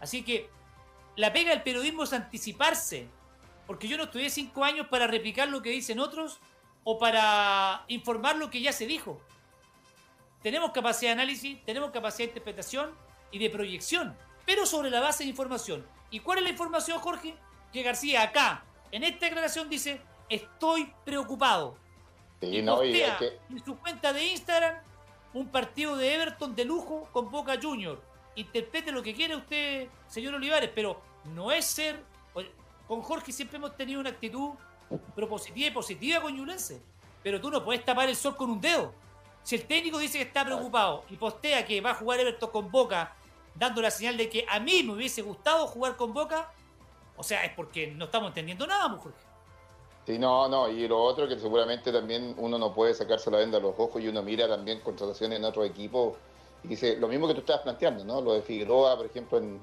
Así 0.00 0.22
que 0.22 0.48
la 1.16 1.32
pega 1.32 1.50
del 1.50 1.62
periodismo 1.62 2.04
es 2.04 2.12
anticiparse. 2.12 3.08
Porque 3.66 3.88
yo 3.88 3.96
no 3.96 4.04
estudié 4.04 4.28
cinco 4.28 4.62
años 4.64 4.88
para 4.88 5.06
replicar 5.06 5.48
lo 5.48 5.62
que 5.62 5.70
dicen 5.70 5.98
otros 5.98 6.38
o 6.84 6.98
para 6.98 7.84
informar 7.88 8.36
lo 8.36 8.50
que 8.50 8.60
ya 8.60 8.72
se 8.72 8.86
dijo. 8.86 9.20
Tenemos 10.42 10.72
capacidad 10.72 11.10
de 11.10 11.22
análisis, 11.22 11.64
tenemos 11.64 11.90
capacidad 11.90 12.26
de 12.26 12.32
interpretación 12.32 12.90
y 13.30 13.38
de 13.38 13.48
proyección, 13.48 14.14
pero 14.44 14.66
sobre 14.66 14.90
la 14.90 15.00
base 15.00 15.24
de 15.24 15.30
información. 15.30 15.86
¿Y 16.10 16.20
cuál 16.20 16.38
es 16.38 16.44
la 16.44 16.50
información, 16.50 16.98
Jorge? 16.98 17.34
que 17.74 17.82
García 17.82 18.22
acá, 18.22 18.62
en 18.92 19.02
esta 19.02 19.26
declaración 19.26 19.68
dice, 19.68 20.00
estoy 20.28 20.92
preocupado. 21.04 21.76
y 22.40 22.62
no, 22.62 22.80
en 22.82 23.64
su 23.64 23.76
cuenta 23.76 24.12
de 24.12 24.24
Instagram 24.26 24.76
un 25.34 25.48
partido 25.48 25.96
de 25.96 26.14
Everton 26.14 26.54
de 26.54 26.64
lujo 26.64 27.08
con 27.12 27.30
Boca 27.30 27.58
Junior. 27.60 28.00
Interprete 28.36 28.92
lo 28.92 29.02
que 29.02 29.14
quiera 29.14 29.36
usted, 29.36 29.88
señor 30.06 30.34
Olivares, 30.34 30.70
pero 30.74 31.00
no 31.24 31.52
es 31.52 31.66
ser... 31.66 32.02
Con 32.86 33.00
Jorge 33.00 33.32
siempre 33.32 33.56
hemos 33.56 33.76
tenido 33.76 34.00
una 34.00 34.10
actitud 34.10 34.50
propositiva 35.14 35.68
y 35.68 35.70
positiva 35.70 36.20
con 36.20 36.36
Yulense. 36.36 36.82
Pero 37.22 37.40
tú 37.40 37.50
no 37.50 37.64
puedes 37.64 37.84
tapar 37.84 38.08
el 38.08 38.16
sol 38.16 38.36
con 38.36 38.50
un 38.50 38.60
dedo. 38.60 38.94
Si 39.42 39.56
el 39.56 39.66
técnico 39.66 39.98
dice 39.98 40.18
que 40.18 40.24
está 40.24 40.44
preocupado 40.44 41.04
y 41.10 41.16
postea 41.16 41.64
que 41.64 41.80
va 41.80 41.90
a 41.90 41.94
jugar 41.94 42.20
Everton 42.20 42.50
con 42.50 42.70
Boca, 42.70 43.14
dando 43.54 43.80
la 43.80 43.90
señal 43.90 44.16
de 44.16 44.28
que 44.28 44.46
a 44.48 44.60
mí 44.60 44.82
me 44.82 44.92
hubiese 44.92 45.22
gustado 45.22 45.66
jugar 45.66 45.96
con 45.96 46.12
Boca, 46.12 46.52
o 47.16 47.22
sea, 47.22 47.44
es 47.44 47.52
porque 47.52 47.86
no 47.88 48.04
estamos 48.06 48.28
entendiendo 48.28 48.66
nada, 48.66 48.88
mujer. 48.88 49.12
Sí, 50.06 50.18
no, 50.18 50.48
no, 50.48 50.68
y 50.68 50.86
lo 50.86 51.02
otro 51.02 51.26
que 51.26 51.38
seguramente 51.38 51.90
también 51.90 52.34
uno 52.38 52.58
no 52.58 52.74
puede 52.74 52.92
sacarse 52.92 53.30
la 53.30 53.38
venda 53.38 53.56
a 53.56 53.60
los 53.60 53.74
ojos 53.78 54.02
y 54.02 54.08
uno 54.08 54.22
mira 54.22 54.46
también 54.46 54.80
contrataciones 54.80 55.38
en 55.38 55.44
otro 55.46 55.64
equipo 55.64 56.14
y 56.62 56.68
dice 56.68 56.96
lo 56.96 57.08
mismo 57.08 57.26
que 57.26 57.34
tú 57.34 57.40
estabas 57.40 57.62
planteando, 57.62 58.04
¿no? 58.04 58.20
Lo 58.20 58.32
de 58.32 58.42
Figueroa, 58.42 58.96
por 58.96 59.06
ejemplo, 59.06 59.38
en, 59.38 59.60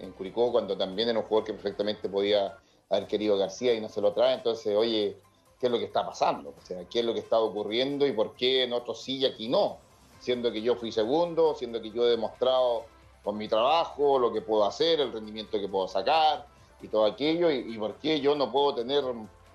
en, 0.00 0.12
Curicó, 0.12 0.52
cuando 0.52 0.76
también 0.76 1.08
era 1.08 1.18
un 1.18 1.24
jugador 1.24 1.46
que 1.46 1.52
perfectamente 1.54 2.08
podía 2.08 2.58
haber 2.90 3.06
querido 3.06 3.38
García 3.38 3.74
y 3.74 3.80
no 3.80 3.88
se 3.88 4.00
lo 4.00 4.12
trae, 4.12 4.34
entonces, 4.34 4.76
oye, 4.76 5.16
¿qué 5.60 5.66
es 5.66 5.72
lo 5.72 5.78
que 5.78 5.84
está 5.84 6.04
pasando? 6.04 6.50
O 6.50 6.66
sea, 6.66 6.84
¿qué 6.88 7.00
es 7.00 7.04
lo 7.04 7.14
que 7.14 7.20
está 7.20 7.38
ocurriendo 7.38 8.06
y 8.06 8.12
por 8.12 8.34
qué 8.34 8.64
en 8.64 8.72
otros 8.72 9.02
sí 9.02 9.18
y 9.18 9.26
aquí 9.26 9.48
no? 9.48 9.78
Siendo 10.18 10.50
que 10.50 10.62
yo 10.62 10.74
fui 10.74 10.90
segundo, 10.90 11.54
siendo 11.54 11.80
que 11.80 11.90
yo 11.90 12.06
he 12.06 12.10
demostrado 12.10 12.84
con 13.22 13.36
mi 13.36 13.46
trabajo, 13.46 14.18
lo 14.18 14.32
que 14.32 14.42
puedo 14.42 14.64
hacer, 14.64 15.00
el 15.00 15.12
rendimiento 15.12 15.60
que 15.60 15.68
puedo 15.68 15.86
sacar 15.86 16.46
y 16.82 16.88
todo 16.88 17.04
aquello, 17.04 17.50
y, 17.50 17.76
por 17.78 17.94
qué 17.96 18.20
yo 18.20 18.34
no 18.34 18.50
puedo 18.50 18.74
tener 18.74 19.04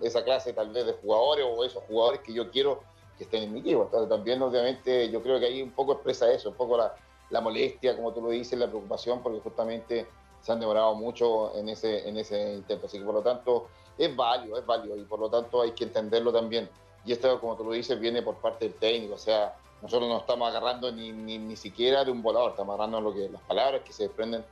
esa 0.01 0.23
clase 0.23 0.53
tal 0.53 0.69
vez 0.71 0.86
de 0.86 0.93
jugadores 0.93 1.45
o 1.49 1.63
esos 1.63 1.84
jugadores 1.84 2.21
que 2.21 2.34
yo 2.34 2.51
quiero 2.51 2.81
que 3.17 3.23
estén 3.23 3.43
en 3.43 3.53
mi 3.53 3.60
equipo. 3.60 3.84
Entonces 3.84 4.10
también 4.10 4.41
obviamente 4.41 5.10
yo 5.10 5.21
creo 5.21 5.39
que 5.39 5.45
ahí 5.45 5.62
un 5.62 5.71
poco 5.71 5.93
expresa 5.93 6.31
eso, 6.31 6.49
un 6.49 6.55
poco 6.55 6.77
la, 6.77 6.93
la 7.29 7.41
molestia, 7.41 7.95
como 7.95 8.13
tú 8.13 8.21
lo 8.21 8.29
dices, 8.29 8.58
la 8.58 8.67
preocupación, 8.67 9.21
porque 9.21 9.39
justamente 9.39 10.08
se 10.41 10.51
han 10.51 10.60
demorado 10.60 10.93
mucho 10.95 11.55
en 11.55 11.69
ese, 11.69 12.08
en 12.08 12.17
ese 12.17 12.53
intento. 12.53 12.88
Así 12.88 12.99
que 12.99 13.05
por 13.05 13.15
lo 13.15 13.21
tanto 13.21 13.67
es 13.97 14.15
válido, 14.15 14.58
es 14.58 14.65
válido 14.65 14.95
y 14.97 15.03
por 15.03 15.19
lo 15.19 15.29
tanto 15.29 15.62
hay 15.62 15.71
que 15.71 15.86
entenderlo 15.86 16.31
también. 16.31 16.69
Y 17.05 17.12
esto, 17.12 17.39
como 17.39 17.55
tú 17.55 17.63
lo 17.63 17.71
dices, 17.71 17.99
viene 17.99 18.21
por 18.21 18.36
parte 18.36 18.65
del 18.65 18.75
técnico, 18.75 19.15
o 19.15 19.17
sea, 19.17 19.55
nosotros 19.81 20.10
no 20.10 20.17
estamos 20.17 20.49
agarrando 20.49 20.91
ni, 20.91 21.12
ni, 21.12 21.38
ni 21.38 21.55
siquiera 21.55 22.03
de 22.03 22.12
un 22.12 22.21
volador, 22.21 22.51
estamos 22.51 22.73
agarrando 22.73 23.01
lo 23.01 23.13
que, 23.13 23.29
las 23.29 23.41
palabras 23.43 23.81
que 23.81 23.93
se 23.93 24.03
desprenden 24.03 24.43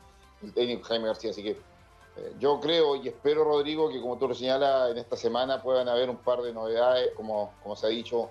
del 0.41 0.53
técnico 0.53 0.83
Jaime 0.87 1.07
García. 1.07 1.31
Así 1.31 1.43
que 1.43 1.57
eh, 2.17 2.33
yo 2.39 2.59
creo 2.59 2.95
y 2.95 3.07
espero, 3.07 3.43
Rodrigo, 3.43 3.89
que 3.89 4.01
como 4.01 4.17
tú 4.17 4.27
lo 4.27 4.35
señalas, 4.35 4.91
en 4.91 4.97
esta 4.97 5.15
semana 5.15 5.61
puedan 5.61 5.89
haber 5.89 6.09
un 6.09 6.17
par 6.17 6.41
de 6.41 6.53
novedades, 6.53 7.11
como, 7.15 7.53
como 7.63 7.75
se 7.75 7.87
ha 7.87 7.89
dicho, 7.89 8.29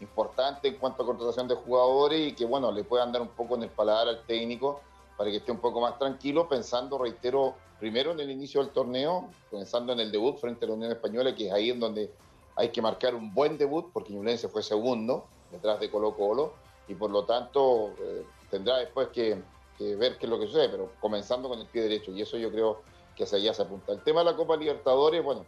importantes 0.00 0.72
en 0.72 0.78
cuanto 0.78 1.02
a 1.02 1.06
contratación 1.06 1.48
de 1.48 1.54
jugadores 1.54 2.28
y 2.28 2.34
que, 2.34 2.44
bueno, 2.44 2.70
le 2.72 2.84
puedan 2.84 3.12
dar 3.12 3.22
un 3.22 3.28
poco 3.28 3.56
en 3.56 3.64
el 3.64 3.70
paladar 3.70 4.08
al 4.08 4.24
técnico 4.26 4.80
para 5.16 5.30
que 5.30 5.36
esté 5.36 5.52
un 5.52 5.58
poco 5.58 5.80
más 5.80 5.98
tranquilo, 5.98 6.48
pensando, 6.48 6.98
reitero, 6.98 7.54
primero 7.78 8.12
en 8.12 8.20
el 8.20 8.30
inicio 8.30 8.62
del 8.62 8.70
torneo, 8.72 9.28
pensando 9.50 9.92
en 9.92 10.00
el 10.00 10.10
debut 10.10 10.36
frente 10.38 10.64
a 10.64 10.68
la 10.68 10.74
Unión 10.74 10.90
Española, 10.90 11.34
que 11.34 11.46
es 11.46 11.52
ahí 11.52 11.70
en 11.70 11.80
donde 11.80 12.10
hay 12.56 12.70
que 12.70 12.82
marcar 12.82 13.14
un 13.14 13.32
buen 13.32 13.56
debut, 13.56 13.90
porque 13.92 14.12
Ñublense 14.12 14.48
fue 14.48 14.62
segundo, 14.62 15.26
detrás 15.50 15.80
de 15.80 15.90
Colo 15.90 16.14
Colo 16.14 16.52
y 16.88 16.94
por 16.94 17.10
lo 17.10 17.24
tanto 17.24 17.92
eh, 17.98 18.24
tendrá 18.50 18.78
después 18.78 19.08
que, 19.08 19.42
ver 19.78 20.18
qué 20.18 20.26
es 20.26 20.30
lo 20.30 20.38
que 20.38 20.46
sucede, 20.46 20.68
pero 20.68 20.92
comenzando 21.00 21.48
con 21.48 21.58
el 21.58 21.66
pie 21.66 21.82
derecho 21.82 22.12
y 22.12 22.22
eso 22.22 22.36
yo 22.36 22.50
creo 22.50 22.82
que 23.16 23.24
hacia 23.24 23.38
allá 23.38 23.54
se 23.54 23.62
apunta. 23.62 23.92
El 23.92 24.02
tema 24.02 24.20
de 24.20 24.26
la 24.26 24.36
Copa 24.36 24.56
Libertadores, 24.56 25.22
bueno, 25.22 25.44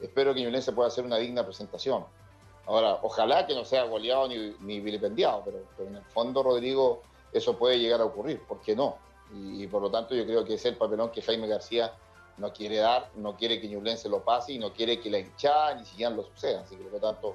espero 0.00 0.34
que 0.34 0.42
Ñublense 0.42 0.72
pueda 0.72 0.88
hacer 0.88 1.04
una 1.04 1.16
digna 1.16 1.44
presentación. 1.44 2.04
Ahora, 2.66 2.98
ojalá 3.02 3.46
que 3.46 3.54
no 3.54 3.64
sea 3.64 3.84
goleado 3.84 4.28
ni, 4.28 4.54
ni 4.60 4.80
vilipendiado, 4.80 5.42
pero, 5.44 5.58
en 5.88 5.96
el 5.96 6.04
fondo, 6.04 6.42
Rodrigo, 6.42 7.02
eso 7.32 7.56
puede 7.58 7.78
llegar 7.78 8.00
a 8.00 8.04
ocurrir, 8.04 8.40
¿por 8.46 8.60
qué 8.60 8.74
no? 8.74 8.96
Y, 9.32 9.66
por 9.66 9.82
lo 9.82 9.90
tanto 9.90 10.14
yo 10.14 10.24
creo 10.24 10.44
que 10.44 10.54
es 10.54 10.64
el 10.64 10.76
papelón 10.76 11.10
que 11.10 11.20
Jaime 11.20 11.48
García 11.48 11.92
no 12.36 12.52
quiere 12.52 12.76
dar, 12.76 13.10
no 13.16 13.36
quiere 13.36 13.60
que 13.60 13.68
Ñublense 13.68 14.08
lo 14.08 14.22
pase 14.22 14.52
y 14.52 14.58
no 14.58 14.72
quiere 14.72 15.00
que 15.00 15.10
la 15.10 15.18
hinchada 15.18 15.74
ni 15.74 15.84
siquiera 15.84 16.10
lo 16.10 16.22
suceda. 16.22 16.60
Así 16.60 16.76
que 16.76 16.84
por 16.84 16.92
lo 16.92 17.00
tanto 17.00 17.34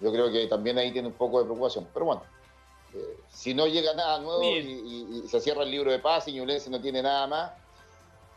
yo 0.00 0.12
creo 0.12 0.30
que 0.30 0.46
también 0.46 0.78
ahí 0.78 0.92
tiene 0.92 1.08
un 1.08 1.14
poco 1.14 1.38
de 1.38 1.44
preocupación. 1.44 1.88
Pero 1.92 2.06
bueno, 2.06 2.22
eh, 2.94 3.18
si 3.28 3.54
no 3.54 3.66
llega 3.66 3.94
nada 3.94 4.20
nuevo 4.20 4.42
y, 4.44 5.24
se 5.28 5.40
cierra 5.40 5.62
el 5.62 5.70
libro 5.70 5.90
de 5.90 5.98
paz 5.98 6.28
y 6.28 6.32
Ñublense 6.32 6.70
no 6.70 6.80
tiene 6.80 7.02
nada 7.02 7.26
más, 7.26 7.52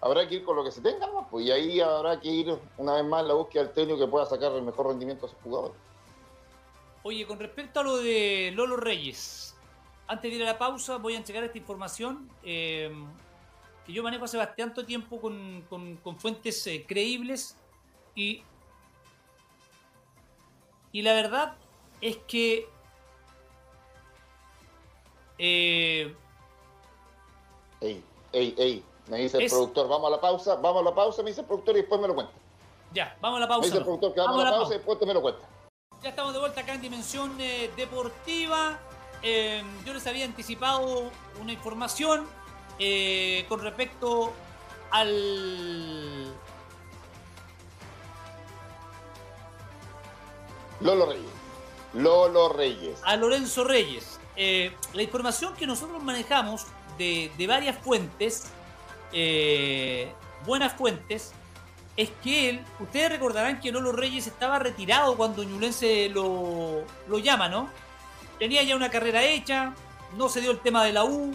habrá 0.01 0.27
que 0.27 0.35
ir 0.35 0.43
con 0.43 0.55
lo 0.55 0.63
que 0.63 0.71
se 0.71 0.81
tenga, 0.81 1.07
¿no? 1.07 1.27
pues, 1.29 1.45
y 1.45 1.51
ahí 1.51 1.79
habrá 1.79 2.19
que 2.19 2.27
ir 2.29 2.59
una 2.77 2.95
vez 2.95 3.05
más 3.05 3.21
en 3.21 3.27
la 3.27 3.33
búsqueda 3.33 3.63
del 3.63 3.73
técnico 3.73 3.99
que 3.99 4.07
pueda 4.07 4.25
sacar 4.25 4.51
el 4.53 4.61
mejor 4.61 4.87
rendimiento 4.87 5.25
a 5.25 5.29
sus 5.29 5.37
jugadores. 5.39 5.77
Oye, 7.03 7.25
con 7.27 7.39
respecto 7.39 7.79
a 7.79 7.83
lo 7.83 7.97
de 7.97 8.51
Lolo 8.55 8.77
Reyes, 8.77 9.55
antes 10.07 10.31
de 10.31 10.37
ir 10.37 10.43
a 10.43 10.47
la 10.47 10.57
pausa 10.57 10.97
voy 10.97 11.13
a 11.13 11.17
entregar 11.17 11.43
esta 11.43 11.57
información 11.57 12.29
eh, 12.43 12.91
que 13.85 13.93
yo 13.93 14.03
manejo 14.03 14.25
hace 14.25 14.37
bastante 14.37 14.83
tiempo 14.83 15.21
con, 15.21 15.67
fuentes 16.17 16.65
eh, 16.67 16.85
creíbles 16.87 17.55
y, 18.15 18.43
y 20.91 21.01
la 21.01 21.13
verdad 21.13 21.55
es 22.01 22.17
que 22.27 22.67
eh, 25.37 26.15
ey, 27.81 28.03
ey, 28.31 28.55
ey, 28.57 28.83
me 29.07 29.17
dice 29.17 29.37
el 29.37 29.49
productor, 29.49 29.87
vamos 29.87 30.07
a 30.07 30.11
la 30.11 30.21
pausa, 30.21 30.55
vamos 30.55 30.81
a 30.81 30.85
la 30.85 30.95
pausa, 30.95 31.21
me 31.21 31.29
dice 31.29 31.41
el 31.41 31.47
productor 31.47 31.75
y 31.75 31.81
después 31.81 32.01
me 32.01 32.07
lo 32.07 32.15
cuenta. 32.15 32.33
Ya, 32.91 33.15
vamos 33.21 33.37
a 33.37 33.41
la 33.41 33.47
pausa. 33.47 33.61
Me 33.61 33.65
dice 33.67 33.77
el 33.77 33.83
productor 33.83 34.13
que 34.13 34.19
vamos, 34.19 34.41
a 34.41 34.43
la 34.45 34.51
pausa, 34.51 34.73
y 34.73 34.77
después 34.77 34.99
te 34.99 35.05
me 35.05 35.13
lo 35.13 35.21
cuenta. 35.21 35.47
Ya 36.01 36.09
estamos 36.09 36.33
de 36.33 36.39
vuelta 36.39 36.61
acá 36.61 36.73
en 36.73 36.81
Dimensión 36.81 37.35
eh, 37.39 37.71
Deportiva. 37.75 38.79
Eh, 39.21 39.63
yo 39.85 39.93
les 39.93 40.05
había 40.07 40.25
anticipado 40.25 41.11
una 41.41 41.51
información 41.51 42.25
eh, 42.79 43.45
con 43.47 43.59
respecto 43.59 44.31
al... 44.91 46.33
Lolo 50.81 51.05
Reyes. 51.05 51.31
Lolo 51.93 52.49
Reyes. 52.49 52.99
A 53.03 53.15
Lorenzo 53.15 53.63
Reyes. 53.63 54.19
la 54.93 55.01
información 55.01 55.55
que 55.55 55.65
nosotros 55.65 56.03
manejamos 56.03 56.65
de, 56.97 57.31
de 57.37 57.47
varias 57.47 57.77
fuentes, 57.77 58.51
buenas 60.45 60.73
fuentes, 60.73 61.33
es 61.97 62.09
que 62.23 62.49
él, 62.49 62.65
ustedes 62.79 63.09
recordarán 63.09 63.59
que 63.59 63.71
Lolo 63.71 63.91
Reyes 63.91 64.27
estaba 64.27 64.59
retirado 64.59 65.15
cuando 65.15 65.43
Ñulense 65.43 66.09
lo, 66.09 66.83
lo 67.07 67.17
llama, 67.19 67.47
¿no? 67.47 67.69
Tenía 68.37 68.63
ya 68.63 68.75
una 68.75 68.89
carrera 68.89 69.23
hecha, 69.23 69.73
no 70.17 70.27
se 70.27 70.41
dio 70.41 70.51
el 70.51 70.59
tema 70.59 70.83
de 70.83 70.91
la 70.91 71.05
U, 71.05 71.33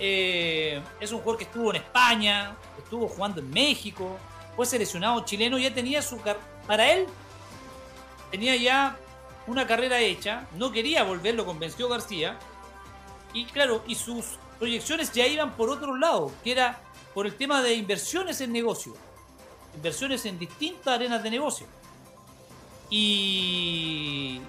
eh, 0.00 0.82
es 0.98 1.12
un 1.12 1.18
jugador 1.18 1.38
que 1.38 1.44
estuvo 1.44 1.70
en 1.70 1.76
España, 1.76 2.56
estuvo 2.78 3.06
jugando 3.06 3.40
en 3.40 3.50
México, 3.50 4.18
fue 4.56 4.66
seleccionado 4.66 5.24
chileno, 5.24 5.58
ya 5.58 5.72
tenía 5.72 6.02
su 6.02 6.18
para 6.66 6.90
él 6.90 7.06
tenía 8.30 8.56
ya 8.56 8.96
una 9.46 9.66
carrera 9.66 10.00
hecha, 10.00 10.46
no 10.56 10.70
quería 10.70 11.02
volver, 11.02 11.34
lo 11.34 11.44
convenció 11.44 11.88
García, 11.88 12.38
y 13.32 13.44
claro, 13.46 13.82
y 13.86 13.94
sus 13.94 14.38
proyecciones 14.60 15.10
ya 15.10 15.26
iban 15.26 15.56
por 15.56 15.70
otro 15.70 15.96
lado, 15.96 16.30
que 16.44 16.52
era 16.52 16.80
por 17.12 17.26
el 17.26 17.34
tema 17.34 17.60
de 17.60 17.74
inversiones 17.74 18.40
en 18.40 18.52
negocio 18.52 18.94
inversiones 19.74 20.24
en 20.26 20.38
distintas 20.38 20.94
arenas 20.94 21.22
de 21.22 21.30
negocio. 21.30 21.66
Y, 22.88 24.40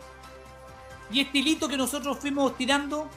y 1.12 1.20
este 1.20 1.38
hilito 1.38 1.68
que 1.68 1.78
nosotros 1.78 2.18
fuimos 2.20 2.58
tirando, 2.58 3.08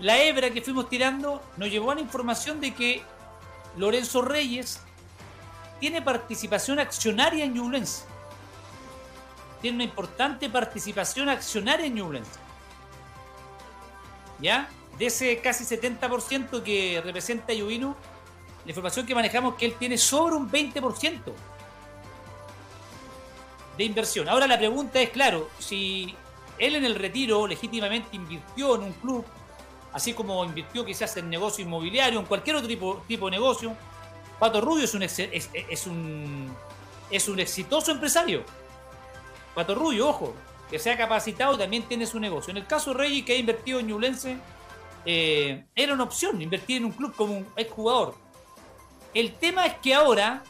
la 0.00 0.20
hebra 0.22 0.50
que 0.50 0.60
fuimos 0.60 0.88
tirando, 0.88 1.42
nos 1.56 1.70
llevó 1.70 1.92
a 1.92 1.94
la 1.94 2.00
información 2.00 2.60
de 2.60 2.74
que 2.74 3.02
Lorenzo 3.76 4.22
Reyes 4.22 4.80
tiene 5.80 6.02
participación 6.02 6.78
accionaria 6.78 7.44
en 7.44 7.54
Ñublense. 7.54 8.04
Tiene 9.62 9.76
una 9.76 9.84
importante 9.84 10.50
participación 10.50 11.28
accionaria 11.28 11.86
en 11.86 11.94
Ñublense. 11.94 12.38
¿Ya? 14.40 14.68
De 14.98 15.06
ese 15.06 15.38
casi 15.38 15.64
70% 15.64 16.62
que 16.62 17.00
representa 17.04 17.52
Yuvino, 17.52 17.96
la 18.64 18.70
información 18.70 19.06
que 19.06 19.14
manejamos 19.14 19.54
es 19.54 19.58
que 19.58 19.66
él 19.66 19.74
tiene 19.78 19.98
sobre 19.98 20.36
un 20.36 20.50
20% 20.50 21.20
de 23.76 23.84
inversión. 23.84 24.28
Ahora 24.28 24.46
la 24.46 24.56
pregunta 24.56 25.00
es, 25.00 25.10
claro, 25.10 25.48
si 25.58 26.14
él 26.58 26.76
en 26.76 26.84
el 26.84 26.94
retiro 26.94 27.46
legítimamente 27.46 28.08
invirtió 28.12 28.76
en 28.76 28.82
un 28.82 28.92
club, 28.92 29.24
así 29.92 30.12
como 30.14 30.44
invirtió 30.44 30.84
quizás 30.84 31.16
en 31.16 31.28
negocio 31.28 31.64
inmobiliario, 31.64 32.20
en 32.20 32.26
cualquier 32.26 32.56
otro 32.56 32.68
tipo, 32.68 33.02
tipo 33.08 33.26
de 33.26 33.32
negocio, 33.32 33.76
Pato 34.38 34.60
Rubio 34.60 34.84
es 34.84 34.94
un, 34.94 35.02
es, 35.02 35.86
un, 35.86 36.54
es 37.10 37.28
un 37.28 37.40
exitoso 37.40 37.90
empresario. 37.90 38.44
Pato 39.54 39.74
Rubio, 39.74 40.08
ojo, 40.08 40.34
que 40.70 40.78
se 40.78 40.90
ha 40.90 40.96
capacitado 40.96 41.56
también 41.56 41.84
tiene 41.84 42.06
su 42.06 42.18
negocio. 42.18 42.50
En 42.50 42.58
el 42.58 42.66
caso 42.66 42.92
de 42.92 42.98
Reyes, 42.98 43.24
que 43.24 43.34
ha 43.34 43.36
invertido 43.36 43.78
en 43.80 43.88
Ñulense, 43.88 44.36
eh, 45.04 45.64
era 45.74 45.92
una 45.92 46.04
opción 46.04 46.40
invertir 46.40 46.78
en 46.78 46.86
un 46.86 46.92
club 46.92 47.14
como 47.14 47.38
un 47.38 47.46
exjugador. 47.56 48.14
El 49.12 49.34
tema 49.34 49.66
es 49.66 49.74
que 49.74 49.94
ahora 49.94 50.42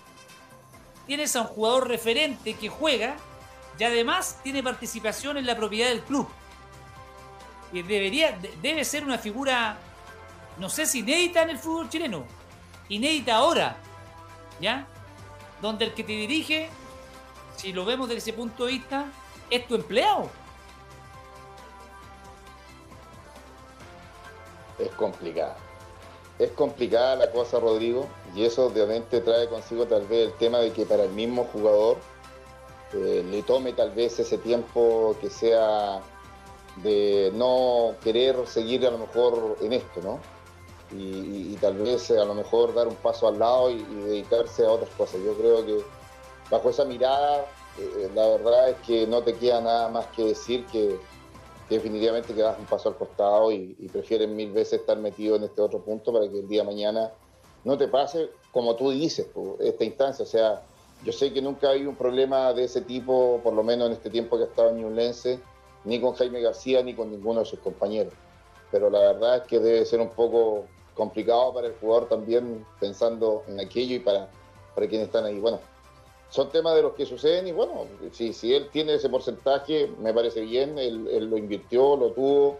tienes 1.06 1.34
a 1.36 1.42
un 1.42 1.46
jugador 1.48 1.88
referente 1.88 2.54
que 2.54 2.68
juega 2.68 3.16
y 3.78 3.84
además 3.84 4.40
tiene 4.42 4.62
participación 4.62 5.36
en 5.36 5.46
la 5.46 5.56
propiedad 5.56 5.88
del 5.88 6.02
club. 6.02 6.28
Y 7.72 7.82
debería, 7.82 8.38
debe 8.62 8.84
ser 8.84 9.04
una 9.04 9.18
figura, 9.18 9.76
no 10.58 10.68
sé 10.68 10.86
si 10.86 11.00
inédita 11.00 11.42
en 11.42 11.50
el 11.50 11.58
fútbol 11.58 11.88
chileno, 11.88 12.24
inédita 12.88 13.36
ahora, 13.36 13.76
¿ya? 14.60 14.86
Donde 15.60 15.86
el 15.86 15.94
que 15.94 16.04
te 16.04 16.12
dirige, 16.12 16.68
si 17.56 17.72
lo 17.72 17.84
vemos 17.84 18.08
desde 18.08 18.18
ese 18.18 18.32
punto 18.32 18.66
de 18.66 18.72
vista, 18.72 19.06
es 19.50 19.66
tu 19.66 19.74
empleado. 19.74 20.30
Es 24.78 24.90
complicado. 24.90 25.54
Es 26.38 26.50
complicada 26.50 27.14
la 27.16 27.30
cosa, 27.30 27.60
Rodrigo, 27.60 28.06
y 28.34 28.44
eso 28.44 28.66
obviamente 28.66 29.20
trae 29.20 29.48
consigo 29.48 29.86
tal 29.86 30.06
vez 30.06 30.26
el 30.28 30.32
tema 30.34 30.58
de 30.58 30.72
que 30.72 30.84
para 30.84 31.04
el 31.04 31.10
mismo 31.10 31.44
jugador 31.52 31.96
eh, 32.92 33.24
le 33.28 33.42
tome 33.42 33.72
tal 33.72 33.90
vez 33.90 34.18
ese 34.18 34.38
tiempo 34.38 35.16
que 35.20 35.30
sea 35.30 36.00
de 36.82 37.30
no 37.34 37.94
querer 38.02 38.46
seguir 38.46 38.84
a 38.86 38.90
lo 38.90 38.98
mejor 38.98 39.56
en 39.60 39.72
esto, 39.74 40.00
¿no? 40.02 40.18
Y, 40.90 41.56
tal 41.60 41.78
vez 41.78 42.10
a 42.10 42.24
lo 42.24 42.34
mejor 42.34 42.74
dar 42.74 42.86
un 42.86 42.94
paso 42.96 43.26
al 43.26 43.38
lado 43.38 43.70
y, 43.70 43.82
dedicarse 43.82 44.64
a 44.64 44.70
otras 44.70 44.90
cosas. 44.90 45.20
Yo 45.24 45.34
creo 45.34 45.64
que 45.64 45.78
bajo 46.50 46.70
esa 46.70 46.84
mirada, 46.84 47.46
eh, 47.78 48.10
la 48.14 48.26
verdad 48.28 48.70
es 48.70 48.76
que 48.86 49.06
no 49.06 49.22
te 49.22 49.34
queda 49.34 49.60
nada 49.60 49.88
más 49.88 50.06
que 50.08 50.24
decir 50.24 50.66
que 50.66 50.98
definitivamente 51.68 52.34
que 52.34 52.42
das 52.42 52.58
un 52.58 52.66
paso 52.66 52.88
al 52.88 52.96
costado 52.96 53.50
y, 53.52 53.74
prefieren 53.92 54.34
mil 54.36 54.52
veces 54.52 54.80
estar 54.80 54.98
metido 54.98 55.36
en 55.36 55.44
este 55.44 55.60
otro 55.60 55.82
punto 55.82 56.12
para 56.12 56.28
que 56.28 56.40
el 56.40 56.48
día 56.48 56.62
de 56.62 56.66
mañana 56.66 57.12
no 57.64 57.78
te 57.78 57.88
pase 57.88 58.30
como 58.54 58.76
tú 58.76 58.90
dices, 58.90 59.26
esta 59.58 59.84
instancia. 59.84 60.22
O 60.22 60.28
sea, 60.28 60.62
yo 61.02 61.12
sé 61.12 61.32
que 61.32 61.42
nunca 61.42 61.68
ha 61.68 61.70
habido 61.72 61.90
un 61.90 61.96
problema 61.96 62.52
de 62.52 62.64
ese 62.64 62.80
tipo, 62.80 63.40
por 63.42 63.52
lo 63.52 63.64
menos 63.64 63.88
en 63.88 63.94
este 63.94 64.10
tiempo 64.10 64.36
que 64.36 64.44
ha 64.44 64.46
estado 64.46 64.70
en 64.70 64.76
Ñublense, 64.76 65.40
ni 65.84 66.00
con 66.00 66.14
Jaime 66.14 66.40
García 66.40 66.82
ni 66.82 66.94
con 66.94 67.10
ninguno 67.10 67.40
de 67.40 67.46
sus 67.46 67.58
compañeros. 67.58 68.14
Pero 68.70 68.90
la 68.90 69.00
verdad 69.00 69.36
es 69.38 69.42
que 69.42 69.58
debe 69.58 69.84
ser 69.84 70.00
un 70.00 70.10
poco 70.10 70.66
complicado 70.94 71.52
para 71.52 71.66
el 71.66 71.74
jugador 71.74 72.08
también 72.08 72.64
pensando 72.78 73.42
en 73.48 73.58
aquello 73.58 73.96
y 73.96 73.98
para, 73.98 74.28
para 74.74 74.86
quienes 74.88 75.08
están 75.08 75.24
ahí. 75.24 75.40
Bueno, 75.40 75.58
son 76.28 76.50
temas 76.50 76.74
de 76.74 76.82
los 76.82 76.94
que 76.94 77.06
suceden 77.06 77.46
y 77.46 77.52
bueno, 77.52 77.86
si, 78.12 78.32
si 78.32 78.54
él 78.54 78.68
tiene 78.70 78.94
ese 78.94 79.08
porcentaje, 79.08 79.90
me 80.00 80.12
parece 80.12 80.40
bien, 80.40 80.78
él, 80.78 81.30
lo 81.30 81.36
invirtió, 81.36 81.96
lo 81.96 82.10
tuvo 82.10 82.58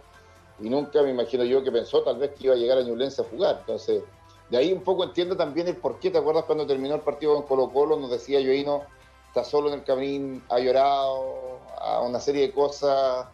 y 0.59 0.69
nunca 0.69 1.01
me 1.01 1.09
imagino 1.09 1.43
yo 1.43 1.63
que 1.63 1.71
pensó 1.71 2.01
tal 2.01 2.17
vez 2.17 2.31
que 2.31 2.45
iba 2.45 2.53
a 2.53 2.57
llegar 2.57 2.77
a 2.77 2.81
Ñublense 2.81 3.21
a 3.21 3.25
jugar. 3.25 3.57
Entonces, 3.59 4.03
de 4.49 4.57
ahí 4.57 4.71
un 4.71 4.81
poco 4.81 5.03
entiendo 5.03 5.35
también 5.35 5.67
el 5.67 5.75
por 5.75 5.99
qué, 5.99 6.09
¿te 6.09 6.17
acuerdas 6.17 6.45
cuando 6.45 6.65
terminó 6.65 6.95
el 6.95 7.01
partido 7.01 7.33
con 7.33 7.43
Colo 7.43 7.69
Colo? 7.69 7.97
Nos 7.97 8.11
decía 8.11 8.39
Joino, 8.39 8.83
está 9.27 9.43
solo 9.43 9.67
en 9.67 9.75
el 9.75 9.83
camino, 9.83 10.41
ha 10.49 10.59
llorado, 10.59 11.59
a 11.77 12.01
una 12.01 12.19
serie 12.19 12.43
de 12.43 12.53
cosas 12.53 13.27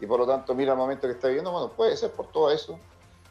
y 0.00 0.06
por 0.06 0.20
lo 0.20 0.26
tanto 0.26 0.54
mira 0.54 0.72
el 0.72 0.78
momento 0.78 1.06
que 1.06 1.14
está 1.14 1.28
viviendo, 1.28 1.50
bueno, 1.50 1.72
puede 1.72 1.96
ser 1.96 2.12
por 2.12 2.28
todo 2.28 2.50
eso. 2.50 2.78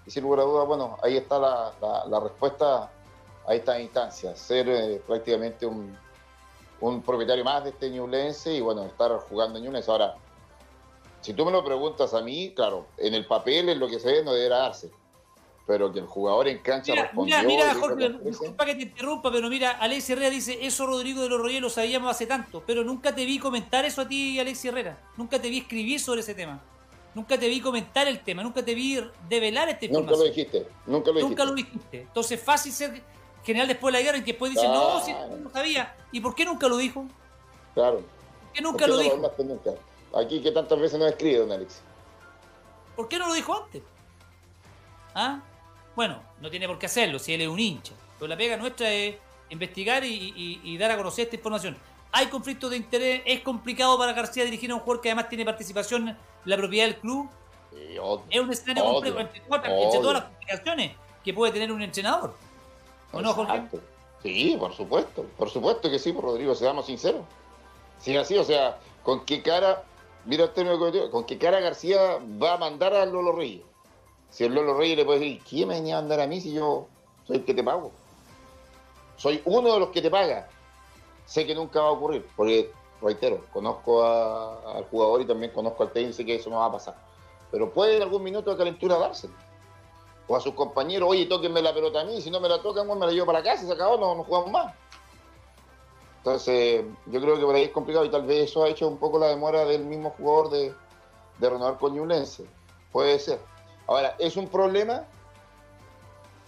Y 0.05 0.12
sin 0.12 0.24
lugar 0.24 0.41
a 0.41 0.43
dudas, 0.43 0.68
bueno, 0.68 0.97
ahí 1.01 1.18
está 1.18 1.39
la, 1.39 2.20
respuesta 2.20 2.89
a 3.45 3.53
esta 3.53 3.80
instancia, 3.80 4.36
ser 4.36 4.68
eh, 4.70 5.01
prácticamente 5.05 5.66
un 5.66 5.97
un 6.80 7.01
propietario 7.01 7.43
más 7.43 7.63
de 7.63 7.71
este 7.71 7.89
Ñublense 7.89 8.53
y 8.53 8.61
bueno, 8.61 8.84
estar 8.86 9.11
jugando 9.30 9.57
en 9.57 9.65
Ñublense. 9.65 9.91
Ahora, 9.91 10.15
si 11.21 11.34
tú 11.34 11.45
me 11.45 11.51
lo 11.51 11.63
preguntas 11.63 12.13
a 12.13 12.21
mí, 12.21 12.53
claro, 12.55 12.88
en 12.97 13.13
el 13.13 13.25
papel, 13.25 13.69
en 13.69 13.80
lo 13.80 13.88
que 13.88 13.99
se 13.99 14.11
ve, 14.11 14.23
no 14.23 14.34
deberá 14.34 14.59
darse. 14.59 14.91
Pero 15.65 15.91
que 15.91 15.99
el 15.99 16.05
jugador 16.05 16.47
en 16.47 16.59
cancha 16.59 16.93
mira, 16.93 17.11
Mira, 17.13 17.43
mira, 17.43 17.73
Jorge, 17.73 18.09
disculpa 18.23 18.65
que 18.65 18.75
te 18.75 18.84
interrumpa, 18.84 19.30
pero 19.30 19.49
mira, 19.49 19.71
Alex 19.71 20.09
Herrera 20.09 20.30
dice, 20.30 20.57
eso 20.61 20.86
Rodrigo 20.86 21.21
de 21.21 21.28
los 21.28 21.41
Reyes 21.41 21.61
lo 21.61 21.69
sabíamos 21.69 22.09
hace 22.09 22.25
tanto, 22.25 22.63
pero 22.65 22.86
nunca 22.86 23.13
te 23.13 23.25
vi 23.25 23.38
comentar 23.38 23.84
eso 23.84 24.01
a 24.01 24.07
ti, 24.07 24.39
Alex 24.39 24.63
Herrera. 24.63 24.97
Nunca 25.17 25.41
te 25.41 25.49
vi 25.49 25.57
escribir 25.57 25.99
sobre 25.99 26.21
ese 26.21 26.34
tema. 26.34 26.61
Nunca 27.13 27.38
te 27.38 27.49
vi 27.49 27.59
comentar 27.59 28.07
el 28.07 28.21
tema, 28.21 28.43
nunca 28.43 28.63
te 28.63 28.75
vi 28.75 28.97
develar 29.28 29.67
este 29.67 29.88
tema. 29.88 29.99
Nunca 29.99 30.15
lo 30.15 30.23
dijiste, 30.23 30.67
nunca 30.86 31.11
lo 31.11 31.17
dijiste. 31.17 31.30
Nunca 31.30 31.45
lo 31.45 31.53
dijiste. 31.53 32.01
Entonces, 32.01 32.41
fácil 32.41 32.71
ser 32.71 33.03
general 33.48 33.68
después 33.68 33.93
de 33.93 34.00
la 34.00 34.04
guerra, 34.04 34.18
y 34.18 34.22
que 34.22 34.34
después 34.34 34.52
dice, 34.52 34.68
no, 34.68 35.04
si 35.04 35.14
no 35.14 35.50
sabía. 35.50 35.95
¿Y 36.12 36.20
por 36.20 36.36
qué 36.36 36.45
nunca 36.45 36.68
lo 36.68 36.78
dijo? 36.78 37.06
Claro. 37.74 38.02
¿Por 38.43 38.54
qué 38.54 38.62
nunca 38.62 38.88
lo 38.88 38.98
dijo? 38.98 39.18
Nunca? 39.39 39.72
Aquí 40.16 40.41
que 40.41 40.52
tantas 40.52 40.80
veces 40.80 41.00
no 41.00 41.08
escribe, 41.08 41.39
don 41.39 41.52
Alex. 41.52 41.82
¿Por 42.95 43.08
qué 43.08 43.18
no 43.18 43.28
lo 43.28 43.34
dijo 43.34 43.56
antes? 43.56 43.82
¿Ah? 45.16 45.39
Bueno, 45.95 46.22
no 46.41 46.50
tiene 46.50 46.68
por 46.68 46.78
qué 46.78 46.88
hacerlo 46.88 47.20
si 47.20 47.34
él 47.34 47.41
es 47.41 47.48
un 47.48 47.60
hincha. 47.60 47.93
Pero 48.20 48.28
la 48.28 48.38
pega 48.38 48.58
nuestra 48.58 48.91
es 48.91 49.16
investigar 49.50 50.04
y, 50.04 50.78
dar 50.78 50.91
a 50.91 50.98
conocer 50.98 51.26
esta 51.26 51.38
información. 51.38 51.78
hay 52.12 52.28
conflictos 52.28 52.70
de 52.70 52.78
interés, 52.78 53.22
es 53.26 53.41
complicado 53.41 53.98
para 53.98 54.14
García 54.14 54.43
dirigir 54.43 54.72
a 54.72 54.76
un 54.76 54.82
jugador 54.82 55.02
que 55.02 55.10
además 55.10 55.30
tiene 55.30 55.45
participación 55.45 56.10
en 56.10 56.18
la 56.45 56.58
propiedad 56.58 56.86
del 56.86 56.98
club. 56.98 57.30
es 58.30 58.39
un 58.41 58.52
escenario 58.52 58.84
complejo 58.84 59.20
entre, 59.20 59.39
todas 59.41 60.14
las 60.14 60.24
complicaciones 60.24 60.91
que 61.24 61.34
puede 61.34 61.54
tener 61.54 61.72
un 61.72 61.82
entrenador. 61.82 62.36
¿O 63.12 63.22
no, 63.22 63.34
Jorge? 63.34 63.64
Sí, 64.24 64.58
por 64.60 64.74
supuesto, 64.74 65.26
por 65.38 65.49
supuesto 65.49 65.89
que 65.89 65.99
sí, 65.99 66.12
por 66.12 66.26
Rodrigo, 66.26 66.55
seamos 66.55 66.88
sinceros. 66.88 67.22
Si 67.99 68.16
así, 68.18 68.38
o 68.38 68.43
sea, 68.43 68.80
¿con 69.03 69.26
qué 69.26 69.41
cara, 69.41 69.84
mira 70.26 70.45
el 70.45 70.53
término 70.53 70.91
que 70.91 71.10
con 71.10 71.24
qué 71.26 71.38
cara 71.38 71.60
García 71.60 72.20
va 72.41 72.53
a 72.53 72.58
mandar 72.58 72.93
a 72.93 73.05
Lolo 73.05 73.32
Reyes? 73.32 73.64
Si 74.30 74.43
el 74.43 74.53
Lolo 74.53 74.78
Reyes 74.78 74.97
le 74.97 75.05
puede 75.05 75.20
decir, 75.20 75.41
¿quién 75.47 75.68
me 75.70 75.76
venía 75.76 75.97
a 75.97 76.01
mandar 76.01 76.22
a 76.22 76.28
mí 76.28 76.41
si 76.41 76.53
yo 76.53 76.88
soy 77.26 77.38
el 77.38 77.45
que 77.45 77.53
te 77.53 77.64
pago? 77.64 77.91
Soy 79.16 79.41
uno 79.45 79.74
de 79.74 79.80
los 79.80 79.89
que 79.89 80.01
te 80.01 80.12
paga. 80.12 80.47
Sé 81.26 81.45
que 81.45 81.55
nunca 81.55 81.82
va 81.82 81.88
a 81.88 81.91
ocurrir, 81.91 82.26
porque, 82.36 82.72
reitero, 83.01 83.45
conozco 83.51 84.03
al 84.03 84.84
jugador 84.86 85.22
y 85.22 85.26
también 85.26 85.51
conozco 85.51 85.84
al 85.84 85.91
técnico, 85.91 86.16
sé 86.16 86.26
que 86.26 86.36
eso 86.36 86.49
no 86.49 86.58
va 86.58 86.66
a 86.66 86.72
pasar. 86.72 86.95
Pero 87.51 87.72
puede 87.72 87.97
en 87.97 88.03
algún 88.03 88.24
minuto 88.24 88.51
de 88.51 88.58
calentura 88.58 88.97
dárselo 88.97 89.34
o 90.28 90.36
a 90.36 90.41
sus 90.41 90.53
compañeros, 90.53 91.09
oye, 91.09 91.25
tóquenme 91.25 91.61
la 91.61 91.73
pelota 91.73 92.01
a 92.01 92.03
mí, 92.03 92.21
si 92.21 92.30
no 92.30 92.39
me 92.39 92.49
la 92.49 92.61
tocan, 92.61 92.88
me 92.88 93.05
la 93.05 93.11
llevo 93.11 93.28
para 93.28 93.41
casa, 93.41 93.65
se 93.65 93.71
acabó, 93.71 93.97
no, 93.97 94.15
no 94.15 94.23
jugamos 94.23 94.51
más. 94.51 94.73
Entonces, 96.17 96.84
yo 97.05 97.21
creo 97.21 97.38
que 97.38 97.45
por 97.45 97.55
ahí 97.55 97.63
es 97.63 97.71
complicado 97.71 98.03
y 98.03 98.09
tal 98.09 98.25
vez 98.25 98.49
eso 98.49 98.63
ha 98.63 98.67
hecho 98.67 98.86
un 98.88 98.97
poco 98.97 99.17
la 99.17 99.28
demora 99.28 99.63
del 99.63 99.86
mismo 99.86 100.09
jugador 100.09 100.49
de, 100.49 100.73
renovar 101.39 101.78
con 101.78 101.93
Ñublense. 101.93 102.45
Puede 102.91 103.17
ser. 103.19 103.39
Ahora, 103.88 104.13
¿es 104.19 104.36
un 104.36 104.49
problema? 104.49 105.05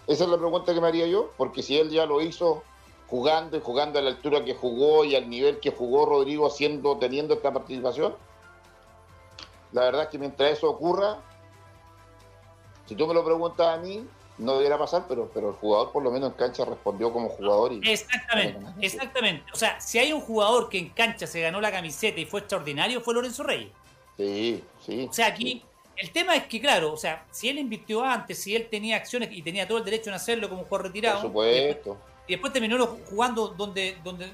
Esa 0.07 0.25
es 0.25 0.29
la 0.29 0.37
pregunta 0.37 0.73
que 0.73 0.81
me 0.81 0.87
haría 0.87 1.07
yo, 1.07 1.29
porque 1.37 1.63
si 1.63 1.77
él 1.77 1.91
ya 1.91 2.05
lo 2.05 2.19
hizo 2.19 2.63
jugando 3.07 3.55
y 3.55 3.61
jugando 3.61 3.99
a 3.99 4.01
la 4.01 4.09
altura 4.09 4.43
que 4.43 4.53
jugó 4.53 5.05
y 5.05 5.15
al 5.15 5.29
nivel 5.29 5.61
que 5.61 5.71
jugó 5.71 6.05
Rodrigo 6.05 6.47
haciendo, 6.47 6.97
teniendo 6.97 7.35
esta 7.35 7.53
participación, 7.53 8.15
la 9.71 9.83
verdad 9.83 10.03
es 10.03 10.09
que 10.09 10.19
mientras 10.19 10.51
eso 10.51 10.69
ocurra, 10.69 11.19
si 12.89 12.95
tú 12.95 13.05
me 13.05 13.13
lo 13.13 13.23
preguntas 13.23 13.67
a 13.67 13.77
mí, 13.77 14.03
no 14.39 14.53
debería 14.53 14.79
pasar, 14.79 15.05
pero, 15.07 15.29
pero 15.31 15.49
el 15.49 15.55
jugador 15.57 15.91
por 15.91 16.01
lo 16.01 16.09
menos 16.09 16.31
en 16.31 16.37
cancha 16.37 16.65
respondió 16.65 17.13
como 17.13 17.29
jugador. 17.29 17.71
Y, 17.73 17.87
exactamente, 17.87 18.65
exactamente. 18.81 19.43
O 19.53 19.55
sea, 19.55 19.79
si 19.79 19.99
hay 19.99 20.11
un 20.11 20.21
jugador 20.21 20.69
que 20.69 20.79
en 20.79 20.89
cancha 20.89 21.27
se 21.27 21.39
ganó 21.39 21.61
la 21.61 21.71
camiseta 21.71 22.19
y 22.19 22.25
fue 22.25 22.39
extraordinario, 22.39 22.99
fue 23.01 23.13
Lorenzo 23.13 23.43
Reyes. 23.43 23.69
Sí, 24.17 24.63
sí. 24.83 25.07
O 25.07 25.13
sea, 25.13 25.27
aquí 25.27 25.61
el 25.97 26.11
tema 26.11 26.35
es 26.35 26.47
que, 26.47 26.59
claro, 26.59 26.91
o 26.91 26.97
sea, 26.97 27.27
si 27.29 27.47
él 27.47 27.59
invirtió 27.59 28.03
antes, 28.03 28.39
si 28.39 28.55
él 28.55 28.67
tenía 28.71 28.95
acciones 28.95 29.29
y 29.31 29.43
tenía 29.43 29.67
todo 29.67 29.77
el 29.77 29.85
derecho 29.85 30.09
en 30.09 30.15
hacerlo 30.15 30.49
como 30.49 30.63
jugador 30.63 30.87
retirado. 30.87 31.21
Por 31.21 31.29
supuesto. 31.29 31.97
Y 32.25 32.31
después, 32.31 32.51
terminó 32.51 32.83
jugando 33.07 33.49
donde, 33.49 33.97
donde 34.03 34.33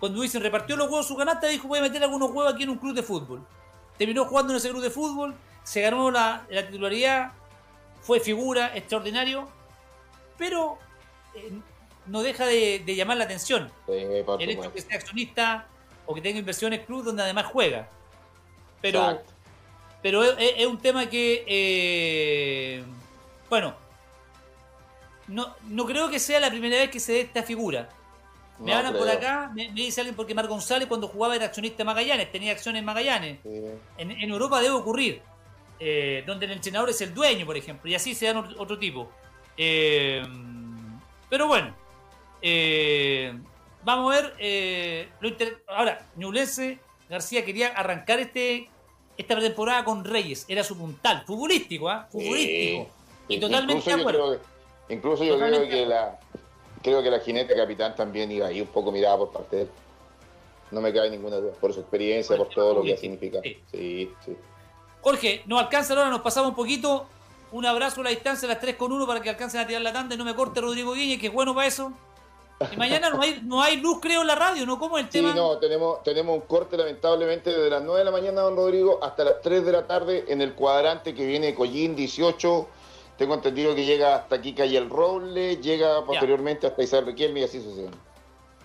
cuando 0.00 0.20
dicen 0.20 0.42
repartió 0.42 0.74
los 0.74 0.88
huevos 0.88 1.06
su 1.06 1.16
canasta, 1.16 1.46
dijo 1.46 1.68
voy 1.68 1.78
a 1.78 1.82
meter 1.82 2.02
algunos 2.02 2.32
huevos 2.32 2.52
aquí 2.52 2.64
en 2.64 2.70
un 2.70 2.78
club 2.78 2.96
de 2.96 3.04
fútbol. 3.04 3.46
Terminó 3.96 4.24
jugando 4.24 4.52
en 4.52 4.56
ese 4.56 4.70
club 4.70 4.82
de 4.82 4.90
fútbol 4.90 5.36
se 5.64 5.80
ganó 5.80 6.10
la, 6.10 6.46
titularidad, 6.48 7.32
fue 8.00 8.20
figura, 8.20 8.76
extraordinario, 8.76 9.48
pero 10.36 10.78
eh, 11.34 11.52
no 12.06 12.22
deja 12.22 12.46
de, 12.46 12.82
llamar 12.86 13.16
la 13.16 13.24
atención 13.24 13.70
el 13.88 14.50
hecho 14.50 14.62
de 14.62 14.72
que 14.72 14.80
sea 14.80 14.96
accionista 14.96 15.66
o 16.06 16.14
que 16.14 16.20
tenga 16.20 16.38
inversiones 16.38 16.80
club 16.80 17.04
donde 17.04 17.22
además 17.22 17.46
juega. 17.46 17.88
Pero, 18.80 19.22
pero 20.02 20.24
es, 20.24 20.66
un 20.66 20.78
tema 20.78 21.08
que, 21.08 21.44
eh, 21.46 22.84
bueno, 23.48 23.74
no, 25.28 25.54
no 25.68 25.86
creo 25.86 26.10
que 26.10 26.18
sea 26.18 26.40
la 26.40 26.50
primera 26.50 26.76
vez 26.76 26.90
que 26.90 26.98
se 26.98 27.12
dé 27.12 27.20
esta 27.20 27.44
figura. 27.44 27.88
Me 28.58 28.74
hablan 28.74 28.94
por 28.94 29.08
acá, 29.08 29.50
me, 29.54 29.70
dice 29.72 30.00
alguien 30.00 30.14
porque 30.14 30.34
Mar 30.34 30.46
González 30.46 30.86
cuando 30.86 31.08
jugaba 31.08 31.34
era 31.34 31.46
accionista 31.46 31.82
en 31.82 31.86
Magallanes, 31.86 32.30
tenía 32.30 32.52
acciones 32.52 32.80
en 32.80 32.84
Magallanes. 32.84 33.38
En, 33.44 34.10
en, 34.10 34.30
Europa 34.30 34.60
debe 34.60 34.74
ocurrir. 34.74 35.22
Eh, 35.84 36.22
donde 36.24 36.46
el 36.46 36.52
entrenador 36.52 36.90
es 36.90 37.00
el 37.00 37.12
dueño, 37.12 37.44
por 37.44 37.56
ejemplo, 37.56 37.90
y 37.90 37.96
así 37.96 38.14
se 38.14 38.26
dan 38.26 38.36
otro, 38.36 38.78
tipo. 38.78 39.10
Eh, 39.56 40.22
pero 41.28 41.48
bueno, 41.48 41.74
eh, 42.40 43.36
vamos 43.82 44.14
a 44.14 44.20
ver. 44.20 45.08
Ahora, 45.66 46.06
Ñublense 46.14 46.78
García 47.10 47.44
quería 47.44 47.70
arrancar 47.70 48.20
este 48.20 48.68
esta 49.16 49.40
temporada 49.40 49.84
con 49.84 50.04
Reyes, 50.04 50.44
era 50.46 50.62
su 50.62 50.78
puntal, 50.78 51.24
futbolístico, 51.26 51.88
¿ah? 51.88 52.06
Futbolístico. 52.12 52.88
Y 53.26 53.40
totalmente 53.40 53.82
que, 53.82 54.94
incluso 54.94 55.24
yo 55.24 55.36
creo 55.36 55.68
que 55.68 55.84
la 55.84 56.20
creo 56.80 57.02
que 57.02 57.10
la 57.10 57.18
jinete 57.18 57.56
capitán 57.56 57.96
también 57.96 58.30
iba 58.30 58.46
ahí 58.46 58.60
un 58.60 58.68
poco 58.68 58.92
mirada 58.92 59.18
por 59.18 59.32
parte 59.32 59.56
de 59.56 59.62
él. 59.62 59.68
No 60.70 60.80
me 60.80 60.92
cabe 60.92 61.10
ninguna 61.10 61.38
duda, 61.38 61.54
por 61.60 61.72
su 61.74 61.80
experiencia, 61.80 62.36
por 62.36 62.50
todo 62.50 62.74
lo 62.74 62.82
que 62.84 62.96
significa. 62.96 63.40
Sí, 63.42 63.58
sí. 64.24 64.36
Jorge, 65.02 65.42
no 65.46 65.58
alcanza 65.58 65.94
la 65.94 66.02
hora, 66.02 66.10
nos 66.10 66.22
pasamos 66.22 66.50
un 66.50 66.56
poquito. 66.56 67.06
Un 67.50 67.66
abrazo 67.66 68.00
a 68.00 68.04
la 68.04 68.10
distancia, 68.10 68.48
las 68.48 68.60
3 68.60 68.76
con 68.76 68.92
1 68.92 69.06
para 69.06 69.20
que 69.20 69.28
alcancen 69.28 69.60
a 69.60 69.66
tirar 69.66 69.82
la 69.82 69.92
tanda 69.92 70.14
y 70.14 70.18
no 70.18 70.24
me 70.24 70.34
corte 70.34 70.60
Rodrigo 70.60 70.94
Guiñez, 70.94 71.20
que 71.20 71.26
es 71.26 71.32
bueno 71.32 71.54
para 71.54 71.66
eso. 71.66 71.92
Y 72.70 72.76
mañana 72.76 73.10
no 73.10 73.20
hay, 73.20 73.40
no 73.44 73.60
hay 73.60 73.76
luz, 73.76 73.98
creo, 74.00 74.22
en 74.22 74.28
la 74.28 74.36
radio, 74.36 74.64
¿no? 74.64 74.78
¿Cómo 74.78 74.96
es 74.96 75.04
el 75.04 75.10
tema? 75.10 75.32
Sí, 75.32 75.36
no, 75.36 75.58
tenemos, 75.58 76.02
tenemos 76.02 76.34
un 76.34 76.42
corte, 76.42 76.76
lamentablemente, 76.76 77.50
desde 77.50 77.68
las 77.68 77.82
9 77.82 77.98
de 77.98 78.04
la 78.04 78.10
mañana, 78.10 78.40
don 78.42 78.56
Rodrigo, 78.56 79.00
hasta 79.02 79.24
las 79.24 79.40
3 79.42 79.64
de 79.66 79.72
la 79.72 79.86
tarde 79.86 80.24
en 80.28 80.40
el 80.40 80.54
cuadrante 80.54 81.14
que 81.14 81.26
viene 81.26 81.54
Collín 81.54 81.96
18. 81.96 82.68
Tengo 83.18 83.34
entendido 83.34 83.74
que 83.74 83.84
llega 83.84 84.14
hasta 84.14 84.36
aquí 84.36 84.54
Calle 84.54 84.78
el 84.78 84.88
Roble, 84.88 85.56
llega 85.56 86.04
posteriormente 86.06 86.66
hasta 86.68 86.82
Isabel 86.82 87.06
Riquelme 87.06 87.40
y 87.40 87.44
así 87.44 87.60
sucede. 87.60 87.90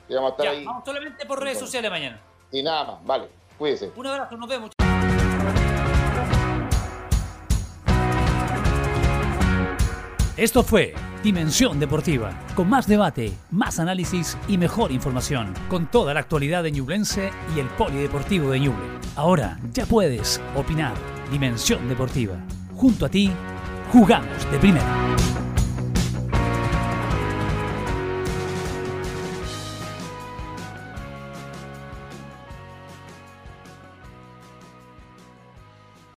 Vamos 0.09 0.29
a 0.29 0.31
estar 0.31 0.47
ahí. 0.47 0.63
Vamos 0.63 0.83
solamente 0.85 1.25
por 1.25 1.41
redes 1.41 1.59
sociales 1.59 1.91
mañana. 1.91 2.21
Y 2.51 2.63
nada 2.63 2.85
más, 2.85 3.05
vale, 3.05 3.27
cuídese. 3.57 3.91
Un 3.95 4.07
abrazo, 4.07 4.37
nos 4.37 4.47
vemos. 4.47 4.71
Esto 10.37 10.61
fue 10.61 10.93
Dimensión 11.23 11.79
Deportiva, 11.79 12.29
con 12.53 12.69
más 12.69 12.85
debate, 12.85 13.33
más 13.49 13.79
análisis 13.79 14.37
y 14.47 14.59
mejor 14.59 14.91
información, 14.91 15.51
con 15.67 15.89
toda 15.89 16.13
la 16.13 16.19
actualidad 16.19 16.61
de 16.61 16.71
Ñublense 16.71 17.31
y 17.55 17.59
el 17.59 17.65
Polideportivo 17.69 18.51
de 18.51 18.59
Ñuble. 18.59 18.85
Ahora 19.15 19.57
ya 19.73 19.87
puedes 19.87 20.39
opinar. 20.55 20.93
Dimensión 21.31 21.89
Deportiva. 21.89 22.35
Junto 22.75 23.07
a 23.07 23.09
ti, 23.09 23.31
jugamos 23.91 24.51
de 24.51 24.59
primera. 24.59 25.46